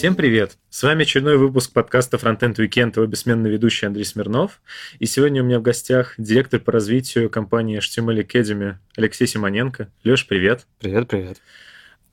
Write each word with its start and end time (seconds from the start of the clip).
Всем 0.00 0.14
привет! 0.14 0.56
С 0.70 0.82
вами 0.82 1.02
очередной 1.02 1.36
выпуск 1.36 1.74
подкаста 1.74 2.16
Frontend 2.16 2.54
Weekend, 2.54 2.94
его 2.96 3.04
бессменный 3.04 3.50
ведущий 3.50 3.84
Андрей 3.84 4.06
Смирнов. 4.06 4.62
И 4.98 5.04
сегодня 5.04 5.42
у 5.42 5.44
меня 5.44 5.58
в 5.58 5.62
гостях 5.62 6.14
директор 6.16 6.58
по 6.58 6.72
развитию 6.72 7.28
компании 7.28 7.78
HTML 7.78 8.26
Academy 8.26 8.76
Алексей 8.96 9.26
Симоненко. 9.26 9.90
Леш, 10.02 10.26
привет! 10.26 10.66
Привет, 10.78 11.06
привет! 11.06 11.42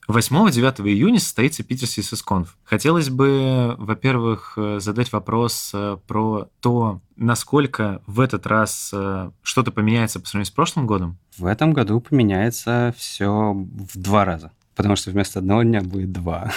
8-9 0.07 0.87
июня 0.87 1.19
состоится 1.19 1.63
Питер 1.63 1.87
CSS 1.87 2.45
Хотелось 2.63 3.09
бы, 3.09 3.75
во-первых, 3.77 4.57
задать 4.79 5.11
вопрос 5.11 5.71
э, 5.73 5.97
про 6.07 6.47
то, 6.61 7.01
насколько 7.17 8.01
в 8.07 8.21
этот 8.21 8.47
раз 8.47 8.91
э, 8.93 9.31
что-то 9.41 9.71
поменяется 9.71 10.19
по 10.19 10.27
сравнению 10.27 10.47
с 10.47 10.55
прошлым 10.55 10.87
годом. 10.87 11.17
В 11.37 11.45
этом 11.45 11.73
году 11.73 11.99
поменяется 11.99 12.95
все 12.97 13.53
в 13.53 13.97
два 13.97 14.23
раза 14.23 14.51
потому 14.77 14.95
что 14.95 15.11
вместо 15.11 15.39
одного 15.39 15.63
дня 15.63 15.81
будет 15.81 16.11
два. 16.11 16.53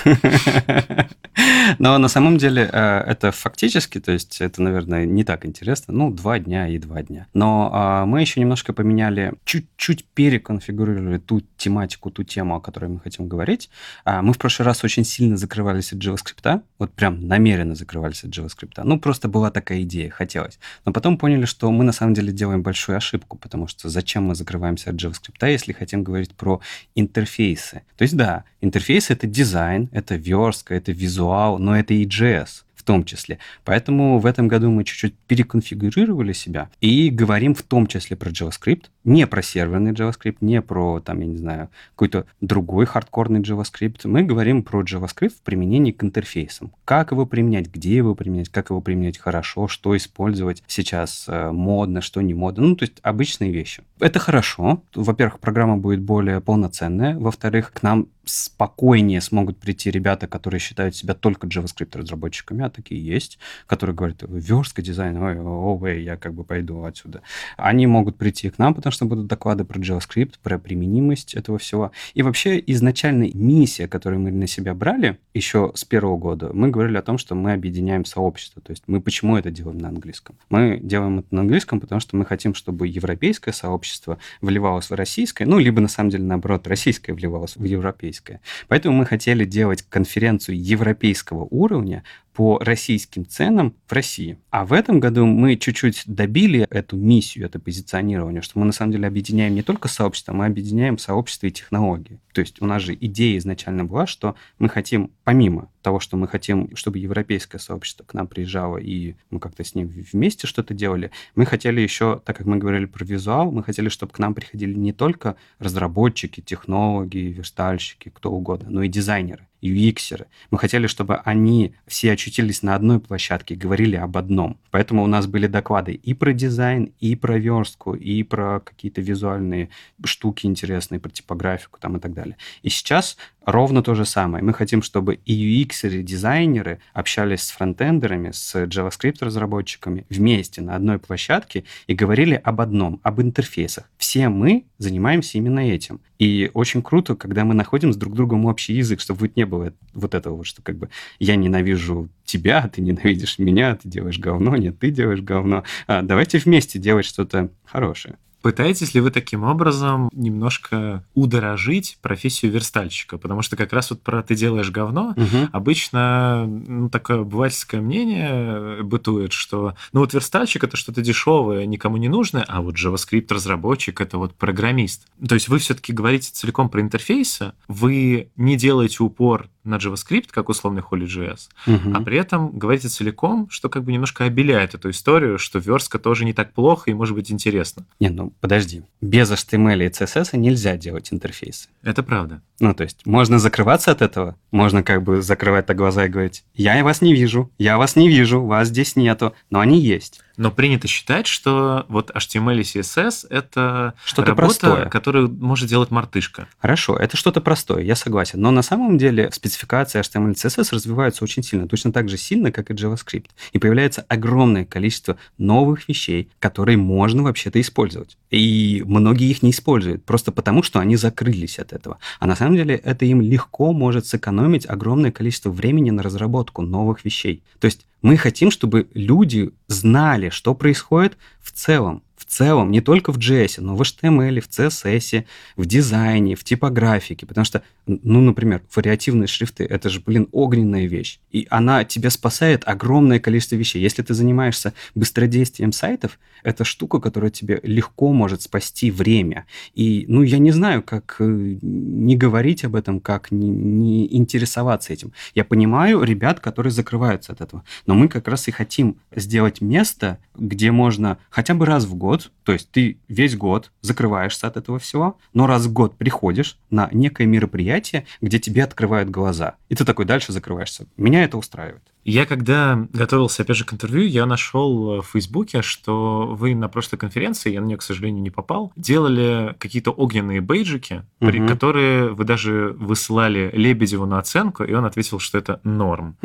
Но 1.78 1.98
на 1.98 2.08
самом 2.08 2.36
деле 2.36 2.68
э, 2.70 2.98
это 3.06 3.32
фактически, 3.32 3.98
то 3.98 4.12
есть 4.12 4.40
это, 4.40 4.62
наверное, 4.62 5.06
не 5.06 5.24
так 5.24 5.46
интересно. 5.46 5.94
Ну, 5.94 6.10
два 6.10 6.38
дня 6.38 6.68
и 6.68 6.78
два 6.78 7.02
дня. 7.02 7.26
Но 7.32 7.70
а, 7.72 8.04
мы 8.04 8.20
еще 8.20 8.40
немножко 8.40 8.72
поменяли, 8.72 9.32
чуть-чуть 9.44 10.04
переконфигурировали 10.04 11.18
ту 11.18 11.42
тематику, 11.56 12.10
ту 12.10 12.22
тему, 12.22 12.56
о 12.56 12.60
которой 12.60 12.86
мы 12.90 13.00
хотим 13.00 13.26
говорить. 13.26 13.70
А, 14.04 14.20
мы 14.20 14.34
в 14.34 14.38
прошлый 14.38 14.66
раз 14.66 14.84
очень 14.84 15.04
сильно 15.04 15.36
закрывались 15.36 15.92
от 15.92 15.98
JavaScript, 15.98 16.62
вот 16.78 16.92
прям 16.92 17.26
намеренно 17.26 17.74
закрывались 17.74 18.24
от 18.24 18.30
JavaScript. 18.30 18.80
Ну, 18.84 18.98
просто 19.00 19.28
была 19.28 19.50
такая 19.50 19.82
идея, 19.82 20.10
хотелось. 20.10 20.58
Но 20.84 20.92
потом 20.92 21.16
поняли, 21.16 21.46
что 21.46 21.70
мы 21.70 21.84
на 21.84 21.92
самом 21.92 22.14
деле 22.14 22.32
делаем 22.32 22.62
большую 22.62 22.96
ошибку, 22.96 23.38
потому 23.38 23.66
что 23.66 23.88
зачем 23.88 24.24
мы 24.24 24.34
закрываемся 24.34 24.90
от 24.90 24.96
JavaScript, 24.96 25.50
если 25.50 25.72
хотим 25.72 26.04
говорить 26.04 26.34
про 26.34 26.60
интерфейсы. 26.94 27.82
То 27.96 28.02
есть, 28.02 28.09
да, 28.12 28.44
интерфейс— 28.60 29.10
это 29.10 29.26
дизайн, 29.26 29.88
это 29.92 30.16
верстка, 30.16 30.74
это 30.74 30.92
визуал, 30.92 31.58
но 31.58 31.78
это 31.78 31.94
и 31.94 32.06
JS 32.06 32.64
в 32.80 32.82
том 32.82 33.04
числе. 33.04 33.38
Поэтому 33.64 34.18
в 34.18 34.24
этом 34.24 34.48
году 34.48 34.70
мы 34.70 34.84
чуть-чуть 34.84 35.14
переконфигурировали 35.26 36.32
себя 36.32 36.70
и 36.80 37.10
говорим 37.10 37.54
в 37.54 37.62
том 37.62 37.86
числе 37.86 38.16
про 38.16 38.30
JavaScript, 38.30 38.84
не 39.04 39.26
про 39.26 39.42
серверный 39.42 39.92
JavaScript, 39.92 40.38
не 40.40 40.62
про, 40.62 41.00
там, 41.00 41.20
я 41.20 41.26
не 41.26 41.36
знаю, 41.36 41.68
какой-то 41.90 42.24
другой 42.40 42.86
хардкорный 42.86 43.40
JavaScript. 43.40 44.00
Мы 44.04 44.22
говорим 44.22 44.62
про 44.62 44.82
JavaScript 44.82 45.34
в 45.36 45.42
применении 45.42 45.92
к 45.92 46.02
интерфейсам. 46.02 46.72
Как 46.86 47.12
его 47.12 47.26
применять, 47.26 47.68
где 47.68 47.96
его 47.96 48.14
применять, 48.14 48.48
как 48.48 48.70
его 48.70 48.80
применять 48.80 49.18
хорошо, 49.18 49.68
что 49.68 49.94
использовать 49.94 50.62
сейчас 50.66 51.26
э, 51.28 51.50
модно, 51.50 52.00
что 52.00 52.22
не 52.22 52.32
модно. 52.32 52.68
Ну, 52.68 52.76
то 52.76 52.84
есть 52.84 52.96
обычные 53.02 53.52
вещи. 53.52 53.82
Это 53.98 54.18
хорошо. 54.18 54.82
Во-первых, 54.94 55.38
программа 55.38 55.76
будет 55.76 56.00
более 56.00 56.40
полноценная. 56.40 57.18
Во-вторых, 57.18 57.72
к 57.74 57.82
нам 57.82 58.08
спокойнее 58.30 59.20
смогут 59.20 59.58
прийти 59.58 59.90
ребята, 59.90 60.26
которые 60.26 60.60
считают 60.60 60.96
себя 60.96 61.14
только 61.14 61.46
JavaScript 61.46 61.96
разработчиками, 61.96 62.64
а 62.64 62.70
такие 62.70 63.04
есть, 63.04 63.38
которые 63.66 63.94
говорят, 63.94 64.22
верстка 64.28 64.82
дизайн, 64.82 65.16
ой, 65.16 65.38
ой, 65.38 66.02
я 66.02 66.16
как 66.16 66.34
бы 66.34 66.44
пойду 66.44 66.84
отсюда. 66.84 67.22
Они 67.56 67.86
могут 67.86 68.16
прийти 68.16 68.50
к 68.50 68.58
нам, 68.58 68.74
потому 68.74 68.92
что 68.92 69.04
будут 69.04 69.26
доклады 69.26 69.64
про 69.64 69.78
JavaScript, 69.78 70.34
про 70.42 70.58
применимость 70.58 71.34
этого 71.34 71.58
всего. 71.58 71.92
И 72.14 72.22
вообще 72.22 72.62
изначальная 72.66 73.30
миссия, 73.34 73.88
которую 73.88 74.20
мы 74.20 74.30
на 74.30 74.46
себя 74.46 74.74
брали 74.74 75.18
еще 75.34 75.72
с 75.74 75.84
первого 75.84 76.16
года, 76.16 76.50
мы 76.52 76.70
говорили 76.70 76.96
о 76.96 77.02
том, 77.02 77.18
что 77.18 77.34
мы 77.34 77.52
объединяем 77.52 78.04
сообщество. 78.04 78.62
То 78.62 78.70
есть 78.70 78.84
мы 78.86 79.00
почему 79.00 79.36
это 79.36 79.50
делаем 79.50 79.78
на 79.78 79.88
английском? 79.88 80.36
Мы 80.48 80.78
делаем 80.82 81.20
это 81.20 81.34
на 81.34 81.40
английском, 81.42 81.80
потому 81.80 82.00
что 82.00 82.16
мы 82.16 82.24
хотим, 82.24 82.54
чтобы 82.54 82.86
европейское 82.86 83.52
сообщество 83.52 84.18
вливалось 84.40 84.90
в 84.90 84.94
российское, 84.94 85.46
ну, 85.46 85.58
либо 85.58 85.80
на 85.80 85.88
самом 85.88 86.10
деле 86.10 86.24
наоборот, 86.24 86.66
российское 86.66 87.12
вливалось 87.12 87.56
в 87.56 87.64
европейское 87.64 88.19
европейская. 88.20 88.40
Поэтому 88.68 88.96
мы 88.96 89.06
хотели 89.06 89.44
делать 89.44 89.82
конференцию 89.88 90.62
европейского 90.62 91.46
уровня 91.50 92.02
по 92.32 92.58
российским 92.58 93.26
ценам 93.26 93.74
в 93.86 93.92
России. 93.92 94.38
А 94.50 94.64
в 94.64 94.72
этом 94.72 95.00
году 95.00 95.26
мы 95.26 95.56
чуть-чуть 95.56 96.02
добили 96.06 96.66
эту 96.70 96.96
миссию, 96.96 97.46
это 97.46 97.58
позиционирование, 97.58 98.42
что 98.42 98.58
мы 98.58 98.66
на 98.66 98.72
самом 98.72 98.92
деле 98.92 99.06
объединяем 99.06 99.54
не 99.54 99.62
только 99.62 99.88
сообщество, 99.88 100.32
мы 100.32 100.46
объединяем 100.46 100.98
сообщество 100.98 101.46
и 101.46 101.50
технологии. 101.50 102.20
То 102.32 102.40
есть 102.40 102.62
у 102.62 102.66
нас 102.66 102.82
же 102.82 102.94
идея 102.94 103.38
изначально 103.38 103.84
была, 103.84 104.06
что 104.06 104.36
мы 104.58 104.68
хотим, 104.68 105.10
помимо 105.24 105.70
того, 105.82 105.98
что 105.98 106.16
мы 106.16 106.28
хотим, 106.28 106.74
чтобы 106.76 106.98
европейское 106.98 107.60
сообщество 107.60 108.04
к 108.04 108.14
нам 108.14 108.26
приезжало, 108.26 108.78
и 108.78 109.16
мы 109.30 109.40
как-то 109.40 109.64
с 109.64 109.74
ним 109.74 109.88
вместе 110.12 110.46
что-то 110.46 110.74
делали, 110.74 111.10
мы 111.34 111.46
хотели 111.46 111.80
еще, 111.80 112.20
так 112.24 112.36
как 112.36 112.46
мы 112.46 112.58
говорили 112.58 112.84
про 112.84 113.04
визуал, 113.04 113.50
мы 113.50 113.62
хотели, 113.62 113.88
чтобы 113.88 114.12
к 114.12 114.18
нам 114.18 114.34
приходили 114.34 114.74
не 114.74 114.92
только 114.92 115.36
разработчики, 115.58 116.40
технологи, 116.40 117.18
верстальщики, 117.18 118.10
кто 118.10 118.30
угодно, 118.30 118.70
но 118.70 118.82
и 118.82 118.88
дизайнеры. 118.88 119.46
UX-еры. 119.62 120.26
Мы 120.50 120.58
хотели, 120.58 120.86
чтобы 120.86 121.16
они 121.16 121.74
все 121.86 122.12
очутились 122.12 122.62
на 122.62 122.74
одной 122.74 123.00
площадке, 123.00 123.54
говорили 123.54 123.96
об 123.96 124.16
одном. 124.16 124.58
Поэтому 124.70 125.02
у 125.02 125.06
нас 125.06 125.26
были 125.26 125.46
доклады 125.46 125.92
и 125.92 126.14
про 126.14 126.32
дизайн, 126.32 126.92
и 127.00 127.16
про 127.16 127.38
верстку, 127.38 127.94
и 127.94 128.22
про 128.22 128.60
какие-то 128.60 129.00
визуальные 129.00 129.70
штуки 130.04 130.46
интересные, 130.46 131.00
про 131.00 131.10
типографику 131.10 131.78
там 131.80 131.96
и 131.96 132.00
так 132.00 132.14
далее. 132.14 132.36
И 132.62 132.70
сейчас 132.70 133.16
ровно 133.50 133.82
то 133.82 133.94
же 133.94 134.04
самое. 134.04 134.42
Мы 134.44 134.52
хотим, 134.52 134.82
чтобы 134.82 135.14
и 135.24 135.64
UX-еры, 135.64 136.02
дизайнеры 136.02 136.80
общались 136.92 137.42
с 137.42 137.50
фронтендерами, 137.50 138.30
с 138.32 138.54
JavaScript-разработчиками 138.54 140.06
вместе 140.08 140.62
на 140.62 140.76
одной 140.76 140.98
площадке 140.98 141.64
и 141.86 141.94
говорили 141.94 142.40
об 142.42 142.60
одном, 142.60 143.00
об 143.02 143.20
интерфейсах. 143.20 143.90
Все 143.96 144.28
мы 144.28 144.64
занимаемся 144.78 145.38
именно 145.38 145.60
этим. 145.60 146.00
И 146.18 146.50
очень 146.54 146.82
круто, 146.82 147.14
когда 147.14 147.44
мы 147.44 147.54
находим 147.54 147.92
с 147.92 147.96
друг 147.96 148.14
другом 148.14 148.44
общий 148.44 148.74
язык, 148.74 149.00
чтобы 149.00 149.20
вот 149.20 149.36
не 149.36 149.46
было 149.46 149.72
вот 149.94 150.14
этого 150.14 150.44
что 150.44 150.62
как 150.62 150.76
бы 150.76 150.88
я 151.18 151.36
ненавижу 151.36 152.08
тебя, 152.24 152.68
ты 152.68 152.80
ненавидишь 152.80 153.38
меня, 153.38 153.76
ты 153.76 153.88
делаешь 153.88 154.18
говно, 154.18 154.56
нет, 154.56 154.78
ты 154.78 154.90
делаешь 154.90 155.20
говно. 155.20 155.64
А, 155.86 156.02
давайте 156.02 156.38
вместе 156.38 156.78
делать 156.78 157.04
что-то 157.06 157.50
хорошее. 157.64 158.16
Пытаетесь 158.42 158.94
ли 158.94 159.00
вы 159.00 159.10
таким 159.10 159.44
образом 159.44 160.08
немножко 160.12 161.04
удорожить 161.14 161.98
профессию 162.00 162.50
верстальщика? 162.52 163.18
Потому 163.18 163.42
что 163.42 163.56
как 163.56 163.72
раз 163.72 163.90
вот 163.90 164.00
про 164.02 164.22
«ты 164.22 164.34
делаешь 164.34 164.70
говно» 164.70 165.14
угу. 165.16 165.48
обычно 165.52 166.46
ну, 166.46 166.88
такое 166.88 167.20
обывательское 167.20 167.80
мнение 167.80 168.82
бытует, 168.82 169.32
что 169.32 169.74
ну 169.92 170.00
вот 170.00 170.14
верстальщик— 170.14 170.64
это 170.64 170.76
что-то 170.76 171.02
дешевое, 171.02 171.66
никому 171.66 171.98
не 171.98 172.08
нужное, 172.08 172.44
а 172.48 172.62
вот 172.62 172.76
JavaScript-разработчик— 172.76 174.00
это 174.00 174.16
вот 174.16 174.34
программист. 174.34 175.06
То 175.26 175.34
есть 175.34 175.48
вы 175.48 175.58
все-таки 175.58 175.92
говорите 175.92 176.30
целиком 176.32 176.70
про 176.70 176.80
интерфейсы, 176.80 177.52
вы 177.68 178.30
не 178.36 178.56
делаете 178.56 179.02
упор 179.02 179.48
на 179.64 179.76
JavaScript, 179.76 180.28
как 180.30 180.48
условный 180.48 180.82
Holy.js, 180.82 181.48
угу. 181.66 181.90
а 181.94 182.00
при 182.02 182.16
этом 182.16 182.50
говорите 182.58 182.88
целиком, 182.88 183.48
что 183.50 183.68
как 183.68 183.84
бы 183.84 183.92
немножко 183.92 184.24
обеляет 184.24 184.74
эту 184.74 184.90
историю, 184.90 185.38
что 185.38 185.58
верстка 185.58 185.98
тоже 185.98 186.24
не 186.24 186.32
так 186.32 186.54
плохо 186.54 186.90
и 186.90 186.94
может 186.94 187.14
быть 187.14 187.30
интересно. 187.30 187.84
Не, 187.98 188.08
ну 188.08 188.29
подожди. 188.40 188.82
Без 189.00 189.30
HTML 189.30 189.86
и 189.86 189.88
CSS 189.88 190.36
нельзя 190.36 190.76
делать 190.76 191.12
интерфейсы. 191.12 191.68
Это 191.82 192.02
правда. 192.02 192.42
Ну, 192.58 192.74
то 192.74 192.82
есть 192.84 193.06
можно 193.06 193.38
закрываться 193.38 193.90
от 193.90 194.02
этого, 194.02 194.36
можно 194.50 194.82
как 194.82 195.02
бы 195.02 195.22
закрывать 195.22 195.66
так 195.66 195.76
глаза 195.76 196.04
и 196.04 196.08
говорить, 196.08 196.44
я 196.54 196.82
вас 196.84 197.00
не 197.00 197.14
вижу, 197.14 197.50
я 197.58 197.78
вас 197.78 197.96
не 197.96 198.08
вижу, 198.08 198.42
вас 198.42 198.68
здесь 198.68 198.96
нету, 198.96 199.34
но 199.48 199.60
они 199.60 199.80
есть. 199.80 200.20
Но 200.40 200.50
принято 200.50 200.88
считать, 200.88 201.26
что 201.26 201.84
вот 201.90 202.10
HTML 202.12 202.60
и 202.60 202.62
CSS— 202.62 203.26
это 203.30 203.92
что-то 204.06 204.30
работа, 204.30 204.46
простое. 204.46 204.86
которую 204.86 205.30
может 205.30 205.68
делать 205.68 205.90
мартышка. 205.90 206.48
Хорошо, 206.58 206.96
это 206.96 207.18
что-то 207.18 207.42
простое, 207.42 207.82
я 207.82 207.94
согласен. 207.94 208.40
Но 208.40 208.50
на 208.50 208.62
самом 208.62 208.96
деле 208.96 209.30
спецификация 209.32 210.00
HTML 210.00 210.30
и 210.30 210.34
CSS 210.34 210.74
развивается 210.74 211.24
очень 211.24 211.42
сильно, 211.42 211.68
точно 211.68 211.92
так 211.92 212.08
же 212.08 212.16
сильно, 212.16 212.50
как 212.52 212.70
и 212.70 212.72
JavaScript. 212.72 213.26
И 213.52 213.58
появляется 213.58 214.06
огромное 214.08 214.64
количество 214.64 215.18
новых 215.36 215.86
вещей, 215.90 216.30
которые 216.38 216.78
можно 216.78 217.22
вообще-то 217.22 217.60
использовать. 217.60 218.16
И 218.30 218.82
многие 218.86 219.30
их 219.30 219.42
не 219.42 219.50
используют, 219.50 220.06
просто 220.06 220.32
потому, 220.32 220.62
что 220.62 220.78
они 220.78 220.96
закрылись 220.96 221.58
от 221.58 221.74
этого. 221.74 221.98
А 222.18 222.26
на 222.26 222.34
самом 222.34 222.56
деле 222.56 222.76
это 222.76 223.04
им 223.04 223.20
легко 223.20 223.74
может 223.74 224.06
сэкономить 224.06 224.64
огромное 224.64 225.12
количество 225.12 225.50
времени 225.50 225.90
на 225.90 226.02
разработку 226.02 226.62
новых 226.62 227.04
вещей. 227.04 227.42
То 227.58 227.66
есть 227.66 227.84
мы 228.02 228.16
хотим, 228.16 228.50
чтобы 228.50 228.88
люди 228.94 229.50
знали, 229.66 230.30
что 230.30 230.54
происходит 230.54 231.16
в 231.40 231.52
целом, 231.52 232.02
целом, 232.30 232.70
не 232.70 232.80
только 232.80 233.12
в 233.12 233.18
JS, 233.18 233.60
но 233.60 233.76
в 233.76 233.82
HTML, 233.82 234.40
в 234.40 234.48
CSS, 234.48 235.24
в 235.56 235.66
дизайне, 235.66 236.36
в 236.36 236.44
типографике, 236.44 237.26
потому 237.26 237.44
что, 237.44 237.62
ну, 237.86 238.20
например, 238.20 238.62
вариативные 238.74 239.26
шрифты, 239.26 239.64
это 239.64 239.88
же, 239.88 240.00
блин, 240.00 240.28
огненная 240.32 240.86
вещь, 240.86 241.18
и 241.32 241.46
она 241.50 241.84
тебя 241.84 242.10
спасает 242.10 242.62
огромное 242.66 243.18
количество 243.18 243.56
вещей. 243.56 243.82
Если 243.82 244.02
ты 244.02 244.14
занимаешься 244.14 244.72
быстродействием 244.94 245.72
сайтов, 245.72 246.18
это 246.42 246.64
штука, 246.64 247.00
которая 247.00 247.30
тебе 247.30 247.60
легко 247.62 248.12
может 248.12 248.42
спасти 248.42 248.90
время. 248.90 249.46
И, 249.74 250.04
ну, 250.08 250.22
я 250.22 250.38
не 250.38 250.52
знаю, 250.52 250.82
как 250.82 251.16
э, 251.18 251.24
не 251.62 252.16
говорить 252.16 252.64
об 252.64 252.76
этом, 252.76 253.00
как 253.00 253.30
не, 253.30 253.48
не 253.48 254.16
интересоваться 254.16 254.92
этим. 254.92 255.12
Я 255.34 255.44
понимаю 255.44 256.02
ребят, 256.02 256.40
которые 256.40 256.70
закрываются 256.70 257.32
от 257.32 257.40
этого, 257.40 257.64
но 257.86 257.94
мы 257.94 258.08
как 258.08 258.28
раз 258.28 258.48
и 258.48 258.50
хотим 258.50 258.96
сделать 259.14 259.60
место, 259.60 260.18
где 260.36 260.70
можно 260.70 261.18
хотя 261.28 261.54
бы 261.54 261.66
раз 261.66 261.84
в 261.84 261.94
год, 261.94 262.19
то 262.44 262.52
есть 262.52 262.70
ты 262.70 262.98
весь 263.08 263.36
год 263.36 263.72
закрываешься 263.80 264.46
от 264.46 264.56
этого 264.56 264.78
всего, 264.78 265.18
но 265.32 265.46
раз 265.46 265.66
в 265.66 265.72
год 265.72 265.96
приходишь 265.96 266.58
на 266.70 266.88
некое 266.92 267.26
мероприятие, 267.26 268.06
где 268.20 268.38
тебе 268.38 268.64
открывают 268.64 269.10
глаза, 269.10 269.56
и 269.68 269.74
ты 269.74 269.84
такой 269.84 270.04
дальше 270.04 270.32
закрываешься. 270.32 270.86
Меня 270.96 271.24
это 271.24 271.38
устраивает. 271.38 271.82
Я 272.04 272.24
когда 272.24 272.88
готовился, 272.92 273.42
опять 273.42 273.56
же, 273.56 273.64
к 273.64 273.72
интервью, 273.74 274.06
я 274.06 274.24
нашел 274.24 275.02
в 275.02 275.06
Фейсбуке, 275.12 275.60
что 275.60 276.34
вы 276.34 276.54
на 276.54 276.68
прошлой 276.68 276.96
конференции, 276.96 277.52
я 277.52 277.60
на 277.60 277.66
нее, 277.66 277.76
к 277.76 277.82
сожалению, 277.82 278.22
не 278.22 278.30
попал, 278.30 278.72
делали 278.74 279.54
какие-то 279.58 279.90
огненные 279.90 280.40
бейджики, 280.40 281.04
угу. 281.20 281.30
при, 281.30 281.46
которые 281.46 282.08
вы 282.08 282.24
даже 282.24 282.74
высылали 282.78 283.50
Лебедеву 283.52 284.06
на 284.06 284.18
оценку, 284.18 284.64
и 284.64 284.72
он 284.72 284.86
ответил, 284.86 285.18
что 285.18 285.38
это 285.38 285.60
норм. 285.62 286.16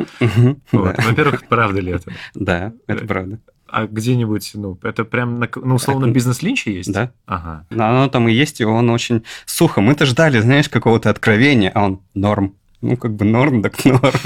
Вот. 0.72 0.96
Во-первых, 0.98 1.46
правда 1.46 1.80
ли 1.80 1.92
это? 1.92 2.12
Да, 2.34 2.72
это 2.86 3.06
правда. 3.06 3.40
А 3.68 3.86
где-нибудь, 3.86 4.52
ну, 4.54 4.78
это 4.82 5.04
прям, 5.04 5.40
на, 5.40 5.48
ну, 5.56 5.74
условно, 5.74 6.10
бизнес-линче 6.10 6.74
есть? 6.74 6.92
Да. 6.92 7.12
Ага. 7.26 7.66
Оно 7.70 8.08
там 8.08 8.28
и 8.28 8.32
есть, 8.32 8.60
и 8.60 8.64
он 8.64 8.90
очень 8.90 9.24
сухо. 9.44 9.80
Мы-то 9.80 10.06
ждали, 10.06 10.40
знаешь, 10.40 10.68
какого-то 10.68 11.10
откровения, 11.10 11.70
а 11.74 11.84
он 11.84 12.00
норм. 12.14 12.54
Ну, 12.82 12.96
как 12.96 13.14
бы 13.14 13.24
норм, 13.24 13.62
так 13.62 13.84
норм. 13.84 14.02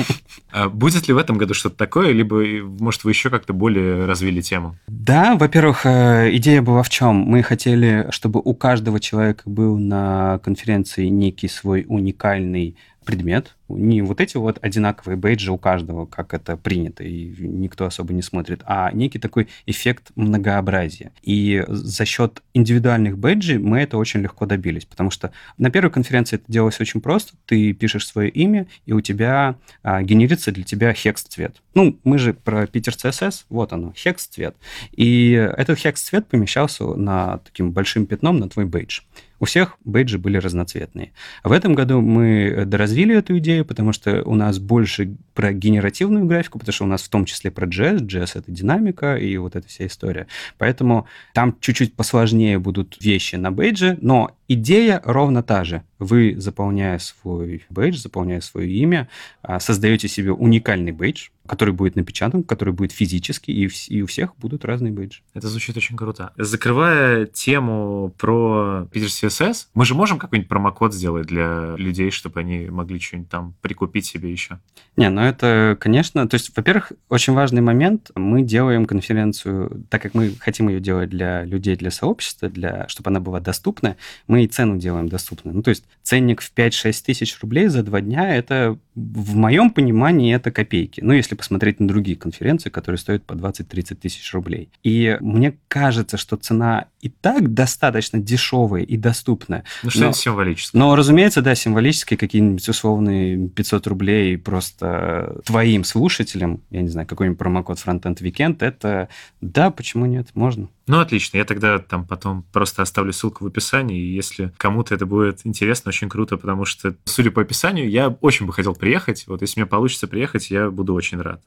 А 0.53 0.69
будет 0.69 1.07
ли 1.07 1.15
в 1.15 1.19
этом 1.19 1.39
году 1.39 1.55
что-то 1.55 1.77
такое, 1.77 2.11
либо, 2.11 2.43
может, 2.81 3.05
вы 3.05 3.13
еще 3.13 3.31
как-то 3.31 3.53
более 3.53 4.05
развили 4.07 4.41
тему? 4.41 4.77
Да, 4.89 5.37
во-первых, 5.37 5.87
э, 5.87 6.31
идея 6.37 6.61
была 6.61 6.83
в 6.83 6.89
чем? 6.89 7.15
Мы 7.19 7.45
хотели, 7.45 8.09
чтобы 8.11 8.41
у 8.45 8.53
каждого 8.53 8.99
человека 8.99 9.43
был 9.47 9.79
на 9.79 10.41
конференции 10.43 11.07
некий 11.07 11.47
свой 11.47 11.87
уникальный 11.89 12.77
предмет, 13.05 13.57
не 13.77 14.03
вот 14.03 14.21
эти 14.21 14.37
вот 14.37 14.59
одинаковые 14.63 15.17
бейджи 15.17 15.53
у 15.53 15.59
каждого, 15.59 16.07
как 16.07 16.35
это 16.35 16.57
принято, 16.57 17.05
и 17.05 17.35
никто 17.39 17.87
особо 17.87 18.13
не 18.13 18.23
смотрит, 18.23 18.63
а 18.65 18.91
некий 18.93 19.19
такой 19.19 19.49
эффект 19.67 20.11
многообразия. 20.17 21.13
И 21.23 21.65
за 21.69 22.05
счет 22.05 22.43
индивидуальных 22.55 23.19
бейджей 23.19 23.59
мы 23.59 23.81
это 23.81 23.99
очень 23.99 24.21
легко 24.21 24.47
добились, 24.47 24.85
потому 24.85 25.11
что 25.11 25.33
на 25.59 25.71
первой 25.71 25.91
конференции 25.91 26.37
это 26.37 26.45
делалось 26.49 26.81
очень 26.81 27.01
просто. 27.01 27.35
Ты 27.47 27.73
пишешь 27.73 28.07
свое 28.07 28.29
имя, 28.31 28.67
и 28.87 28.93
у 28.93 29.01
тебя 29.01 29.57
а, 29.83 30.03
генерится 30.03 30.53
для 30.53 30.65
тебя 30.65 30.93
хекс-цвет. 30.93 31.63
Ну, 31.75 31.99
мы 32.05 32.19
же 32.19 32.35
про 32.35 32.67
Питер 32.67 32.95
CSS, 32.95 33.45
вот 33.49 33.73
оно, 33.73 33.93
хекс-цвет. 33.97 34.57
И 34.93 35.33
этот 35.33 35.79
хекс-цвет 35.79 36.27
помещался 36.27 36.85
на 36.85 37.39
таким 37.39 37.73
большим 37.73 38.07
пятном 38.07 38.39
на 38.39 38.49
твой 38.49 38.67
бейдж. 38.67 39.01
У 39.41 39.47
всех 39.47 39.79
бейджи 39.85 40.19
были 40.19 40.37
разноцветные. 40.37 41.13
В 41.43 41.53
этом 41.53 41.75
году 41.75 42.03
мы 42.03 42.65
доразвили 42.67 43.17
эту 43.17 43.39
идею, 43.39 43.60
потому 43.65 43.93
что 43.93 44.23
у 44.25 44.35
нас 44.35 44.59
больше 44.59 45.17
про 45.35 45.53
генеративную 45.53 46.25
графику, 46.25 46.59
потому 46.59 46.73
что 46.73 46.85
у 46.85 46.89
нас 46.89 47.03
в 47.03 47.09
том 47.09 47.25
числе 47.25 47.51
про 47.51 47.67
JS. 47.67 48.01
JS— 48.01 48.33
это 48.35 48.51
динамика 48.51 49.17
и 49.17 49.37
вот 49.37 49.57
эта 49.57 49.69
вся 49.69 49.87
история. 49.87 50.27
Поэтому 50.59 51.07
там 51.35 51.57
чуть-чуть 51.61 51.95
посложнее 51.95 52.59
будут 52.59 52.97
вещи 53.01 53.37
на 53.37 53.51
бейдже, 53.51 53.99
но 54.01 54.37
идея 54.49 55.01
ровно 55.05 55.43
та 55.43 55.65
же. 55.65 55.83
Вы, 55.99 56.35
заполняя 56.39 56.99
свой 56.99 57.65
бейдж, 57.71 57.99
заполняя 57.99 58.41
свое 58.41 58.71
имя, 58.71 59.09
а, 59.43 59.61
создаете 59.61 60.09
себе 60.09 60.33
уникальный 60.33 60.93
бейдж, 60.93 61.29
который 61.51 61.75
будет 61.75 61.97
напечатан, 61.97 62.45
который 62.45 62.73
будет 62.73 62.93
физически, 62.93 63.51
и, 63.51 63.69
и 63.89 64.03
у 64.03 64.07
всех 64.07 64.37
будут 64.37 64.65
разные 64.65 64.93
бейджи. 64.93 65.23
Это 65.35 65.49
звучит 65.49 65.77
очень 65.77 65.97
круто. 65.97 66.33
Закрывая 66.37 67.27
тему 67.27 68.15
про 68.17 68.87
Peter 68.93 69.09
CSS, 69.09 69.67
мы 69.75 69.85
же 69.85 69.97
можем 69.97 70.21
какой-нибудь 70.21 70.49
промокод 70.49 70.95
сделать 70.95 71.27
для 71.27 71.75
людей, 71.77 72.13
чтобы 72.13 72.39
они 72.39 72.67
могли 72.71 73.01
что-нибудь 73.01 73.31
там 73.31 73.55
прикупить 73.63 74.07
себе 74.07 74.31
еще? 74.31 74.61
Не, 74.97 75.11
ну 75.11 75.23
это, 75.23 75.77
конечно, 75.81 76.29
то 76.29 76.37
есть, 76.37 76.57
во-первых, 76.57 76.93
очень 77.09 77.33
важный 77.33 77.63
момент, 77.63 78.13
мы 78.15 78.43
делаем 78.43 78.87
конференцию, 78.87 79.85
так 79.91 80.03
как 80.03 80.15
мы 80.15 80.37
хотим 80.39 80.69
ее 80.69 80.79
делать 80.79 81.11
для 81.11 81.45
людей, 81.45 81.75
для 81.75 81.91
сообщества, 81.91 82.49
для, 82.49 82.87
чтобы 82.87 83.11
она 83.11 83.19
была 83.19 83.41
доступна, 83.41 83.97
мы 84.29 84.45
и 84.45 84.47
цену 84.47 84.77
делаем 84.79 85.09
доступной. 85.09 85.53
Ну, 85.53 85.63
то 85.63 85.71
есть 85.71 85.83
ценник 86.05 86.43
в 86.43 86.55
5-6 86.55 87.05
тысяч 87.05 87.37
рублей 87.41 87.67
за 87.67 87.83
два 87.83 88.01
дня, 88.01 88.37
это 88.37 88.79
в 89.01 89.37
моем 89.37 89.71
понимании 89.71 90.35
это 90.35 90.51
копейки. 90.51 91.01
Ну, 91.01 91.13
если 91.13 91.35
посмотреть 91.35 91.81
на 91.81 91.89
другие 91.89 92.17
конференции, 92.17 92.71
которые 92.71 92.99
стоят 92.99 93.25
по 93.25 93.33
20-30 93.33 93.95
тысяч 93.97 94.33
рублей. 94.35 94.71
И 94.83 95.17
мне 95.21 95.57
кажется, 95.69 96.17
что 96.17 96.37
цена 96.37 96.87
и 97.01 97.09
так 97.09 97.55
достаточно 97.55 98.19
дешевая 98.19 98.83
и 98.83 98.97
доступная. 98.97 99.65
Ну, 99.83 99.91
что-нибудь 99.91 100.17
символическое. 100.17 100.79
Но, 100.79 100.95
разумеется, 100.95 101.41
да, 101.41 101.55
символические 101.55 102.19
какие-нибудь 102.19 102.69
условные 102.69 103.49
500 103.49 103.87
рублей 103.87 104.37
просто 104.37 105.41
твоим 105.47 105.85
слушателям, 105.85 106.63
я 106.71 106.83
не 106.83 106.89
знаю, 106.89 107.07
какой-нибудь 107.07 107.39
промокод 107.39 107.79
Frontend 107.79 108.19
Weekend, 108.21 108.59
это 108.61 109.09
да, 109.41 109.71
почему 109.71 110.07
нет, 110.07 110.29
можно. 110.35 110.69
Ну, 110.87 110.99
отлично. 110.99 111.37
Я 111.39 111.45
тогда 111.45 111.79
там 111.79 112.05
потом 112.05 112.45
просто 112.53 112.83
оставлю 112.83 113.13
ссылку 113.13 113.45
в 113.45 113.47
описании, 113.47 114.01
и 114.01 114.13
если 114.13 114.53
кому-то 114.57 114.95
это 114.95 115.07
будет 115.07 115.47
интересно, 115.47 115.91
очень 115.91 116.09
круто, 116.09 116.37
потому 116.37 116.65
что, 116.65 116.97
судя 117.05 117.31
по 117.31 117.43
описанию, 117.43 117.89
я 117.89 118.09
очень 118.09 118.45
бы 118.45 118.53
хотел 118.53 118.75
приехать. 118.75 118.90
Вот 119.29 119.43
если 119.43 119.61
мне 119.61 119.67
получится 119.67 120.09
приехать, 120.09 120.51
я 120.51 120.71
буду 120.71 120.95
очень 120.95 121.21
рад 121.21 121.41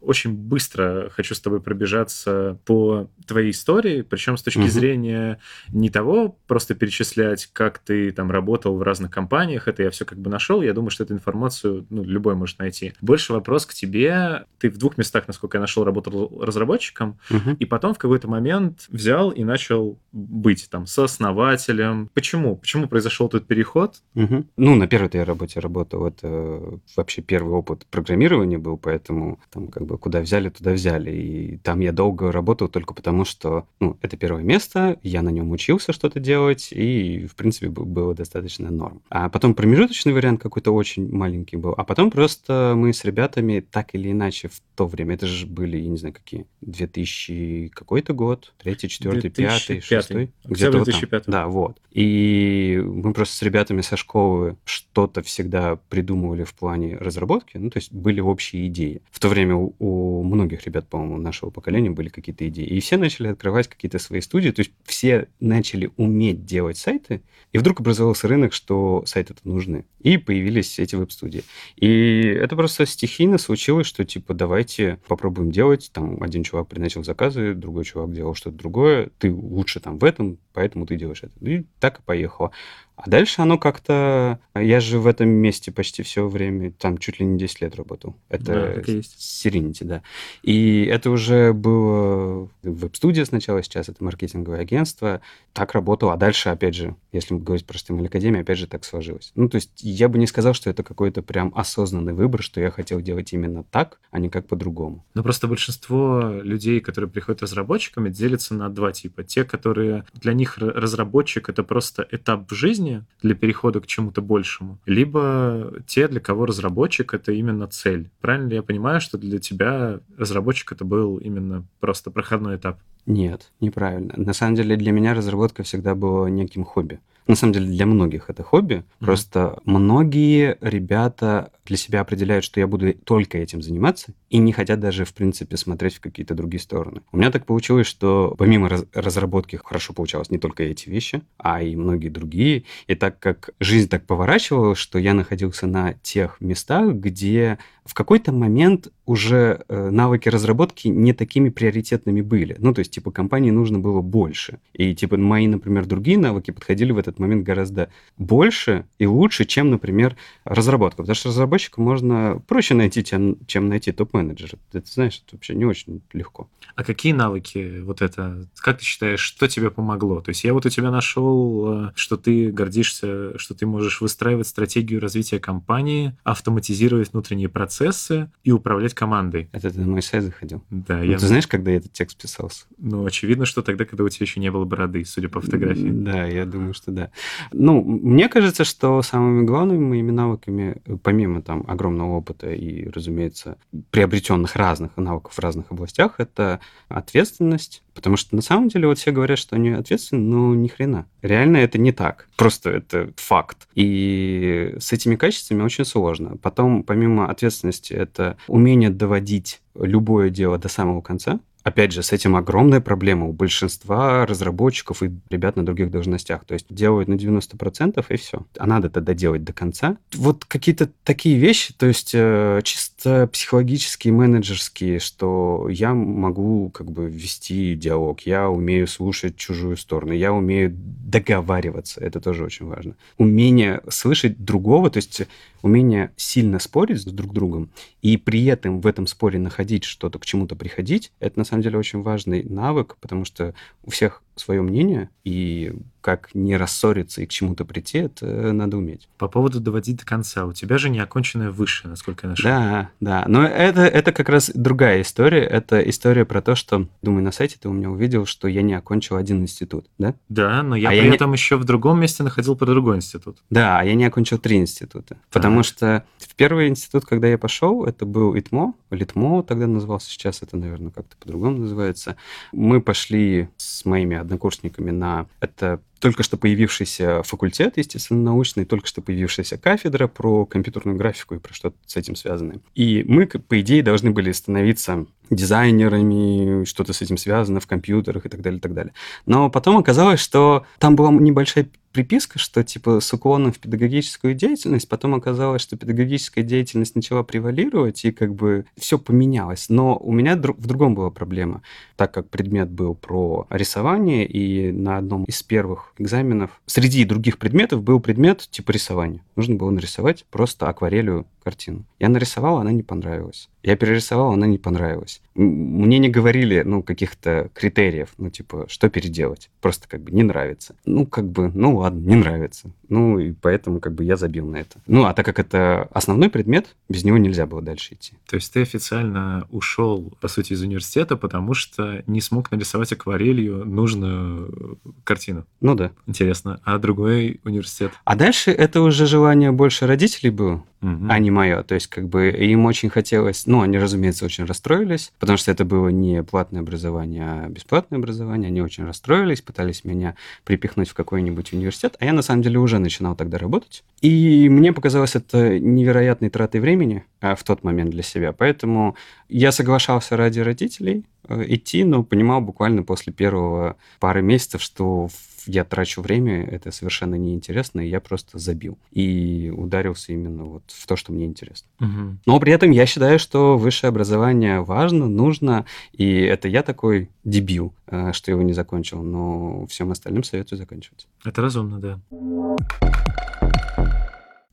очень 0.00 0.32
быстро 0.32 1.10
хочу 1.10 1.34
с 1.34 1.40
тобой 1.40 1.60
пробежаться 1.60 2.58
по 2.64 3.08
твоей 3.26 3.50
истории, 3.50 4.02
причем 4.02 4.36
с 4.36 4.42
точки 4.42 4.60
угу. 4.60 4.68
зрения 4.68 5.38
не 5.68 5.90
того 5.90 6.36
просто 6.46 6.74
перечислять, 6.74 7.46
как 7.52 7.78
ты 7.78 8.10
там 8.12 8.30
работал 8.30 8.76
в 8.76 8.82
разных 8.82 9.10
компаниях, 9.10 9.68
это 9.68 9.82
я 9.82 9.90
все 9.90 10.04
как 10.04 10.18
бы 10.18 10.30
нашел, 10.30 10.62
я 10.62 10.72
думаю, 10.72 10.90
что 10.90 11.04
эту 11.04 11.14
информацию 11.14 11.86
ну, 11.90 12.02
любой 12.02 12.34
может 12.34 12.58
найти. 12.58 12.94
Больше 13.00 13.32
вопрос 13.32 13.66
к 13.66 13.74
тебе. 13.74 14.44
Ты 14.58 14.70
в 14.70 14.78
двух 14.78 14.98
местах, 14.98 15.24
насколько 15.26 15.58
я 15.58 15.60
нашел, 15.60 15.84
работал 15.84 16.40
разработчиком, 16.42 17.18
угу. 17.30 17.56
и 17.58 17.64
потом 17.64 17.94
в 17.94 17.98
какой-то 17.98 18.28
момент 18.28 18.86
взял 18.88 19.30
и 19.30 19.44
начал 19.44 19.98
быть 20.12 20.68
там 20.70 20.86
сооснователем. 20.86 22.10
Почему? 22.14 22.56
Почему 22.56 22.88
произошел 22.88 23.28
тот 23.28 23.46
переход? 23.46 23.96
Угу. 24.14 24.46
Ну, 24.56 24.76
на 24.76 24.86
первой 24.86 25.10
я 25.12 25.24
работе 25.24 25.60
работал, 25.60 26.06
это 26.06 26.78
вообще 26.96 27.22
первый 27.22 27.54
опыт 27.54 27.86
программирования 27.90 28.58
был, 28.58 28.76
поэтому 28.76 29.40
там 29.50 29.68
как 29.68 29.86
бы 29.86 29.89
куда 29.98 30.20
взяли, 30.20 30.48
туда 30.48 30.72
взяли. 30.72 31.10
И 31.10 31.56
там 31.58 31.80
я 31.80 31.92
долго 31.92 32.32
работал 32.32 32.68
только 32.68 32.94
потому, 32.94 33.24
что 33.24 33.66
ну, 33.80 33.96
это 34.02 34.16
первое 34.16 34.42
место, 34.42 34.98
я 35.02 35.22
на 35.22 35.30
нем 35.30 35.50
учился 35.50 35.92
что-то 35.92 36.20
делать, 36.20 36.68
и, 36.72 37.26
в 37.26 37.34
принципе, 37.34 37.68
было 37.68 38.14
достаточно 38.14 38.70
норм. 38.70 39.02
А 39.08 39.28
потом 39.28 39.54
промежуточный 39.54 40.12
вариант 40.12 40.40
какой-то 40.40 40.72
очень 40.72 41.10
маленький 41.10 41.56
был. 41.56 41.74
А 41.76 41.84
потом 41.84 42.10
просто 42.10 42.74
мы 42.76 42.92
с 42.92 43.04
ребятами 43.04 43.60
так 43.60 43.94
или 43.94 44.10
иначе 44.10 44.48
в 44.48 44.60
то 44.76 44.86
время, 44.86 45.14
это 45.14 45.26
же 45.26 45.46
были, 45.46 45.76
я 45.76 45.88
не 45.88 45.96
знаю, 45.96 46.14
какие, 46.14 46.46
2000 46.62 47.70
какой-то 47.74 48.12
год, 48.12 48.52
третий, 48.58 48.88
четвертый, 48.88 49.30
пятый, 49.30 49.80
шестой. 49.80 50.32
Где-то 50.44 50.84
2005. 50.84 51.26
Вот 51.26 51.32
да, 51.32 51.46
вот. 51.46 51.80
И 51.90 52.80
мы 52.84 53.12
просто 53.12 53.36
с 53.36 53.42
ребятами 53.42 53.80
со 53.80 53.96
школы 53.96 54.56
что-то 54.64 55.22
всегда 55.22 55.76
придумывали 55.88 56.44
в 56.44 56.54
плане 56.54 56.96
разработки, 56.96 57.56
ну, 57.56 57.70
то 57.70 57.78
есть 57.78 57.92
были 57.92 58.20
общие 58.20 58.68
идеи. 58.68 59.02
В 59.10 59.18
то 59.20 59.28
время 59.28 59.56
у 59.80 60.22
многих 60.22 60.66
ребят, 60.66 60.86
по-моему, 60.88 61.16
нашего 61.16 61.48
поколения 61.48 61.90
были 61.90 62.10
какие-то 62.10 62.46
идеи. 62.48 62.66
И 62.66 62.78
все 62.80 62.98
начали 62.98 63.28
открывать 63.28 63.66
какие-то 63.66 63.98
свои 63.98 64.20
студии, 64.20 64.50
то 64.50 64.60
есть 64.60 64.72
все 64.84 65.28
начали 65.40 65.90
уметь 65.96 66.44
делать 66.44 66.76
сайты, 66.76 67.22
и 67.52 67.58
вдруг 67.58 67.80
образовался 67.80 68.28
рынок, 68.28 68.52
что 68.52 69.02
сайты-то 69.06 69.40
нужны. 69.48 69.86
И 70.00 70.18
появились 70.18 70.78
эти 70.78 70.96
веб-студии. 70.96 71.44
И 71.76 72.20
это 72.20 72.56
просто 72.56 72.84
стихийно 72.84 73.38
случилось, 73.38 73.86
что 73.86 74.04
типа 74.04 74.34
давайте 74.34 74.98
попробуем 75.08 75.50
делать. 75.50 75.90
Там 75.94 76.22
один 76.22 76.42
чувак 76.42 76.68
приносил 76.68 77.02
заказы, 77.02 77.54
другой 77.54 77.84
чувак 77.84 78.12
делал 78.12 78.34
что-то 78.34 78.56
другое. 78.58 79.10
Ты 79.18 79.32
лучше 79.32 79.80
там 79.80 79.98
в 79.98 80.04
этом, 80.04 80.38
поэтому 80.52 80.84
ты 80.84 80.96
делаешь 80.96 81.22
это. 81.22 81.32
И 81.40 81.64
так 81.80 82.00
и 82.00 82.02
поехало. 82.02 82.52
А 83.02 83.08
дальше 83.08 83.42
оно 83.42 83.58
как-то... 83.58 84.38
Я 84.54 84.80
же 84.80 84.98
в 84.98 85.06
этом 85.06 85.28
месте 85.28 85.72
почти 85.72 86.02
все 86.02 86.28
время, 86.28 86.72
там 86.72 86.98
чуть 86.98 87.20
ли 87.20 87.26
не 87.26 87.38
10 87.38 87.62
лет 87.62 87.76
работал. 87.76 88.14
Это 88.28 88.44
да, 88.44 88.72
так 88.74 88.88
и 88.88 88.96
есть. 88.96 89.16
Serenity, 89.18 89.84
да. 89.84 90.02
И 90.42 90.84
это 90.84 91.10
уже 91.10 91.52
было 91.52 92.48
веб-студия 92.62 93.24
сначала, 93.24 93.62
сейчас 93.62 93.88
это 93.88 94.04
маркетинговое 94.04 94.60
агентство. 94.60 95.20
Так 95.52 95.72
работало. 95.72 96.12
А 96.12 96.16
дальше, 96.16 96.50
опять 96.50 96.74
же, 96.74 96.94
если 97.12 97.34
говорить 97.34 97.66
про 97.66 97.76
HTML 97.76 98.06
Академию, 98.06 98.42
опять 98.42 98.58
же 98.58 98.66
так 98.66 98.84
сложилось. 98.84 99.32
Ну, 99.34 99.48
то 99.48 99.56
есть 99.56 99.70
я 99.78 100.08
бы 100.08 100.18
не 100.18 100.26
сказал, 100.26 100.52
что 100.52 100.68
это 100.68 100.82
какой-то 100.82 101.22
прям 101.22 101.52
осознанный 101.54 102.12
выбор, 102.12 102.42
что 102.42 102.60
я 102.60 102.70
хотел 102.70 103.00
делать 103.00 103.32
именно 103.32 103.64
так, 103.64 103.98
а 104.10 104.18
не 104.18 104.28
как 104.28 104.46
по-другому. 104.46 105.04
Но 105.14 105.22
просто 105.22 105.48
большинство 105.48 106.40
людей, 106.42 106.80
которые 106.80 107.10
приходят 107.10 107.42
разработчиками, 107.42 108.10
делятся 108.10 108.54
на 108.54 108.68
два 108.68 108.92
типа. 108.92 109.24
Те, 109.24 109.44
которые... 109.44 110.04
Для 110.12 110.32
них 110.34 110.58
разработчик— 110.58 111.48
это 111.50 111.62
просто 111.62 112.06
этап 112.10 112.50
в 112.50 112.54
жизни, 112.54 112.89
решение 112.90 113.06
для 113.22 113.34
перехода 113.34 113.80
к 113.80 113.86
чему-то 113.86 114.22
большему, 114.22 114.78
либо 114.86 115.72
те, 115.86 116.08
для 116.08 116.20
кого 116.20 116.46
разработчик— 116.46 117.14
это 117.14 117.32
именно 117.32 117.66
цель. 117.66 118.10
Правильно 118.20 118.48
ли 118.48 118.56
я 118.56 118.62
понимаю, 118.62 119.00
что 119.00 119.18
для 119.18 119.38
тебя 119.38 120.00
разработчик— 120.16 120.72
это 120.72 120.84
был 120.84 121.18
именно 121.18 121.64
просто 121.80 122.10
проходной 122.10 122.56
этап? 122.56 122.78
Нет, 123.06 123.50
неправильно. 123.60 124.14
На 124.16 124.32
самом 124.32 124.54
деле 124.54 124.76
для 124.76 124.92
меня 124.92 125.14
разработка 125.14 125.62
всегда 125.62 125.94
была 125.94 126.30
неким 126.30 126.64
хобби. 126.64 127.00
На 127.30 127.36
самом 127.36 127.52
деле 127.52 127.66
для 127.66 127.86
многих 127.86 128.28
это 128.28 128.42
хобби. 128.42 128.74
Mm-hmm. 128.74 129.04
Просто 129.06 129.60
многие 129.64 130.58
ребята 130.60 131.52
для 131.64 131.76
себя 131.76 132.00
определяют, 132.00 132.44
что 132.44 132.58
я 132.58 132.66
буду 132.66 132.92
только 132.92 133.38
этим 133.38 133.62
заниматься, 133.62 134.12
и 134.30 134.38
не 134.38 134.52
хотят 134.52 134.80
даже, 134.80 135.04
в 135.04 135.14
принципе, 135.14 135.56
смотреть 135.56 135.94
в 135.94 136.00
какие-то 136.00 136.34
другие 136.34 136.60
стороны. 136.60 137.02
У 137.12 137.16
меня 137.16 137.30
так 137.30 137.46
получилось, 137.46 137.86
что 137.86 138.34
помимо 138.36 138.68
раз- 138.68 138.84
разработки 138.92 139.54
хорошо 139.54 139.92
получалось 139.92 140.30
не 140.30 140.38
только 140.38 140.64
эти 140.64 140.88
вещи, 140.88 141.22
а 141.38 141.62
и 141.62 141.76
многие 141.76 142.08
другие. 142.08 142.64
И 142.88 142.96
так 142.96 143.20
как 143.20 143.50
жизнь 143.60 143.88
так 143.88 144.06
поворачивала, 144.06 144.74
что 144.74 144.98
я 144.98 145.14
находился 145.14 145.68
на 145.68 145.92
тех 146.02 146.40
местах, 146.40 146.94
где 146.94 147.58
в 147.84 147.94
какой-то 147.94 148.32
момент 148.32 148.88
уже 149.10 149.64
э, 149.66 149.90
навыки 149.90 150.28
разработки 150.28 150.86
не 150.86 151.12
такими 151.12 151.48
приоритетными 151.48 152.20
были. 152.20 152.54
Ну, 152.60 152.72
то 152.72 152.78
есть, 152.78 152.92
типа, 152.92 153.10
компании 153.10 153.50
нужно 153.50 153.80
было 153.80 154.02
больше. 154.02 154.60
И, 154.72 154.94
типа, 154.94 155.16
мои, 155.16 155.48
например, 155.48 155.86
другие 155.86 156.16
навыки 156.16 156.52
подходили 156.52 156.92
в 156.92 156.98
этот 156.98 157.18
момент 157.18 157.42
гораздо 157.42 157.90
больше 158.18 158.86
и 159.00 159.06
лучше, 159.06 159.46
чем, 159.46 159.68
например, 159.72 160.16
разработка. 160.44 160.98
Потому 160.98 161.16
что 161.16 161.30
разработчика 161.30 161.80
можно 161.80 162.40
проще 162.46 162.74
найти, 162.74 163.04
чем, 163.04 163.68
найти 163.68 163.90
топ-менеджера. 163.90 164.60
Ты, 164.70 164.80
ты 164.80 164.92
знаешь, 164.92 165.20
это 165.26 165.34
вообще 165.34 165.56
не 165.56 165.64
очень 165.64 166.02
легко. 166.12 166.48
А 166.76 166.84
какие 166.84 167.12
навыки 167.12 167.80
вот 167.80 168.02
это? 168.02 168.46
Как 168.60 168.78
ты 168.78 168.84
считаешь, 168.84 169.18
что 169.18 169.48
тебе 169.48 169.72
помогло? 169.72 170.20
То 170.20 170.28
есть 170.28 170.44
я 170.44 170.54
вот 170.54 170.66
у 170.66 170.70
тебя 170.70 170.92
нашел, 170.92 171.88
э, 171.88 171.92
что 171.96 172.16
ты 172.16 172.52
гордишься, 172.52 173.36
что 173.40 173.54
ты 173.54 173.66
можешь 173.66 174.00
выстраивать 174.00 174.46
стратегию 174.46 175.00
развития 175.00 175.40
компании, 175.40 176.16
автоматизировать 176.22 177.12
внутренние 177.12 177.48
процессы 177.48 178.30
и 178.44 178.52
управлять 178.52 178.94
командой. 179.00 179.48
Это 179.52 179.70
ты 179.70 179.80
на 179.80 179.86
мой 179.86 180.02
сайт 180.02 180.24
заходил? 180.24 180.62
Да. 180.68 180.98
Ну, 180.98 181.04
я... 181.04 181.18
Ты 181.18 181.26
знаешь, 181.26 181.46
когда 181.46 181.70
этот 181.70 181.90
текст 181.94 182.20
писался? 182.20 182.66
Ну, 182.76 183.06
очевидно, 183.06 183.46
что 183.46 183.62
тогда, 183.62 183.86
когда 183.86 184.04
у 184.04 184.08
тебя 184.10 184.24
еще 184.24 184.40
не 184.40 184.50
было 184.50 184.66
бороды, 184.66 185.02
судя 185.06 185.30
по 185.30 185.40
фотографии. 185.40 185.88
Да, 185.88 186.26
я 186.26 186.44
думаю, 186.44 186.74
что 186.74 186.90
да. 186.90 187.10
Ну, 187.50 187.82
мне 187.82 188.28
кажется, 188.28 188.64
что 188.64 189.00
самыми 189.00 189.46
главными 189.46 189.82
моими 189.82 190.10
навыками, 190.10 190.82
помимо 191.02 191.40
там 191.40 191.64
огромного 191.66 192.16
опыта 192.16 192.50
и, 192.50 192.90
разумеется, 192.90 193.56
приобретенных 193.90 194.54
разных 194.54 194.94
навыков 194.98 195.32
в 195.32 195.38
разных 195.38 195.70
областях, 195.70 196.16
это 196.18 196.60
ответственность, 196.88 197.82
Потому 197.94 198.16
что 198.16 198.36
на 198.36 198.42
самом 198.42 198.68
деле 198.68 198.86
вот 198.86 198.98
все 198.98 199.10
говорят, 199.10 199.38
что 199.38 199.56
они 199.56 199.70
ответственны, 199.70 200.22
но 200.22 200.54
ни 200.54 200.68
хрена. 200.68 201.06
Реально 201.22 201.58
это 201.58 201.78
не 201.78 201.92
так. 201.92 202.28
Просто 202.36 202.70
это 202.70 203.12
факт. 203.16 203.68
И 203.74 204.74
с 204.78 204.92
этими 204.92 205.16
качествами 205.16 205.62
очень 205.62 205.84
сложно. 205.84 206.36
Потом, 206.36 206.82
помимо 206.82 207.28
ответственности, 207.28 207.92
это 207.92 208.36
умение 208.46 208.90
доводить 208.90 209.60
любое 209.74 210.30
дело 210.30 210.58
до 210.58 210.68
самого 210.68 211.00
конца 211.00 211.40
опять 211.62 211.92
же, 211.92 212.02
с 212.02 212.12
этим 212.12 212.36
огромная 212.36 212.80
проблема 212.80 213.26
у 213.26 213.32
большинства 213.32 214.26
разработчиков 214.26 215.02
и 215.02 215.10
ребят 215.28 215.56
на 215.56 215.64
других 215.64 215.90
должностях. 215.90 216.44
То 216.44 216.54
есть 216.54 216.66
делают 216.70 217.08
на 217.08 217.14
90% 217.14 218.04
и 218.08 218.16
все. 218.16 218.46
А 218.58 218.66
надо 218.66 218.90
тогда 218.90 219.14
делать 219.14 219.44
до 219.44 219.52
конца. 219.52 219.96
Вот 220.14 220.44
какие-то 220.44 220.90
такие 221.04 221.38
вещи, 221.38 221.74
то 221.76 221.86
есть 221.86 222.12
э, 222.14 222.60
чисто 222.64 223.28
психологические, 223.32 224.12
менеджерские, 224.12 224.98
что 224.98 225.68
я 225.70 225.94
могу 225.94 226.70
как 226.70 226.90
бы 226.90 227.08
вести 227.08 227.74
диалог, 227.74 228.20
я 228.22 228.48
умею 228.48 228.86
слушать 228.86 229.36
чужую 229.36 229.76
сторону, 229.76 230.12
я 230.12 230.32
умею 230.32 230.72
договариваться, 230.74 232.00
это 232.00 232.20
тоже 232.20 232.44
очень 232.44 232.66
важно. 232.66 232.96
Умение 233.18 233.80
слышать 233.88 234.44
другого, 234.44 234.90
то 234.90 234.98
есть 234.98 235.22
умение 235.62 236.12
сильно 236.16 236.58
спорить 236.58 237.02
с 237.02 237.04
друг 237.04 237.32
другом 237.32 237.70
и 238.02 238.16
при 238.16 238.44
этом 238.46 238.80
в 238.80 238.86
этом 238.86 239.06
споре 239.06 239.38
находить 239.38 239.84
что-то, 239.84 240.18
к 240.18 240.24
чему-то 240.24 240.56
приходить, 240.56 241.12
это 241.20 241.38
на 241.38 241.44
самом 241.50 241.62
деле 241.62 241.78
очень 241.78 242.02
важный 242.02 242.42
навык, 242.44 242.96
потому 243.00 243.24
что 243.24 243.54
у 243.84 243.90
всех 243.90 244.22
свое 244.36 244.62
мнение, 244.62 245.10
и 245.24 245.72
как 246.00 246.30
не 246.34 246.56
рассориться 246.56 247.20
и 247.20 247.26
к 247.26 247.30
чему-то 247.30 247.64
прийти, 247.64 247.98
это 247.98 248.52
надо 248.52 248.78
уметь. 248.78 249.08
По 249.18 249.28
поводу 249.28 249.60
доводить 249.60 249.98
до 249.98 250.06
конца. 250.06 250.46
У 250.46 250.52
тебя 250.52 250.78
же 250.78 250.88
неоконченное 250.88 251.50
высшее, 251.50 251.90
насколько 251.90 252.26
я 252.26 252.30
нашел. 252.30 252.50
Да, 252.50 252.90
да. 253.00 253.24
Но 253.28 253.44
это, 253.44 253.82
это 253.82 254.12
как 254.12 254.28
раз 254.28 254.50
другая 254.54 255.02
история. 255.02 255.42
Это 255.42 255.80
история 255.88 256.24
про 256.24 256.40
то, 256.40 256.54
что, 256.54 256.88
думаю, 257.02 257.22
на 257.22 257.32
сайте 257.32 257.58
ты 257.60 257.68
у 257.68 257.72
меня 257.72 257.90
увидел, 257.90 258.24
что 258.24 258.48
я 258.48 258.62
не 258.62 258.74
окончил 258.74 259.16
один 259.16 259.42
институт, 259.42 259.86
да? 259.98 260.14
Да, 260.28 260.62
но 260.62 260.74
я 260.74 260.88
а 260.88 260.92
при 260.92 261.06
я 261.06 261.14
этом 261.14 261.30
не... 261.30 261.36
еще 261.36 261.56
в 261.56 261.64
другом 261.64 262.00
месте 262.00 262.22
находил 262.22 262.56
про 262.56 262.66
другой 262.66 262.96
институт. 262.96 263.38
Да, 263.50 263.78
а 263.78 263.84
я 263.84 263.94
не 263.94 264.04
окончил 264.04 264.38
три 264.38 264.56
института. 264.56 265.18
Потому 265.30 265.62
что 265.62 266.04
в 266.18 266.34
первый 266.34 266.68
институт, 266.68 267.04
когда 267.04 267.28
я 267.28 267.36
пошел, 267.36 267.84
это 267.84 268.06
был 268.06 268.34
ИТМО, 268.38 268.74
Литмо 268.90 269.42
тогда 269.42 269.66
назывался, 269.66 270.10
сейчас 270.10 270.42
это, 270.42 270.56
наверное, 270.56 270.90
как-то 270.90 271.16
по-другому 271.16 271.58
называется. 271.58 272.16
Мы 272.52 272.80
пошли 272.80 273.48
с 273.56 273.84
моими 273.84 274.16
однокурсниками 274.30 274.90
на... 274.90 275.26
Это 275.40 275.80
только 275.98 276.22
что 276.22 276.36
появившийся 276.36 277.22
факультет, 277.22 277.74
естественно, 277.76 278.22
научный, 278.22 278.64
только 278.64 278.86
что 278.86 279.02
появившаяся 279.02 279.58
кафедра 279.58 280.06
про 280.06 280.46
компьютерную 280.46 280.96
графику 280.96 281.34
и 281.34 281.38
про 281.38 281.52
что-то 281.52 281.76
с 281.86 281.96
этим 281.96 282.16
связанное. 282.16 282.60
И 282.74 283.04
мы, 283.06 283.26
по 283.26 283.60
идее, 283.60 283.82
должны 283.82 284.10
были 284.10 284.32
становиться 284.32 285.06
дизайнерами, 285.28 286.64
что-то 286.64 286.92
с 286.92 287.02
этим 287.02 287.16
связано 287.16 287.60
в 287.60 287.66
компьютерах 287.66 288.26
и 288.26 288.28
так 288.28 288.40
далее, 288.40 288.58
и 288.58 288.60
так 288.60 288.72
далее. 288.72 288.94
Но 289.26 289.50
потом 289.50 289.76
оказалось, 289.76 290.20
что 290.20 290.64
там 290.78 290.96
была 290.96 291.10
небольшая 291.10 291.68
приписка, 291.92 292.38
что 292.38 292.62
типа 292.62 293.00
с 293.00 293.12
уклоном 293.12 293.52
в 293.52 293.58
педагогическую 293.58 294.34
деятельность, 294.34 294.88
потом 294.88 295.14
оказалось, 295.14 295.62
что 295.62 295.76
педагогическая 295.76 296.44
деятельность 296.44 296.94
начала 296.94 297.22
превалировать, 297.22 298.04
и 298.04 298.12
как 298.12 298.34
бы 298.34 298.66
все 298.76 298.98
поменялось. 298.98 299.68
Но 299.68 299.96
у 299.96 300.12
меня 300.12 300.36
в 300.36 300.66
другом 300.66 300.94
была 300.94 301.10
проблема, 301.10 301.62
так 301.96 302.12
как 302.12 302.28
предмет 302.28 302.70
был 302.70 302.94
про 302.94 303.46
рисование, 303.50 304.26
и 304.26 304.72
на 304.72 304.98
одном 304.98 305.24
из 305.24 305.42
первых 305.42 305.92
экзаменов 305.98 306.60
среди 306.66 307.04
других 307.04 307.38
предметов 307.38 307.82
был 307.82 308.00
предмет 308.00 308.48
типа 308.50 308.70
рисования. 308.70 309.22
Нужно 309.36 309.56
было 309.56 309.70
нарисовать 309.70 310.24
просто 310.30 310.68
акварелью 310.68 311.26
картину. 311.42 311.84
Я 311.98 312.08
нарисовал, 312.08 312.58
она 312.58 312.72
не 312.72 312.82
понравилась. 312.82 313.48
Я 313.62 313.76
перерисовал, 313.76 314.32
она 314.32 314.46
не 314.46 314.58
понравилась. 314.58 315.20
Мне 315.34 315.98
не 315.98 316.08
говорили, 316.08 316.62
ну, 316.64 316.82
каких-то 316.82 317.50
критериев, 317.54 318.08
ну, 318.18 318.30
типа, 318.30 318.66
что 318.68 318.88
переделать. 318.88 319.50
Просто 319.60 319.88
как 319.88 320.02
бы 320.02 320.10
не 320.10 320.22
нравится. 320.22 320.74
Ну, 320.84 321.06
как 321.06 321.28
бы, 321.30 321.50
ну, 321.54 321.76
ладно, 321.76 322.00
не 322.00 322.16
нравится. 322.16 322.70
Ну, 322.88 323.18
и 323.18 323.32
поэтому 323.32 323.80
как 323.80 323.94
бы 323.94 324.04
я 324.04 324.16
забил 324.16 324.46
на 324.46 324.56
это. 324.56 324.80
Ну, 324.86 325.04
а 325.04 325.14
так 325.14 325.26
как 325.26 325.38
это 325.38 325.88
основной 325.92 326.30
предмет, 326.30 326.74
без 326.88 327.04
него 327.04 327.18
нельзя 327.18 327.46
было 327.46 327.62
дальше 327.62 327.94
идти. 327.94 328.14
То 328.26 328.36
есть 328.36 328.52
ты 328.52 328.62
официально 328.62 329.46
ушел, 329.50 330.12
по 330.20 330.28
сути, 330.28 330.54
из 330.54 330.62
университета, 330.62 331.16
потому 331.16 331.54
что 331.54 332.02
не 332.06 332.20
смог 332.20 332.50
нарисовать 332.50 332.92
акварелью 332.92 333.64
нужную 333.64 334.78
картину? 335.04 335.44
Ну, 335.60 335.74
да. 335.74 335.92
Интересно. 336.06 336.60
А 336.64 336.78
другой 336.78 337.40
университет? 337.44 337.92
А 338.04 338.16
дальше 338.16 338.50
это 338.50 338.80
уже 338.80 339.06
желание 339.06 339.52
больше 339.52 339.86
родителей 339.86 340.30
было 340.30 340.64
угу. 340.82 341.06
а 341.08 341.18
не 341.18 341.30
мое. 341.30 341.62
То 341.62 341.74
есть, 341.74 341.86
как 341.88 342.08
бы 342.08 342.28
им 342.30 342.66
очень 342.66 342.90
хотелось, 342.90 343.46
ну, 343.46 343.60
они, 343.62 343.78
разумеется, 343.78 344.24
очень 344.24 344.44
расстроились, 344.44 345.12
потому 345.18 345.36
что 345.36 345.50
это 345.50 345.64
было 345.64 345.88
не 345.88 346.22
платное 346.22 346.60
образование, 346.60 347.24
а 347.24 347.48
бесплатное 347.48 347.98
образование. 347.98 348.48
Они 348.48 348.62
очень 348.62 348.84
расстроились, 348.84 349.42
пытались 349.42 349.84
меня 349.84 350.14
припихнуть 350.44 350.88
в 350.88 350.94
какой-нибудь 350.94 351.52
университет, 351.52 351.96
а 352.00 352.04
я, 352.04 352.12
на 352.12 352.22
самом 352.22 352.42
деле, 352.42 352.58
уже 352.58 352.78
начинал 352.78 353.14
тогда 353.14 353.38
работать. 353.38 353.84
И 354.00 354.48
мне 354.48 354.72
показалось 354.72 355.14
это 355.14 355.58
невероятной 355.58 356.30
тратой 356.30 356.60
времени 356.60 357.04
а, 357.20 357.34
в 357.34 357.44
тот 357.44 357.62
момент 357.62 357.90
для 357.90 358.02
себя. 358.02 358.32
Поэтому 358.32 358.96
я 359.28 359.52
соглашался 359.52 360.16
ради 360.16 360.40
родителей 360.40 361.04
э, 361.28 361.44
идти, 361.48 361.84
но 361.84 362.02
понимал 362.02 362.40
буквально 362.40 362.82
после 362.82 363.12
первого 363.12 363.76
пары 363.98 364.22
месяцев, 364.22 364.62
что 364.62 365.08
я 365.46 365.64
трачу 365.64 366.02
время, 366.02 366.44
это 366.44 366.70
совершенно 366.70 367.14
неинтересно, 367.14 367.80
и 367.80 367.88
я 367.88 368.00
просто 368.00 368.38
забил. 368.38 368.78
И 368.90 369.52
ударился 369.54 370.12
именно 370.12 370.44
вот 370.44 370.62
в 370.66 370.86
то, 370.86 370.96
что 370.96 371.12
мне 371.12 371.26
интересно. 371.26 371.68
Угу. 371.80 372.18
Но 372.26 372.40
при 372.40 372.52
этом 372.52 372.70
я 372.70 372.86
считаю, 372.86 373.18
что 373.18 373.56
высшее 373.56 373.88
образование 373.88 374.60
важно, 374.60 375.08
нужно, 375.08 375.66
и 375.92 376.20
это 376.20 376.48
я 376.48 376.62
такой 376.62 377.10
дебил, 377.24 377.74
э, 377.86 378.12
что 378.12 378.30
его 378.30 378.42
не 378.42 378.52
закончил, 378.52 379.02
но 379.02 379.66
всем 379.66 379.90
остальным 379.90 380.24
советую 380.24 380.58
заканчивать. 380.58 381.06
Это 381.24 381.42
разумно, 381.42 381.78
да. 381.78 382.00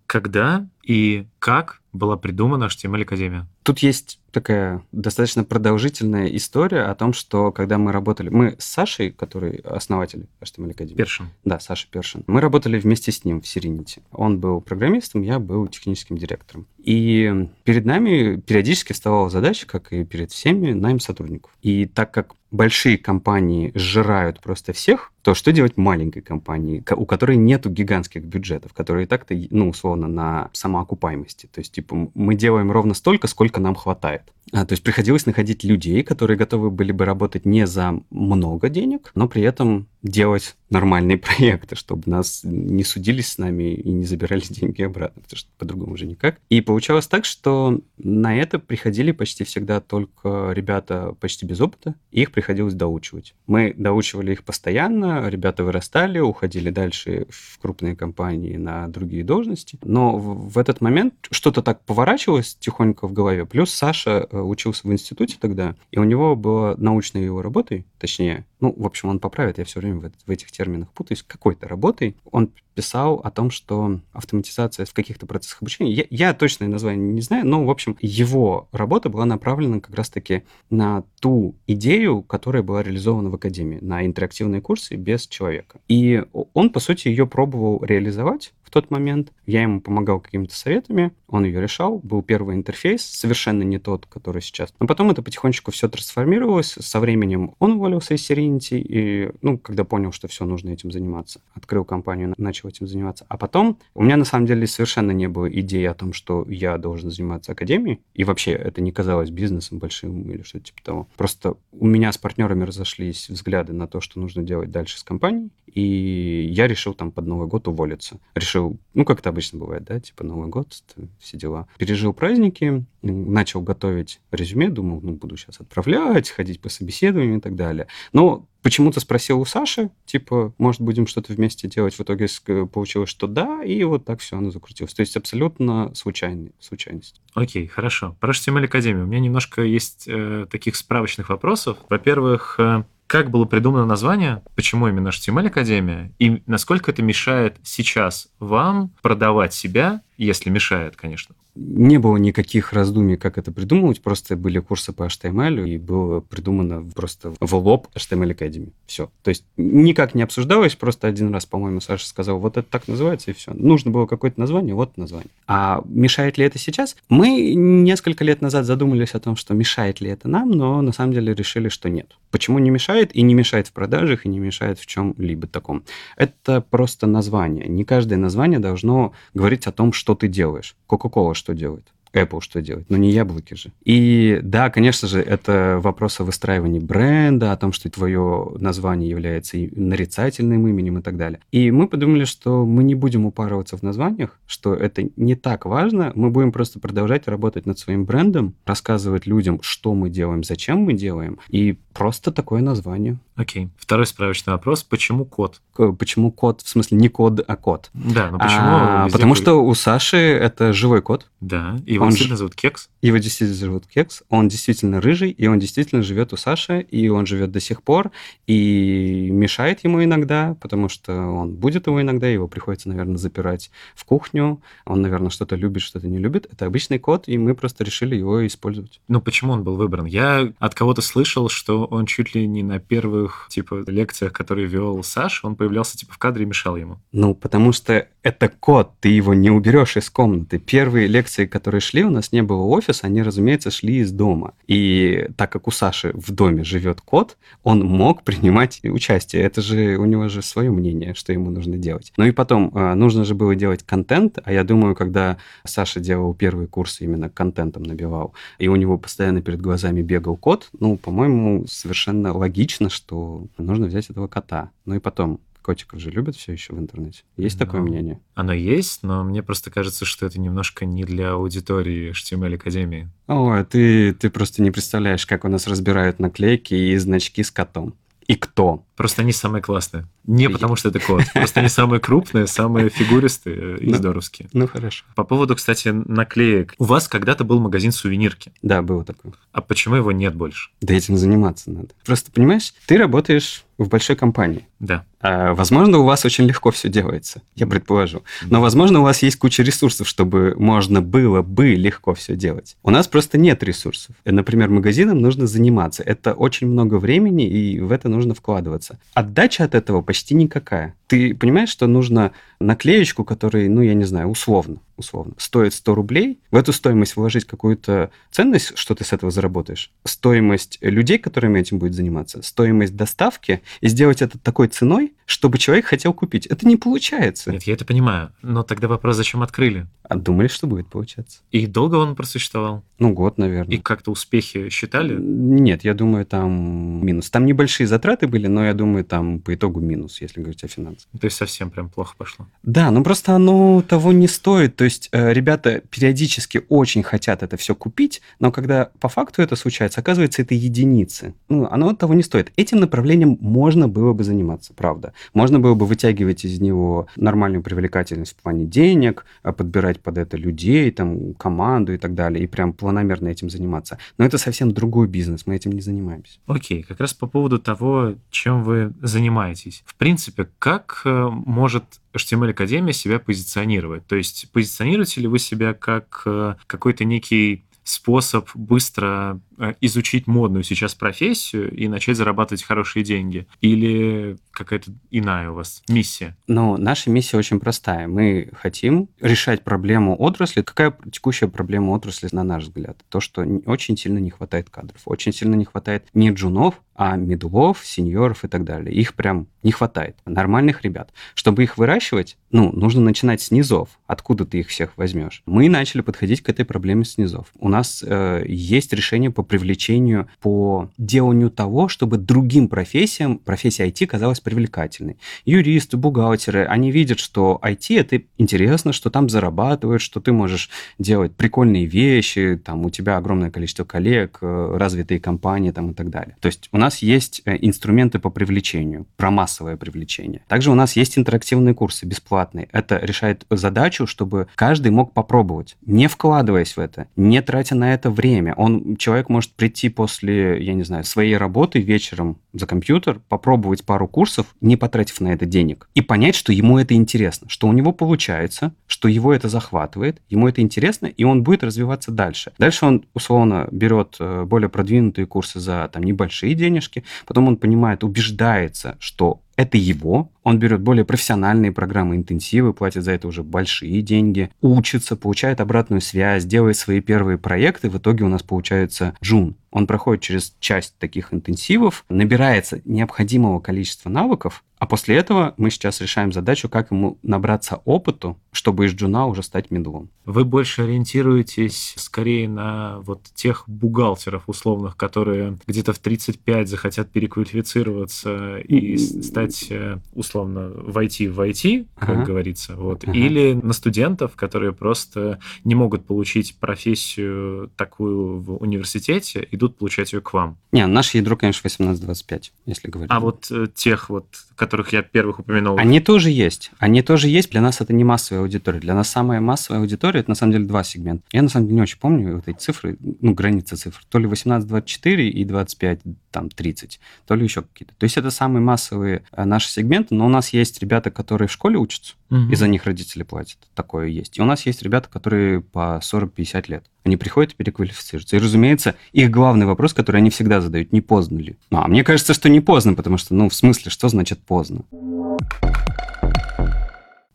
Когда 0.06 0.68
и 0.84 1.28
как 1.40 1.82
была 1.92 2.16
придумана 2.16 2.66
HTML 2.66 3.02
Академия? 3.02 3.46
Тут 3.64 3.80
есть 3.80 4.20
такая 4.38 4.84
достаточно 4.92 5.44
продолжительная 5.44 6.28
история 6.28 6.84
о 6.84 6.94
том, 6.94 7.14
что 7.14 7.52
когда 7.52 7.80
мы 7.80 7.92
работали... 7.92 8.30
Мы 8.30 8.56
с 8.60 8.66
Сашей, 8.66 9.10
который 9.10 9.56
основатель 9.64 10.28
HTML 10.42 10.72
Академии. 10.72 10.96
Першин. 10.96 11.30
Да, 11.44 11.60
Саша 11.60 11.88
Першин. 11.90 12.24
Мы 12.28 12.40
работали 12.40 12.78
вместе 12.78 13.12
с 13.12 13.26
ним 13.26 13.42
в 13.42 13.46
Serenity. 13.46 14.04
Он 14.12 14.40
был 14.40 14.62
программистом, 14.62 15.24
я 15.24 15.40
был 15.40 15.66
техническим 15.66 16.20
директором. 16.20 16.68
И 16.78 17.50
перед 17.64 17.86
нами 17.86 18.40
периодически 18.40 18.94
вставала 18.94 19.32
задача, 19.32 19.66
как 19.66 19.92
и 19.92 20.06
перед 20.06 20.32
всеми, 20.32 20.74
найм 20.74 21.00
сотрудников. 21.00 21.52
И 21.64 21.86
так 21.86 22.12
как 22.12 22.36
большие 22.52 22.98
компании 22.98 23.72
сжирают 23.76 24.40
просто 24.40 24.72
всех, 24.74 25.12
то 25.22 25.34
что 25.34 25.52
делать 25.52 25.78
маленькой 25.78 26.22
компании, 26.22 26.84
у 26.96 27.06
которой 27.06 27.36
нету 27.36 27.70
гигантских 27.70 28.24
бюджетов, 28.24 28.74
которые 28.74 29.08
так-то, 29.08 29.36
ну, 29.50 29.70
условно, 29.70 30.08
на 30.08 30.50
самоокупаемости. 30.54 31.48
То 31.48 31.60
есть, 31.60 31.74
типа, 31.74 32.10
мы 32.14 32.36
делаем 32.36 32.72
ровно 32.72 32.94
столько, 32.94 33.28
сколько 33.28 33.60
нам 33.60 33.76
хватает. 33.76 34.27
А, 34.54 34.66
то 34.66 34.74
есть 34.74 34.84
приходилось 34.84 35.26
находить 35.26 35.64
людей, 35.64 36.04
которые 36.04 36.38
готовы 36.38 36.72
были 36.72 36.92
бы 36.92 37.06
работать 37.06 37.46
не 37.46 37.68
за 37.68 38.00
много 38.10 38.70
денег, 38.70 39.12
но 39.14 39.28
при 39.28 39.42
этом 39.42 39.88
делать 40.02 40.56
нормальные 40.70 41.18
проекты, 41.18 41.76
чтобы 41.76 42.04
нас 42.06 42.42
не 42.44 42.84
судились 42.84 43.34
с 43.34 43.38
нами 43.38 43.74
и 43.74 43.90
не 43.90 44.06
забирали 44.06 44.42
деньги 44.50 44.82
обратно, 44.82 45.22
потому 45.22 45.38
что 45.38 45.50
по-другому 45.58 45.94
уже 45.94 46.06
никак. 46.06 46.40
И 46.50 46.62
получалось 46.62 47.08
так, 47.08 47.26
что 47.26 47.82
на 47.98 48.38
это 48.38 48.60
приходили 48.60 49.12
почти 49.12 49.44
всегда 49.44 49.82
только 49.82 50.52
ребята 50.54 51.16
почти 51.20 51.46
без 51.46 51.60
опыта, 51.60 51.96
и 52.12 52.22
их 52.22 52.32
приходилось 52.32 52.74
доучивать. 52.74 53.36
Мы 53.48 53.74
доучивали 53.78 54.34
их 54.34 54.44
постоянно, 54.44 55.28
ребята 55.30 55.64
вырастали, 55.64 56.20
уходили 56.20 56.70
дальше 56.70 57.28
в 57.30 57.60
крупные 57.60 57.96
компании 57.96 58.56
на 58.56 58.88
другие 58.88 59.24
должности, 59.24 59.78
но 59.84 60.18
в 60.18 60.58
этот 60.58 60.80
момент 60.82 61.14
что-то 61.32 61.62
так 61.62 61.84
поворачивалось 61.84 62.56
тихонько 62.56 63.08
в 63.08 63.14
голове. 63.14 63.46
Плюс 63.46 63.72
Саша 63.72 64.17
э, 64.20 64.40
учился 64.40 64.88
в 64.88 64.92
институте 64.92 65.38
тогда, 65.40 65.76
и 65.92 66.00
у 66.00 66.04
него 66.04 66.36
была 66.36 66.76
научная 66.78 67.24
его 67.24 67.42
работа, 67.42 67.84
точнее, 68.00 68.46
ну, 68.60 68.74
в 68.76 68.86
общем, 68.86 69.10
он 69.10 69.20
поправит, 69.20 69.58
я 69.58 69.66
все 69.66 69.80
время 69.80 70.00
в, 70.00 70.12
в 70.26 70.32
этих 70.32 70.52
терминах 70.52 70.92
путаюсь, 70.92 71.24
какой-то 71.24 71.68
работой, 71.68 72.16
он 72.32 72.52
писал 72.78 73.16
о 73.24 73.32
том, 73.32 73.50
что 73.50 74.00
автоматизация 74.14 74.86
в 74.86 74.94
каких-то 74.94 75.26
процессах 75.26 75.64
обучения, 75.64 75.92
я, 75.92 76.06
я 76.12 76.34
точное 76.36 76.68
название 76.68 77.12
не 77.12 77.22
знаю, 77.22 77.44
но, 77.48 77.66
в 77.66 77.72
общем, 77.72 77.98
его 78.02 78.70
работа 78.72 79.10
была 79.10 79.26
направлена 79.26 79.80
как 79.80 79.96
раз-таки 79.96 80.44
на 80.70 81.04
ту 81.20 81.56
идею, 81.66 82.22
которая 82.22 82.62
была 82.62 82.84
реализована 82.84 83.32
в 83.32 83.36
Академии, 83.36 83.80
на 83.82 84.06
интерактивные 84.06 84.62
курсы 84.62 84.94
без 84.94 85.26
человека. 85.26 85.80
И 85.88 86.24
он, 86.54 86.70
по 86.70 86.80
сути, 86.80 87.08
ее 87.08 87.26
пробовал 87.26 87.84
реализовать, 87.84 88.54
в 88.68 88.70
тот 88.70 88.92
момент. 88.92 89.32
Я 89.46 89.62
ему 89.62 89.80
помогал 89.80 90.20
какими-то 90.20 90.54
советами, 90.54 91.14
он 91.28 91.46
ее 91.46 91.62
решал. 91.62 92.00
Был 92.00 92.22
первый 92.22 92.58
интерфейс, 92.58 93.02
совершенно 93.02 93.64
не 93.64 93.80
тот, 93.80 94.06
который 94.08 94.42
сейчас. 94.42 94.74
Но 94.82 94.88
потом 94.88 95.10
это 95.10 95.22
потихонечку 95.22 95.72
все 95.72 95.88
трансформировалось. 95.88 96.76
Со 96.78 97.00
временем 97.00 97.56
он 97.60 97.74
уволился 97.74 98.14
из 98.14 98.30
Serenity, 98.30 98.78
и, 98.78 99.32
ну, 99.42 99.58
когда 99.58 99.86
понял, 99.86 100.12
что 100.12 100.28
все, 100.28 100.44
нужно 100.44 100.72
этим 100.72 100.92
заниматься, 100.92 101.40
открыл 101.54 101.86
компанию, 101.86 102.34
начал 102.38 102.67
этим 102.68 102.88
заниматься. 102.88 103.26
А 103.30 103.38
потом 103.38 103.80
у 103.94 104.04
меня, 104.04 104.18
на 104.18 104.26
самом 104.26 104.46
деле, 104.46 104.68
совершенно 104.68 105.12
не 105.12 105.28
было 105.28 105.50
идеи 105.60 105.86
о 105.86 105.94
том, 105.94 106.14
что 106.14 106.46
я 106.48 106.78
должен 106.78 107.10
заниматься 107.10 107.52
академией, 107.52 108.02
и 108.14 108.24
вообще 108.24 108.52
это 108.52 108.82
не 108.82 108.92
казалось 108.92 109.30
бизнесом 109.30 109.80
большим 109.80 110.30
или 110.32 110.42
что-то 110.42 110.66
типа 110.66 110.84
того. 110.84 111.08
Просто 111.18 111.56
у 111.72 111.86
меня 111.86 112.12
с 112.12 112.18
партнерами 112.18 112.64
разошлись 112.64 113.30
взгляды 113.30 113.74
на 113.74 113.88
то, 113.88 114.02
что 114.02 114.20
нужно 114.20 114.44
делать 114.44 114.72
дальше 114.72 115.00
с 115.00 115.04
компанией, 115.04 115.52
и 115.66 116.50
я 116.52 116.68
решил 116.68 116.94
там 116.94 117.12
под 117.12 117.28
Новый 117.28 117.48
год 117.48 117.68
уволиться. 117.68 118.20
Решил, 118.36 118.78
ну, 118.94 119.06
как 119.06 119.20
это 119.20 119.30
обычно 119.30 119.60
бывает, 119.60 119.84
да, 119.84 120.00
типа 120.00 120.24
Новый 120.24 120.50
год, 120.50 120.74
все 121.20 121.38
дела. 121.38 121.68
Пережил 121.78 122.14
праздники, 122.14 122.86
начал 123.02 123.62
готовить 123.62 124.20
резюме, 124.32 124.70
думал, 124.70 125.02
ну, 125.02 125.14
буду 125.14 125.38
сейчас 125.38 125.62
отправлять, 125.62 126.30
ходить 126.30 126.62
по 126.62 126.70
собеседованиям 126.70 127.38
и 127.38 127.42
так 127.42 127.56
далее. 127.56 127.88
Но 128.14 128.48
почему-то 128.68 129.00
спросил 129.00 129.40
у 129.40 129.46
Саши, 129.46 129.92
типа, 130.06 130.54
может, 130.58 130.82
будем 130.82 131.08
что-то 131.08 131.32
вместе 131.32 131.70
делать. 131.70 131.94
В 131.94 132.02
итоге 132.02 132.28
получилось, 132.68 133.10
что 133.10 133.26
да, 133.26 133.64
и 133.64 133.82
вот 133.86 134.04
так 134.04 134.20
все 134.20 134.38
оно 134.38 134.52
закрутилось. 134.52 134.94
То 134.94 135.00
есть 135.00 135.16
абсолютно 135.16 135.96
случайный, 135.96 136.52
случайность. 136.60 137.22
Окей, 137.34 137.68
хорошо. 137.68 138.18
Про 138.20 138.34
HTML 138.34 138.66
Академию. 138.66 139.06
У 139.06 139.08
меня 139.08 139.22
немножко 139.22 139.62
есть 139.62 140.04
э, 140.10 140.48
таких 140.52 140.76
справочных 140.76 141.30
вопросов. 141.30 141.78
Во-первых, 141.88 142.56
э, 142.60 142.84
как 143.08 143.32
было 143.32 143.46
придумано 143.46 143.86
название, 143.86 144.44
почему 144.54 144.90
именно 144.90 145.08
HTML 145.08 145.48
Академия, 145.48 146.12
и 146.20 146.44
насколько 146.46 146.92
это 146.92 147.02
мешает 147.02 147.56
сейчас 147.64 148.28
вам 148.38 148.92
продавать 149.02 149.54
себя, 149.54 150.02
если 150.18 150.50
мешает, 150.50 150.96
конечно, 150.96 151.36
не 151.58 151.98
было 151.98 152.18
никаких 152.18 152.74
раздумий, 152.74 153.18
как 153.18 153.38
это 153.38 153.52
придумывать, 153.52 154.02
просто 154.02 154.36
были 154.36 154.60
курсы 154.60 154.94
по 154.94 155.04
HTML, 155.04 155.68
и 155.68 155.78
было 155.78 156.20
придумано 156.20 156.84
просто 156.96 157.34
в 157.40 157.56
лоб 157.56 157.88
HTML 157.96 158.38
Academy. 158.38 158.72
Все. 158.86 159.10
То 159.24 159.30
есть 159.30 159.44
никак 159.58 160.14
не 160.14 160.22
обсуждалось, 160.22 160.76
просто 160.76 161.08
один 161.08 161.34
раз, 161.34 161.46
по-моему, 161.46 161.82
Саша 161.82 162.08
сказал, 162.08 162.40
вот 162.40 162.58
это 162.58 162.68
так 162.70 162.88
называется, 162.88 163.32
и 163.32 163.34
все. 163.34 163.54
Нужно 163.54 163.92
было 163.92 164.06
какое-то 164.06 164.40
название, 164.40 164.76
вот 164.76 164.98
название. 164.98 165.30
А 165.48 165.82
мешает 165.86 166.38
ли 166.38 166.46
это 166.46 166.60
сейчас? 166.60 166.96
Мы 167.10 167.54
несколько 167.56 168.24
лет 168.24 168.42
назад 168.42 168.66
задумались 168.66 169.16
о 169.16 169.20
том, 169.20 169.36
что 169.36 169.54
мешает 169.54 170.00
ли 170.02 170.10
это 170.10 170.28
нам, 170.28 170.52
но 170.52 170.82
на 170.82 170.92
самом 170.92 171.14
деле 171.14 171.34
решили, 171.34 171.70
что 171.70 171.90
нет. 171.90 172.16
Почему 172.30 172.60
не 172.60 172.70
мешает? 172.70 173.16
И 173.16 173.22
не 173.22 173.34
мешает 173.34 173.68
в 173.68 173.72
продажах, 173.72 174.26
и 174.26 174.30
не 174.30 174.40
мешает 174.40 174.80
в 174.80 174.86
чем-либо 174.86 175.48
таком. 175.48 175.84
Это 176.18 176.62
просто 176.62 177.08
название. 177.08 177.68
Не 177.68 177.84
каждое 177.84 178.18
название 178.18 178.60
должно 178.60 179.14
говорить 179.34 179.66
о 179.66 179.72
том, 179.72 179.94
что 179.94 180.07
ты 180.16 180.28
делаешь. 180.28 180.76
Coca-Cola 180.88 181.34
что 181.34 181.54
делает? 181.54 181.92
Apple 182.24 182.42
что 182.42 182.62
делать, 182.62 182.90
но 182.90 182.98
не 182.98 183.12
яблоки 183.12 183.54
же. 183.54 183.72
И 183.84 184.40
да, 184.44 184.70
конечно 184.70 185.08
же, 185.08 185.22
это 185.22 185.80
вопрос 185.82 186.20
о 186.20 186.24
выстраивании 186.24 186.80
бренда, 186.80 187.52
о 187.52 187.58
том, 187.58 187.72
что 187.74 187.90
твое 187.90 188.52
название 188.60 189.10
является 189.10 189.58
нарицательным 189.58 190.68
именем 190.68 191.00
и 191.00 191.02
так 191.02 191.18
далее. 191.18 191.40
И 191.52 191.72
мы 191.72 191.88
подумали, 191.88 192.26
что 192.26 192.66
мы 192.66 192.84
не 192.84 192.96
будем 192.96 193.26
упарываться 193.26 193.78
в 193.78 193.84
названиях, 193.84 194.40
что 194.46 194.74
это 194.74 195.10
не 195.16 195.36
так 195.36 195.66
важно, 195.66 196.12
мы 196.16 196.30
будем 196.30 196.52
просто 196.52 196.80
продолжать 196.80 197.28
работать 197.28 197.66
над 197.66 197.80
своим 197.80 198.06
брендом, 198.06 198.56
рассказывать 198.66 199.26
людям, 199.26 199.60
что 199.62 199.94
мы 199.94 200.10
делаем, 200.10 200.44
зачем 200.44 200.80
мы 200.80 200.94
делаем, 200.94 201.40
и 201.50 201.78
просто 201.94 202.32
такое 202.32 202.62
название. 202.62 203.18
Окей. 203.36 203.66
Okay. 203.66 203.70
Второй 203.78 204.08
справочный 204.08 204.54
вопрос. 204.54 204.84
Почему 204.84 205.26
код? 205.26 205.62
Почему 206.00 206.32
код? 206.32 206.62
В 206.62 206.70
смысле, 206.70 206.98
не 206.98 207.08
код, 207.08 207.44
а 207.48 207.56
код. 207.56 207.90
Да, 207.94 208.32
но 208.32 208.40
почему? 208.40 208.62
А, 208.62 209.10
потому 209.12 209.36
что 209.36 209.64
у 209.64 209.74
Саши 209.76 210.18
это 210.18 210.74
живой 210.74 211.02
код. 211.02 211.28
Да, 211.40 211.78
его 211.86 212.07
он 212.08 212.12
действительно 212.12 212.38
зовут 212.38 212.56
Кекс. 212.56 212.90
Его 213.02 213.18
действительно 213.18 213.58
зовут 213.58 213.88
Кекс. 213.88 214.24
Он 214.30 214.48
действительно 214.48 215.02
рыжий, 215.02 215.32
и 215.32 215.48
он 215.48 215.60
действительно 215.60 216.02
живет 216.02 216.34
у 216.34 216.38
Саши, 216.38 216.82
и 216.82 217.10
он 217.10 217.26
живет 217.26 217.52
до 217.52 217.60
сих 217.60 217.84
пор, 217.84 218.12
и 218.46 219.30
мешает 219.32 219.84
ему 219.84 220.04
иногда, 220.04 220.56
потому 220.62 220.90
что 220.90 221.14
он 221.14 221.54
будет 221.54 221.88
его 221.88 222.02
иногда, 222.02 222.28
его 222.28 222.48
приходится, 222.48 222.90
наверное, 222.90 223.18
запирать 223.18 223.72
в 223.96 224.06
кухню. 224.06 224.62
Он, 224.86 225.02
наверное, 225.02 225.30
что-то 225.30 225.56
любит, 225.56 225.84
что-то 225.84 226.08
не 226.08 226.18
любит. 226.18 226.48
Это 226.52 226.66
обычный 226.66 227.00
код, 227.00 227.26
и 227.28 227.38
мы 227.38 227.56
просто 227.56 227.84
решили 227.84 228.16
его 228.16 228.46
использовать. 228.46 229.02
Ну, 229.08 229.22
почему 229.22 229.54
он 229.54 229.64
был 229.64 229.76
выбран? 229.76 230.06
Я 230.06 230.52
от 230.60 230.76
кого-то 230.76 231.02
слышал, 231.02 231.50
что 231.50 231.86
он 231.86 232.06
чуть 232.06 232.36
ли 232.36 232.48
не 232.48 232.64
на 232.64 232.80
первых, 232.80 233.48
типа, 233.50 233.84
лекциях, 233.88 234.34
которые 234.34 234.68
вел 234.68 235.04
Саш, 235.04 235.44
он 235.44 235.56
появлялся, 235.56 235.98
типа, 235.98 236.14
в 236.14 236.18
кадре 236.18 236.44
и 236.44 236.48
мешал 236.48 236.76
ему. 236.78 237.00
Ну, 237.12 237.36
потому 237.36 237.72
что 237.72 238.08
это 238.24 238.50
код, 238.50 238.92
ты 239.00 239.10
его 239.10 239.34
не 239.34 239.50
уберешь 239.50 239.98
из 239.98 240.10
комнаты. 240.10 240.60
Первые 240.60 241.08
лекции, 241.08 241.46
которые 241.46 241.82
шли, 241.88 242.04
у 242.04 242.10
нас 242.10 242.32
не 242.32 242.44
было 242.44 242.64
офиса, 242.64 243.08
они, 243.08 243.22
разумеется, 243.22 243.72
шли 243.72 243.98
из 243.98 244.12
дома. 244.12 244.54
И 244.68 245.30
так 245.38 245.52
как 245.52 245.68
у 245.68 245.72
Саши 245.72 246.12
в 246.14 246.32
доме 246.32 246.64
живет 246.64 247.02
кот, 247.02 247.38
он 247.64 247.80
мог 247.80 248.24
принимать 248.24 248.82
участие. 248.84 249.44
Это 249.44 249.62
же 249.62 249.98
у 249.98 250.06
него 250.06 250.28
же 250.28 250.42
свое 250.42 250.72
мнение, 250.72 251.14
что 251.14 251.34
ему 251.34 251.50
нужно 251.50 251.78
делать. 251.78 252.12
Ну 252.18 252.26
и 252.26 252.32
потом, 252.32 252.72
а, 252.74 252.96
нужно 252.96 253.24
же 253.24 253.36
было 253.36 253.56
делать 253.56 253.84
контент, 253.84 254.40
а 254.44 254.52
я 254.52 254.64
думаю, 254.64 254.96
когда 254.96 255.38
Саша 255.64 256.00
делал 256.00 256.34
первый 256.34 256.68
курс, 256.68 257.02
именно 257.02 257.30
контентом 257.30 257.84
набивал, 257.84 258.34
и 258.60 258.68
у 258.68 258.76
него 258.76 258.98
постоянно 258.98 259.42
перед 259.42 259.62
глазами 259.62 260.02
бегал 260.02 260.36
кот, 260.36 260.70
ну, 260.80 260.98
по-моему, 260.98 261.66
совершенно 261.68 262.34
логично, 262.34 262.90
что 262.90 263.46
нужно 263.58 263.88
взять 263.88 264.10
этого 264.10 264.28
кота. 264.28 264.72
Ну 264.86 264.96
и 264.96 265.00
потом, 265.00 265.40
котиков 265.68 266.00
же 266.00 266.12
любят 266.12 266.38
все 266.38 266.54
еще 266.54 266.74
в 266.74 266.80
интернете. 266.80 267.24
Есть 267.36 267.60
но... 267.60 267.66
такое 267.66 267.82
мнение? 267.82 268.22
Оно 268.36 268.54
есть, 268.54 269.04
но 269.04 269.22
мне 269.26 269.44
просто 269.44 269.70
кажется, 269.70 270.06
что 270.06 270.26
это 270.26 270.40
немножко 270.40 270.86
не 270.86 271.04
для 271.04 271.32
аудитории 271.32 272.14
HTML 272.14 272.56
Академии. 272.56 273.10
О, 273.28 273.62
ты, 273.66 274.14
ты 274.14 274.30
просто 274.30 274.62
не 274.62 274.72
представляешь, 274.72 275.26
как 275.26 275.44
у 275.44 275.50
нас 275.50 275.68
разбирают 275.68 276.20
наклейки 276.20 276.74
и 276.74 276.96
значки 276.96 277.44
с 277.44 277.52
котом. 277.52 277.96
и 278.28 278.36
кто. 278.36 278.84
Просто 278.96 279.22
они 279.22 279.32
самые 279.32 279.62
классные. 279.62 280.06
Не 280.26 280.50
потому, 280.50 280.76
что 280.76 280.90
это 280.90 281.00
код. 281.00 281.24
Просто 281.34 281.62
они 281.62 281.70
самые 281.70 282.00
крупные, 282.00 282.46
самые 282.48 282.90
фигуристые 282.90 283.78
и 283.78 283.94
здоровские. 283.94 284.50
Ну, 284.54 284.68
хорошо. 284.68 285.06
По 285.16 285.24
поводу, 285.24 285.56
кстати, 285.56 285.90
наклеек. 285.90 286.74
У 286.78 286.84
вас 286.84 287.08
когда-то 287.08 287.46
был 287.46 287.60
магазин 287.60 287.92
сувенирки. 287.92 288.52
Да, 288.62 288.82
было 288.82 289.06
такое. 289.06 289.34
А 289.54 289.62
почему 289.62 289.96
его 289.96 290.12
нет 290.12 290.36
больше? 290.36 290.72
Да 290.82 290.94
этим 290.94 291.18
заниматься 291.18 291.72
надо. 291.72 291.90
Просто, 292.06 292.32
понимаешь, 292.32 292.74
ты 292.86 292.98
работаешь 292.98 293.64
в 293.78 293.90
большой 293.90 294.16
компании. 294.16 294.68
Да. 294.80 295.06
А, 295.20 295.54
возможно, 295.54 296.00
у 296.00 296.04
вас 296.04 296.26
очень 296.26 296.46
легко 296.46 296.72
все 296.72 296.90
делается, 296.90 297.42
я 297.56 297.68
предположу. 297.68 298.24
Но, 298.44 298.62
возможно, 298.62 299.00
у 299.00 299.04
вас 299.04 299.24
есть 299.24 299.38
куча 299.38 299.64
ресурсов, 299.64 300.08
чтобы 300.08 300.56
можно 300.58 301.02
было 301.02 301.42
бы 301.42 301.76
легко 301.76 302.14
все 302.14 302.36
делать. 302.36 302.76
У 302.84 302.90
нас 302.90 303.08
просто 303.08 303.38
нет 303.38 303.64
ресурсов. 303.64 304.16
Например, 304.26 304.70
магазином 304.70 305.20
нужно 305.20 305.48
заниматься. 305.48 306.04
Это 306.04 306.34
очень 306.34 306.68
много 306.68 306.96
времени, 306.96 307.48
и 307.48 307.80
в 307.80 307.92
это 307.92 308.10
нужно 308.10 308.34
вкладываться. 308.34 309.00
Отдача 309.14 309.64
от 309.64 309.76
этого 309.76 310.02
почти 310.02 310.36
никакая. 310.36 310.96
Ты 311.08 311.34
понимаешь, 311.34 311.70
что 311.70 311.88
нужно 311.88 312.34
наклеечку, 312.60 313.24
которая, 313.24 313.70
ну, 313.70 313.82
я 313.82 313.94
не 313.94 314.04
знаю, 314.04 314.28
условно, 314.28 314.82
условно, 314.98 315.34
стоит 315.38 315.74
100 315.74 315.96
рублей, 315.96 316.40
в 316.52 316.56
эту 316.56 316.74
стоимость 316.74 317.16
вложить 317.16 317.46
какую-то 317.46 318.12
ценность, 318.32 318.78
что 318.78 318.96
ты 318.96 319.04
с 319.04 319.14
этого 319.14 319.32
заработаешь, 319.32 319.92
стоимость 320.04 320.80
людей, 320.82 321.20
которыми 321.20 321.60
этим 321.60 321.80
будет 321.80 321.94
заниматься, 321.94 322.42
стоимость 322.42 322.96
доставки, 322.96 323.62
и 323.80 323.88
сделать 323.88 324.22
это 324.22 324.38
такой 324.40 324.68
ценой, 324.68 325.14
чтобы 325.26 325.58
человек 325.58 325.86
хотел 325.86 326.14
купить. 326.14 326.46
Это 326.48 326.68
не 326.68 326.78
получается. 326.78 327.52
Нет, 327.52 327.64
я 327.64 327.74
это 327.74 327.86
понимаю. 327.86 328.32
Но 328.42 328.64
тогда 328.64 328.88
вопрос, 328.88 329.16
зачем 329.18 329.44
открыли? 329.44 329.86
А 330.04 330.16
думали, 330.16 330.48
что 330.48 330.68
будет 330.68 330.88
получаться. 330.88 331.42
И 331.52 331.68
долго 331.68 331.96
он 331.96 332.16
просуществовал? 332.16 332.84
Ну, 332.98 333.14
год, 333.14 333.38
наверное. 333.38 333.76
И 333.76 333.80
как-то 333.80 334.12
успехи 334.12 334.70
считали? 334.70 335.18
Нет, 335.20 335.84
я 335.84 335.94
думаю, 335.94 336.26
там 336.26 337.06
минус. 337.06 337.30
Там 337.30 337.46
небольшие 337.46 337.88
затраты 337.88 338.28
были, 338.28 338.48
но 338.48 338.66
я 338.66 338.74
думаю, 338.74 339.04
там 339.04 339.40
по 339.40 339.54
итогу 339.54 339.80
минус, 339.80 340.22
если 340.22 340.42
говорить 340.42 340.64
о 340.64 340.68
финансах. 340.68 340.97
То 341.20 341.26
есть 341.26 341.38
совсем 341.38 341.70
прям 341.70 341.90
плохо 341.90 342.16
пошло? 342.18 342.48
Да, 342.64 342.92
ну 342.92 343.04
просто 343.04 343.34
оно 343.36 343.82
того 343.82 344.12
не 344.12 344.28
стоит. 344.28 344.76
То 344.76 344.84
есть 344.84 345.10
э, 345.12 345.34
ребята 345.34 345.82
периодически 345.90 346.64
очень 346.70 347.04
хотят 347.04 347.44
это 347.44 347.58
все 347.58 347.76
купить, 347.76 348.22
но 348.40 348.52
когда 348.52 348.90
по 349.00 349.10
факту 349.10 349.42
это 349.42 349.56
случается, 349.56 350.02
оказывается, 350.02 350.42
это 350.42 350.56
единицы. 350.56 351.34
Ну, 351.50 351.68
оно 351.70 351.94
того 351.94 352.14
не 352.14 352.24
стоит. 352.24 352.52
Этим 352.56 352.80
направлением 352.80 353.38
можно 353.42 353.88
было 353.88 354.14
бы 354.14 354.24
заниматься, 354.24 354.74
правда. 354.74 355.14
Можно 355.34 355.60
было 355.60 355.76
бы 355.76 355.86
вытягивать 355.86 356.46
из 356.46 356.60
него 356.60 357.08
нормальную 357.16 357.64
привлекательность 357.64 358.34
в 358.34 358.36
плане 358.36 358.66
денег, 358.66 359.26
а 359.44 359.52
подбирать 359.52 360.00
под 360.00 360.18
это 360.18 360.38
людей, 360.38 360.92
там, 360.92 361.34
команду 361.34 361.94
и 361.94 361.98
так 361.98 362.14
далее, 362.14 362.44
и 362.44 362.48
прям 362.48 362.74
планомерно 362.74 363.28
этим 363.28 363.50
заниматься. 363.50 363.98
Но 364.18 364.26
это 364.26 364.38
совсем 364.38 364.72
другой 364.72 365.08
бизнес, 365.08 365.46
мы 365.46 365.56
этим 365.56 365.72
не 365.72 365.82
занимаемся. 365.82 366.40
Окей, 366.48 366.84
как 366.84 367.00
раз 367.00 367.14
по 367.14 367.28
поводу 367.28 367.60
того, 367.60 368.16
чем 368.30 368.64
вы 368.64 368.94
занимаетесь. 369.02 369.84
В 369.86 369.96
принципе, 369.96 370.48
как 370.60 370.87
э, 371.06 371.30
может 371.30 371.84
HTML 372.14 372.52
Академия 372.52 372.94
себя 372.94 373.20
позиционировать? 373.20 374.06
То 374.08 374.16
есть 374.16 374.50
позиционируете 374.52 375.22
ли 375.22 375.28
вы 375.28 375.40
себя 375.40 375.74
как 375.74 376.24
э, 376.26 376.56
какой-то 376.68 377.06
некий 377.06 377.64
способ 377.88 378.50
быстро 378.54 379.40
э, 379.58 379.74
изучить 379.82 380.28
модную 380.28 380.64
сейчас 380.64 380.94
профессию 380.94 381.72
и 381.72 381.88
начать 381.88 382.18
зарабатывать 382.18 382.64
хорошие 382.64 383.04
деньги? 383.04 383.48
Или 383.62 384.38
какая-то 384.52 384.92
иная 385.10 385.52
у 385.52 385.56
вас 385.56 385.84
миссия? 385.88 386.36
Ну, 386.48 386.78
наша 386.78 387.10
миссия 387.10 387.38
очень 387.38 387.60
простая. 387.60 388.08
Мы 388.08 388.50
хотим 388.60 389.10
решать 389.22 389.64
проблему 389.64 390.16
отрасли. 390.20 390.62
Какая 390.62 390.98
текущая 391.12 391.48
проблема 391.48 391.92
отрасли, 391.92 392.28
на 392.32 392.44
наш 392.44 392.66
взгляд? 392.66 392.98
То, 393.10 393.20
что 393.20 393.46
очень 393.66 393.98
сильно 393.98 394.20
не 394.20 394.32
хватает 394.32 394.70
кадров. 394.70 395.02
Очень 395.06 395.32
сильно 395.32 395.56
не 395.56 395.66
хватает 395.66 396.08
не 396.14 396.32
джунов, 396.32 396.82
а 396.98 397.16
медлов, 397.16 397.82
сеньоров 397.86 398.44
и 398.44 398.48
так 398.48 398.64
далее. 398.64 398.94
Их 398.94 399.14
прям 399.14 399.48
не 399.62 399.72
хватает. 399.72 400.16
Нормальных 400.26 400.82
ребят. 400.82 401.12
Чтобы 401.36 401.64
их 401.64 401.78
выращивать, 401.78 402.38
ну, 402.52 402.72
нужно 402.72 403.02
начинать 403.02 403.40
с 403.42 403.52
низов. 403.52 403.90
Откуда 404.08 404.46
ты 404.46 404.62
их 404.62 404.70
всех 404.70 404.98
возьмешь? 404.98 405.44
Мы 405.46 405.70
начали 405.70 406.02
подходить 406.02 406.42
к 406.42 406.50
этой 406.50 406.66
проблеме 406.66 407.06
с 407.06 407.18
низов. 407.18 407.48
У 407.60 407.70
нас 407.70 408.04
э, 408.06 408.46
есть 408.48 408.94
решение 408.94 409.30
по 409.30 409.44
привлечению, 409.44 410.28
по 410.42 410.90
деланию 410.98 411.52
того, 411.52 411.88
чтобы 411.88 412.18
другим 412.18 412.68
профессиям, 412.68 413.38
профессия 413.38 413.88
IT 413.88 414.08
казалась 414.08 414.40
привлекательной. 414.40 415.18
Юристы, 415.46 415.98
бухгалтеры, 415.98 416.66
они 416.66 416.90
видят, 416.90 417.20
что 417.20 417.60
IT 417.62 418.00
это 418.00 418.22
интересно, 418.38 418.92
что 418.92 419.12
там 419.12 419.30
зарабатывают, 419.30 420.02
что 420.02 420.20
ты 420.20 420.32
можешь 420.32 420.70
делать 420.98 421.36
прикольные 421.36 421.86
вещи, 421.86 422.60
там 422.64 422.86
у 422.86 422.90
тебя 422.90 423.18
огромное 423.18 423.52
количество 423.52 423.84
коллег, 423.84 424.40
э, 424.42 424.78
развитые 424.78 425.20
компании 425.20 425.72
там 425.72 425.92
и 425.92 425.94
так 425.94 426.10
далее. 426.10 426.38
То 426.40 426.48
есть 426.48 426.70
у 426.72 426.78
нас 426.78 426.87
нас 426.88 427.00
есть 427.00 427.42
э, 427.44 427.58
инструменты 427.60 428.18
по 428.18 428.30
привлечению, 428.30 429.08
про 429.18 429.30
массовое 429.30 429.76
привлечение. 429.76 430.42
Также 430.48 430.72
у 430.72 430.74
нас 430.74 430.96
есть 430.96 431.18
интерактивные 431.18 431.74
курсы 431.74 432.06
бесплатные. 432.06 432.70
Это 432.72 432.98
решает 432.98 433.46
задачу, 433.50 434.08
чтобы 434.08 434.48
каждый 434.56 434.92
мог 434.92 435.14
попробовать, 435.14 435.76
не 435.86 436.08
вкладываясь 436.08 436.78
в 436.78 436.80
это, 436.80 437.08
не 437.18 437.42
тратя 437.42 437.76
на 437.76 437.94
это 437.94 438.10
время. 438.10 438.54
Он, 438.56 438.96
человек 438.96 439.28
может 439.28 439.52
прийти 439.52 439.90
после, 439.90 440.64
я 440.64 440.74
не 440.74 440.84
знаю, 440.84 441.04
своей 441.04 441.36
работы 441.36 441.80
вечером 441.80 442.38
за 442.54 442.66
компьютер, 442.68 443.20
попробовать 443.28 443.84
пару 443.84 444.08
курсов, 444.08 444.56
не 444.62 444.78
потратив 444.78 445.20
на 445.20 445.34
это 445.34 445.46
денег, 445.46 445.90
и 445.94 446.02
понять, 446.02 446.36
что 446.36 446.54
ему 446.54 446.80
это 446.80 446.94
интересно, 446.94 447.50
что 447.50 447.68
у 447.68 447.74
него 447.74 447.92
получается, 447.92 448.74
что 448.88 449.10
его 449.10 449.34
это 449.34 449.50
захватывает, 449.50 450.22
ему 450.30 450.48
это 450.48 450.62
интересно, 450.62 451.08
и 451.08 451.24
он 451.26 451.44
будет 451.44 451.64
развиваться 451.64 452.12
дальше. 452.12 452.54
Дальше 452.58 452.86
он, 452.86 453.06
условно, 453.14 453.68
берет 453.72 454.16
э, 454.20 454.46
более 454.46 454.70
продвинутые 454.70 455.26
курсы 455.26 455.60
за 455.60 455.90
там 455.92 456.04
небольшие 456.04 456.54
деньги, 456.54 456.77
денежки, 456.78 457.04
потом 457.26 457.48
он 457.48 457.58
понимает, 457.58 458.04
убеждается, 458.04 458.96
что 459.00 459.42
это 459.56 459.78
его, 459.78 460.30
он 460.48 460.60
берет 460.60 460.80
более 460.80 461.04
профессиональные 461.04 461.74
программы, 461.74 462.16
интенсивы, 462.16 462.72
платит 462.72 463.04
за 463.04 463.12
это 463.12 463.28
уже 463.28 463.44
большие 463.44 464.02
деньги, 464.02 464.50
учится, 464.62 465.18
получает 465.18 465.60
обратную 465.60 466.00
связь, 466.00 466.46
делает 466.46 466.78
свои 466.78 467.02
первые 467.02 467.38
проекты, 467.38 467.90
в 467.90 467.98
итоге 467.98 468.24
у 468.24 468.30
нас 468.30 468.44
получается 468.44 469.14
джун. 469.22 469.58
Он 469.72 469.86
проходит 469.88 470.24
через 470.24 470.56
часть 470.62 470.98
таких 471.00 471.34
интенсивов, 471.34 472.06
набирается 472.08 472.82
необходимого 472.86 473.60
количества 473.60 474.10
навыков, 474.10 474.64
а 474.80 474.86
после 474.86 475.18
этого 475.18 475.56
мы 475.58 475.72
сейчас 475.72 476.02
решаем 476.02 476.32
задачу, 476.32 476.70
как 476.70 476.92
ему 476.92 477.18
набраться 477.24 477.82
опыту, 477.86 478.38
чтобы 478.52 478.86
из 478.86 478.94
джуна 478.94 479.26
уже 479.26 479.42
стать 479.42 479.72
медлом. 479.72 480.10
Вы 480.26 480.46
больше 480.46 480.84
ориентируетесь 480.84 481.94
скорее 481.98 482.48
на 482.48 483.00
вот 483.00 483.24
тех 483.34 483.64
бухгалтеров 483.68 484.44
условных, 484.48 484.96
которые 484.96 485.58
где-то 485.66 485.94
в 485.94 486.00
35 486.00 486.70
захотят 486.70 487.10
переквалифицироваться 487.10 488.58
и 488.58 488.98
стать 488.98 489.68
э, 489.72 489.98
условно 490.38 490.72
войти 490.76 491.28
в 491.28 491.40
IT, 491.40 491.88
как 491.98 492.10
ага. 492.10 492.24
говорится, 492.24 492.76
вот, 492.76 493.04
ага. 493.04 493.18
или 493.18 493.54
на 493.54 493.74
студентов, 493.74 494.36
которые 494.36 494.72
просто 494.72 495.40
не 495.64 495.76
могут 495.76 496.06
получить 496.06 496.56
профессию 496.60 497.72
такую 497.76 498.40
в 498.40 498.58
университете, 498.58 499.48
идут 499.52 499.78
получать 499.78 500.14
ее 500.14 500.22
к 500.22 500.34
вам. 500.34 500.58
Не, 500.72 500.86
наше 500.86 501.18
ядро, 501.18 501.36
конечно, 501.36 501.68
18-25, 501.68 502.52
если 502.66 502.90
говорить. 502.90 503.12
А 503.12 503.20
вот 503.20 503.48
э, 503.50 503.68
тех 503.74 504.10
вот, 504.10 504.26
которых 504.56 504.94
я 504.94 505.02
первых 505.02 505.40
упомянул. 505.40 505.78
Они 505.78 506.00
тоже 506.00 506.30
есть. 506.30 506.72
Они 506.78 507.02
тоже 507.02 507.28
есть. 507.28 507.52
Для 507.52 507.62
нас 507.62 507.82
это 507.82 507.94
не 507.94 508.04
массовая 508.04 508.44
аудитория. 508.44 508.80
Для 508.80 508.94
нас 508.94 509.10
самая 509.10 509.42
массовая 509.42 509.82
аудитория 509.82 510.20
это 510.20 510.30
на 510.30 510.36
самом 510.36 510.54
деле 510.54 510.66
два 510.66 510.84
сегмента. 510.84 511.24
Я 511.32 511.42
на 511.42 511.50
самом 511.50 511.68
деле 511.68 511.78
не 511.78 511.82
очень 511.82 512.00
помню 512.00 512.36
вот 512.36 512.48
эти 512.48 512.58
цифры, 512.58 512.98
ну, 513.22 513.34
границы 513.34 513.76
цифр. 513.76 514.02
То 514.10 514.20
ли 514.20 514.28
18-24 514.28 515.28
и 515.30 515.44
25, 515.46 516.02
там, 516.32 516.50
30, 516.50 517.00
то 517.26 517.36
ли 517.36 517.44
еще 517.44 517.64
какие-то. 517.64 517.94
То 517.98 518.04
есть 518.04 518.18
это 518.18 518.30
самые 518.30 518.62
массовые 518.62 519.24
э, 519.32 519.44
наши 519.46 519.70
сегменты, 519.70 520.14
но 520.18 520.26
у 520.26 520.30
нас 520.30 520.50
есть 520.50 520.82
ребята, 520.82 521.12
которые 521.12 521.48
в 521.48 521.52
школе 521.52 521.78
учатся, 521.78 522.16
угу. 522.30 522.50
и 522.52 522.56
за 522.56 522.68
них 522.68 522.86
родители 522.86 523.24
платят. 523.24 523.58
Такое 523.76 524.08
есть. 524.08 524.38
И 524.38 524.42
у 524.42 524.46
нас 524.46 524.66
есть 524.66 524.82
ребята, 524.82 525.10
которые 525.10 525.62
по 525.62 526.00
40-50 526.02 526.66
лет. 526.68 526.86
Они 527.04 527.18
приходят 527.18 527.54
и 527.54 527.56
переквалифицируются. 527.56 528.36
И, 528.36 528.40
разумеется, 528.40 528.96
их 529.14 529.30
главный 529.30 529.66
вопрос, 529.66 529.94
который 529.94 530.18
они 530.18 530.30
всегда 530.30 530.60
задают, 530.60 530.92
не 530.92 531.02
поздно 531.02 531.40
ли? 531.40 531.58
Ну, 531.70 531.80
а 531.80 531.88
мне 531.88 532.04
кажется, 532.04 532.34
что 532.34 532.50
не 532.50 532.60
поздно, 532.60 532.96
потому 532.96 533.18
что, 533.18 533.34
ну, 533.36 533.48
в 533.48 533.54
смысле, 533.54 533.92
что 533.92 534.10
значит 534.10 534.40
поздно? 534.40 534.82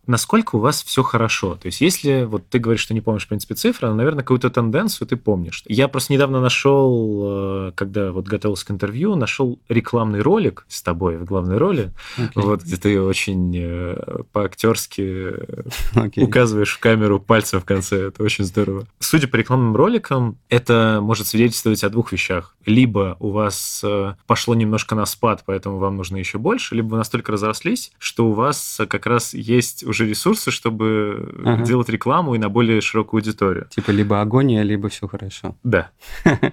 Насколько 0.06 0.56
у 0.56 0.58
вас 0.58 0.82
все 0.82 1.02
хорошо. 1.02 1.54
То 1.54 1.66
есть, 1.66 1.80
если 1.80 2.24
вот 2.24 2.48
ты 2.48 2.58
говоришь, 2.58 2.82
что 2.82 2.94
не 2.94 3.00
помнишь, 3.00 3.24
в 3.24 3.28
принципе, 3.28 3.54
цифры, 3.54 3.88
но, 3.88 3.94
наверное, 3.94 4.22
какую-то 4.22 4.50
тенденцию 4.50 5.08
ты 5.08 5.16
помнишь. 5.16 5.62
Я 5.66 5.88
просто 5.88 6.12
недавно 6.12 6.40
нашел, 6.40 7.68
э, 7.68 7.72
когда 7.74 8.12
вот 8.12 8.26
готовился 8.26 8.66
к 8.66 8.70
интервью, 8.70 9.14
нашел 9.14 9.58
рекламный 9.68 10.20
ролик 10.20 10.66
с 10.68 10.82
тобой 10.82 11.18
в 11.18 11.24
главной 11.24 11.58
роли, 11.58 11.92
okay. 12.18 12.30
вот 12.34 12.62
где 12.62 12.76
ты 12.76 13.00
очень 13.00 13.54
э, 13.56 14.22
по-актерски 14.32 15.02
okay. 15.94 16.22
указываешь 16.22 16.72
в 16.72 16.80
камеру 16.80 17.20
пальцем 17.20 17.60
в 17.60 17.64
конце. 17.64 18.08
Это 18.08 18.22
очень 18.22 18.44
здорово. 18.44 18.86
Судя 18.98 19.28
по 19.28 19.36
рекламным 19.36 19.76
роликам, 19.76 20.38
это 20.48 20.98
может 21.00 21.26
свидетельствовать 21.26 21.84
о 21.84 21.90
двух 21.90 22.12
вещах. 22.12 22.56
Либо 22.66 23.16
у 23.20 23.30
вас 23.30 23.82
э, 23.84 24.14
пошло 24.26 24.54
немножко 24.54 24.94
на 24.94 25.06
спад, 25.06 25.44
поэтому 25.46 25.78
вам 25.78 25.96
нужно 25.96 26.16
еще 26.16 26.38
больше, 26.38 26.74
либо 26.74 26.88
вы 26.88 26.96
настолько 26.98 27.32
разрослись, 27.32 27.92
что 27.98 28.26
у 28.26 28.32
вас 28.32 28.80
как 28.88 29.06
раз 29.06 29.34
есть 29.34 29.84
уже 29.92 30.01
же 30.02 30.08
ресурсы, 30.08 30.50
чтобы 30.50 31.34
ага. 31.44 31.64
делать 31.64 31.88
рекламу 31.88 32.34
и 32.34 32.38
на 32.38 32.48
более 32.48 32.80
широкую 32.80 33.20
аудиторию. 33.20 33.66
Типа 33.70 33.90
либо 33.90 34.20
агония, 34.20 34.62
либо 34.62 34.88
все 34.88 35.08
хорошо. 35.08 35.56
Да. 35.62 35.90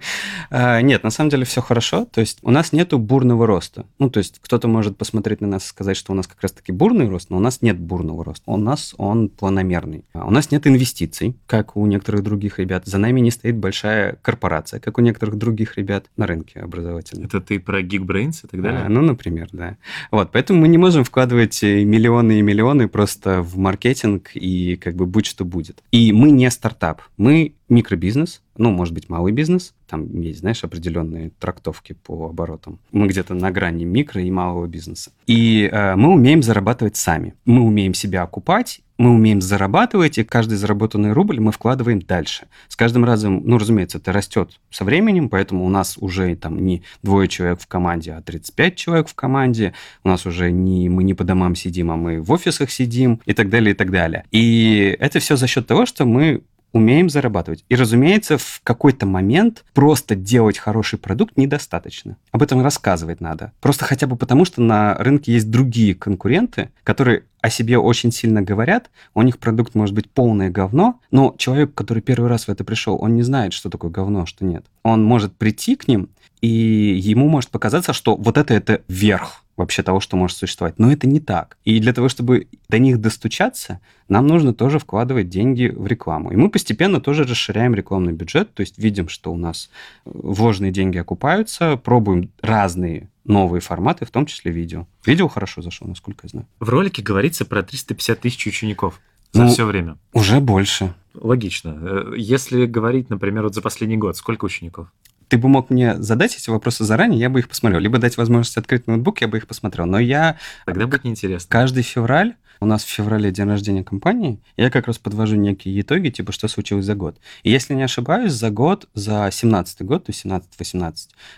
А, 0.52 0.82
нет, 0.82 1.04
на 1.04 1.12
самом 1.12 1.30
деле 1.30 1.46
все 1.46 1.62
хорошо. 1.62 2.06
То 2.06 2.22
есть 2.22 2.40
у 2.42 2.50
нас 2.50 2.74
нету 2.74 2.98
бурного 2.98 3.46
роста. 3.46 3.86
Ну, 4.00 4.10
то 4.10 4.18
есть 4.18 4.40
кто-то 4.42 4.68
может 4.68 4.98
посмотреть 4.98 5.42
на 5.42 5.48
нас 5.48 5.66
и 5.66 5.68
сказать, 5.68 5.96
что 5.96 6.12
у 6.12 6.16
нас 6.16 6.28
как 6.28 6.42
раз-таки 6.42 6.72
бурный 6.72 7.08
рост, 7.08 7.30
но 7.30 7.38
у 7.38 7.40
нас 7.40 7.62
нет 7.62 7.80
бурного 7.80 8.24
роста. 8.26 8.44
У 8.48 8.58
нас 8.58 8.96
он 8.98 9.30
планомерный. 9.30 10.06
А 10.14 10.26
у 10.26 10.32
нас 10.32 10.50
нет 10.50 10.66
инвестиций, 10.66 11.36
как 11.46 11.76
у 11.76 11.86
некоторых 11.86 12.24
других 12.24 12.60
ребят. 12.60 12.86
За 12.86 12.98
нами 12.98 13.20
не 13.20 13.32
стоит 13.32 13.58
большая 13.58 14.18
корпорация, 14.22 14.80
как 14.80 14.98
у 14.98 15.02
некоторых 15.02 15.38
других 15.38 15.78
ребят 15.78 16.08
на 16.18 16.26
рынке 16.26 16.62
образовательном. 16.62 17.26
Это 17.26 17.42
ты 17.42 17.60
про 17.60 17.82
Geekbrains 17.82 18.46
и 18.46 18.48
так 18.48 18.62
далее? 18.62 18.82
А, 18.86 18.90
ну, 18.90 19.02
например, 19.02 19.50
да. 19.52 19.78
Вот, 20.12 20.32
поэтому 20.32 20.62
мы 20.62 20.68
не 20.68 20.78
можем 20.78 21.04
вкладывать 21.04 21.62
э, 21.64 21.84
миллионы 21.84 22.40
и 22.40 22.42
миллионы 22.42 22.88
просто 22.88 23.29
в 23.38 23.58
маркетинг 23.58 24.32
и 24.34 24.76
как 24.76 24.96
бы 24.96 25.06
будь 25.06 25.26
что 25.26 25.46
будет. 25.46 25.84
И 25.92 26.12
мы 26.12 26.32
не 26.32 26.50
стартап, 26.52 27.02
мы 27.18 27.54
микробизнес, 27.70 28.42
ну, 28.60 28.72
может 28.72 28.94
быть, 28.94 29.08
малый 29.08 29.32
бизнес, 29.32 29.74
там 29.88 30.20
есть, 30.20 30.42
знаешь, 30.42 30.64
определенные 30.66 31.32
трактовки 31.40 31.94
по 31.94 32.28
оборотам. 32.28 32.78
Мы 32.92 33.08
где-то 33.08 33.34
на 33.34 33.52
грани 33.52 33.86
микро 33.86 34.22
и 34.22 34.30
малого 34.30 34.68
бизнеса. 34.68 35.12
И 35.28 35.70
э, 35.72 35.96
мы 35.96 36.10
умеем 36.10 36.44
зарабатывать 36.44 36.98
сами. 36.98 37.36
Мы 37.46 37.62
умеем 37.62 37.94
себя 37.94 38.22
окупать, 38.22 38.82
мы 38.98 39.12
умеем 39.12 39.40
зарабатывать, 39.40 40.18
и 40.18 40.26
каждый 40.26 40.58
заработанный 40.58 41.14
рубль 41.14 41.40
мы 41.40 41.54
вкладываем 41.54 42.02
дальше. 42.02 42.48
С 42.68 42.76
каждым 42.76 43.06
разом, 43.06 43.42
ну, 43.46 43.58
разумеется, 43.58 43.98
это 43.98 44.12
растет 44.12 44.60
со 44.70 44.84
временем, 44.84 45.30
поэтому 45.30 45.66
у 45.66 45.70
нас 45.70 45.98
уже 45.98 46.36
там 46.36 46.62
не 46.62 46.84
двое 47.02 47.30
человек 47.30 47.62
в 47.62 47.68
команде, 47.68 48.12
а 48.12 48.22
35 48.22 48.76
человек 48.76 49.08
в 49.08 49.16
команде. 49.16 49.74
У 50.04 50.10
нас 50.10 50.26
уже 50.26 50.52
не 50.52 50.90
мы 50.90 51.06
не 51.06 51.14
по 51.14 51.24
домам 51.24 51.56
сидим, 51.56 51.92
а 51.92 51.96
мы 51.96 52.22
в 52.22 52.30
офисах 52.34 52.72
сидим 52.72 53.22
и 53.26 53.34
так 53.34 53.50
далее, 53.50 53.72
и 53.72 53.74
так 53.74 53.90
далее. 53.90 54.26
И 54.32 54.98
это 55.00 55.20
все 55.20 55.38
за 55.38 55.48
счет 55.48 55.66
того, 55.66 55.86
что 55.86 56.04
мы 56.04 56.42
умеем 56.72 57.10
зарабатывать. 57.10 57.64
И, 57.70 57.76
разумеется, 57.76 58.38
в 58.38 58.62
какой-то 58.64 59.06
момент 59.06 59.66
просто 59.74 60.16
делать 60.16 60.58
хороший 60.58 61.00
продукт 61.00 61.38
недостаточно. 61.38 62.18
Об 62.32 62.44
этом 62.44 62.62
рассказывать 62.62 63.22
надо. 63.22 63.52
Просто 63.62 63.86
хотя 63.86 64.08
бы 64.08 64.16
потому, 64.16 64.46
что 64.46 64.62
на 64.62 64.96
рынке 64.96 65.34
есть 65.34 65.50
другие 65.50 65.96
конкуренты, 65.96 66.70
которые 66.84 67.24
о 67.42 67.50
себе 67.50 67.78
очень 67.78 68.12
сильно 68.12 68.42
говорят, 68.42 68.90
у 69.14 69.22
них 69.22 69.40
продукт 69.40 69.74
может 69.74 69.96
быть 69.96 70.10
полное 70.10 70.50
говно, 70.50 71.00
но 71.10 71.36
человек, 71.38 71.74
который 71.74 72.02
первый 72.02 72.30
раз 72.30 72.46
в 72.46 72.50
это 72.50 72.64
пришел, 72.64 72.98
он 73.00 73.16
не 73.16 73.24
знает, 73.24 73.54
что 73.54 73.70
такое 73.70 73.92
говно, 73.92 74.26
что 74.26 74.46
нет. 74.46 74.66
Он 74.84 75.04
может 75.04 75.36
прийти 75.36 75.76
к 75.76 75.88
ним, 75.88 76.10
и 76.42 76.48
ему 76.48 77.30
может 77.30 77.50
показаться, 77.50 77.94
что 77.94 78.16
вот 78.16 78.38
это 78.38 78.54
это 78.54 78.82
верх 78.88 79.44
вообще 79.60 79.84
того, 79.84 80.00
что 80.00 80.18
может 80.18 80.38
существовать. 80.38 80.80
Но 80.80 80.92
это 80.92 81.06
не 81.06 81.20
так. 81.20 81.58
И 81.66 81.80
для 81.80 81.94
того, 81.94 82.10
чтобы 82.10 82.48
до 82.70 82.80
них 82.80 83.00
достучаться, 83.00 83.80
нам 84.08 84.26
нужно 84.26 84.54
тоже 84.54 84.80
вкладывать 84.80 85.30
деньги 85.30 85.68
в 85.68 85.86
рекламу. 85.86 86.32
И 86.32 86.36
мы 86.36 86.50
постепенно 86.50 87.00
тоже 87.00 87.24
расширяем 87.24 87.76
рекламный 87.76 88.14
бюджет, 88.14 88.54
то 88.54 88.62
есть 88.62 88.78
видим, 88.78 89.10
что 89.10 89.32
у 89.32 89.38
нас 89.38 89.70
вложенные 90.06 90.72
деньги 90.72 90.98
окупаются, 90.98 91.78
пробуем 91.78 92.32
разные 92.42 93.10
новые 93.26 93.62
форматы, 93.62 94.06
в 94.06 94.12
том 94.12 94.26
числе 94.26 94.52
видео. 94.52 94.88
Видео 95.06 95.28
хорошо 95.28 95.62
зашло, 95.62 95.88
насколько 95.88 96.22
я 96.24 96.30
знаю. 96.30 96.48
В 96.60 96.70
ролике 96.70 97.04
говорится 97.04 97.46
про 97.46 97.62
350 97.62 98.20
тысяч 98.20 98.48
учеников 98.48 99.00
за 99.34 99.44
ну, 99.44 99.50
все 99.50 99.66
время. 99.66 99.98
Уже 100.14 100.40
больше. 100.40 100.96
Логично. 101.14 101.78
Э, 101.82 102.14
если 102.18 102.66
говорить, 102.66 103.10
например, 103.10 103.44
вот 103.44 103.54
за 103.54 103.62
последний 103.62 103.98
год, 103.98 104.18
сколько 104.18 104.46
учеников? 104.46 104.88
Ты 105.30 105.38
бы 105.38 105.48
мог 105.48 105.70
мне 105.70 106.02
задать 106.02 106.36
эти 106.36 106.50
вопросы 106.50 106.84
заранее, 106.84 107.20
я 107.20 107.30
бы 107.30 107.40
их 107.40 107.48
посмотрел. 107.48 107.80
Либо 107.80 108.00
дать 108.00 108.18
возможность 108.18 108.58
открыть 108.58 108.88
ноутбук, 108.88 109.22
я 109.22 109.28
бы 109.28 109.38
их 109.38 109.48
посмотрел. 109.48 109.86
Но 109.86 110.00
я... 110.00 110.38
Тогда 110.66 110.88
будет 110.88 111.04
неинтересно. 111.04 111.48
Каждый 111.50 111.84
февраль 111.84 112.36
у 112.60 112.66
нас 112.66 112.84
в 112.84 112.90
феврале 112.90 113.32
день 113.32 113.48
рождения 113.48 113.84
компании, 113.84 114.40
я 114.58 114.70
как 114.70 114.88
раз 114.88 114.98
подвожу 114.98 115.36
некие 115.36 115.80
итоги, 115.82 116.10
типа, 116.10 116.32
что 116.32 116.48
случилось 116.48 116.86
за 116.86 116.96
год. 116.96 117.18
И 117.44 117.52
если 117.52 117.74
не 117.74 117.84
ошибаюсь, 117.84 118.34
за 118.34 118.50
год, 118.50 118.90
за 118.94 119.30
17 119.32 119.82
год, 119.84 120.06
то 120.06 120.12
есть 120.12 120.26
17-18, 120.26 120.94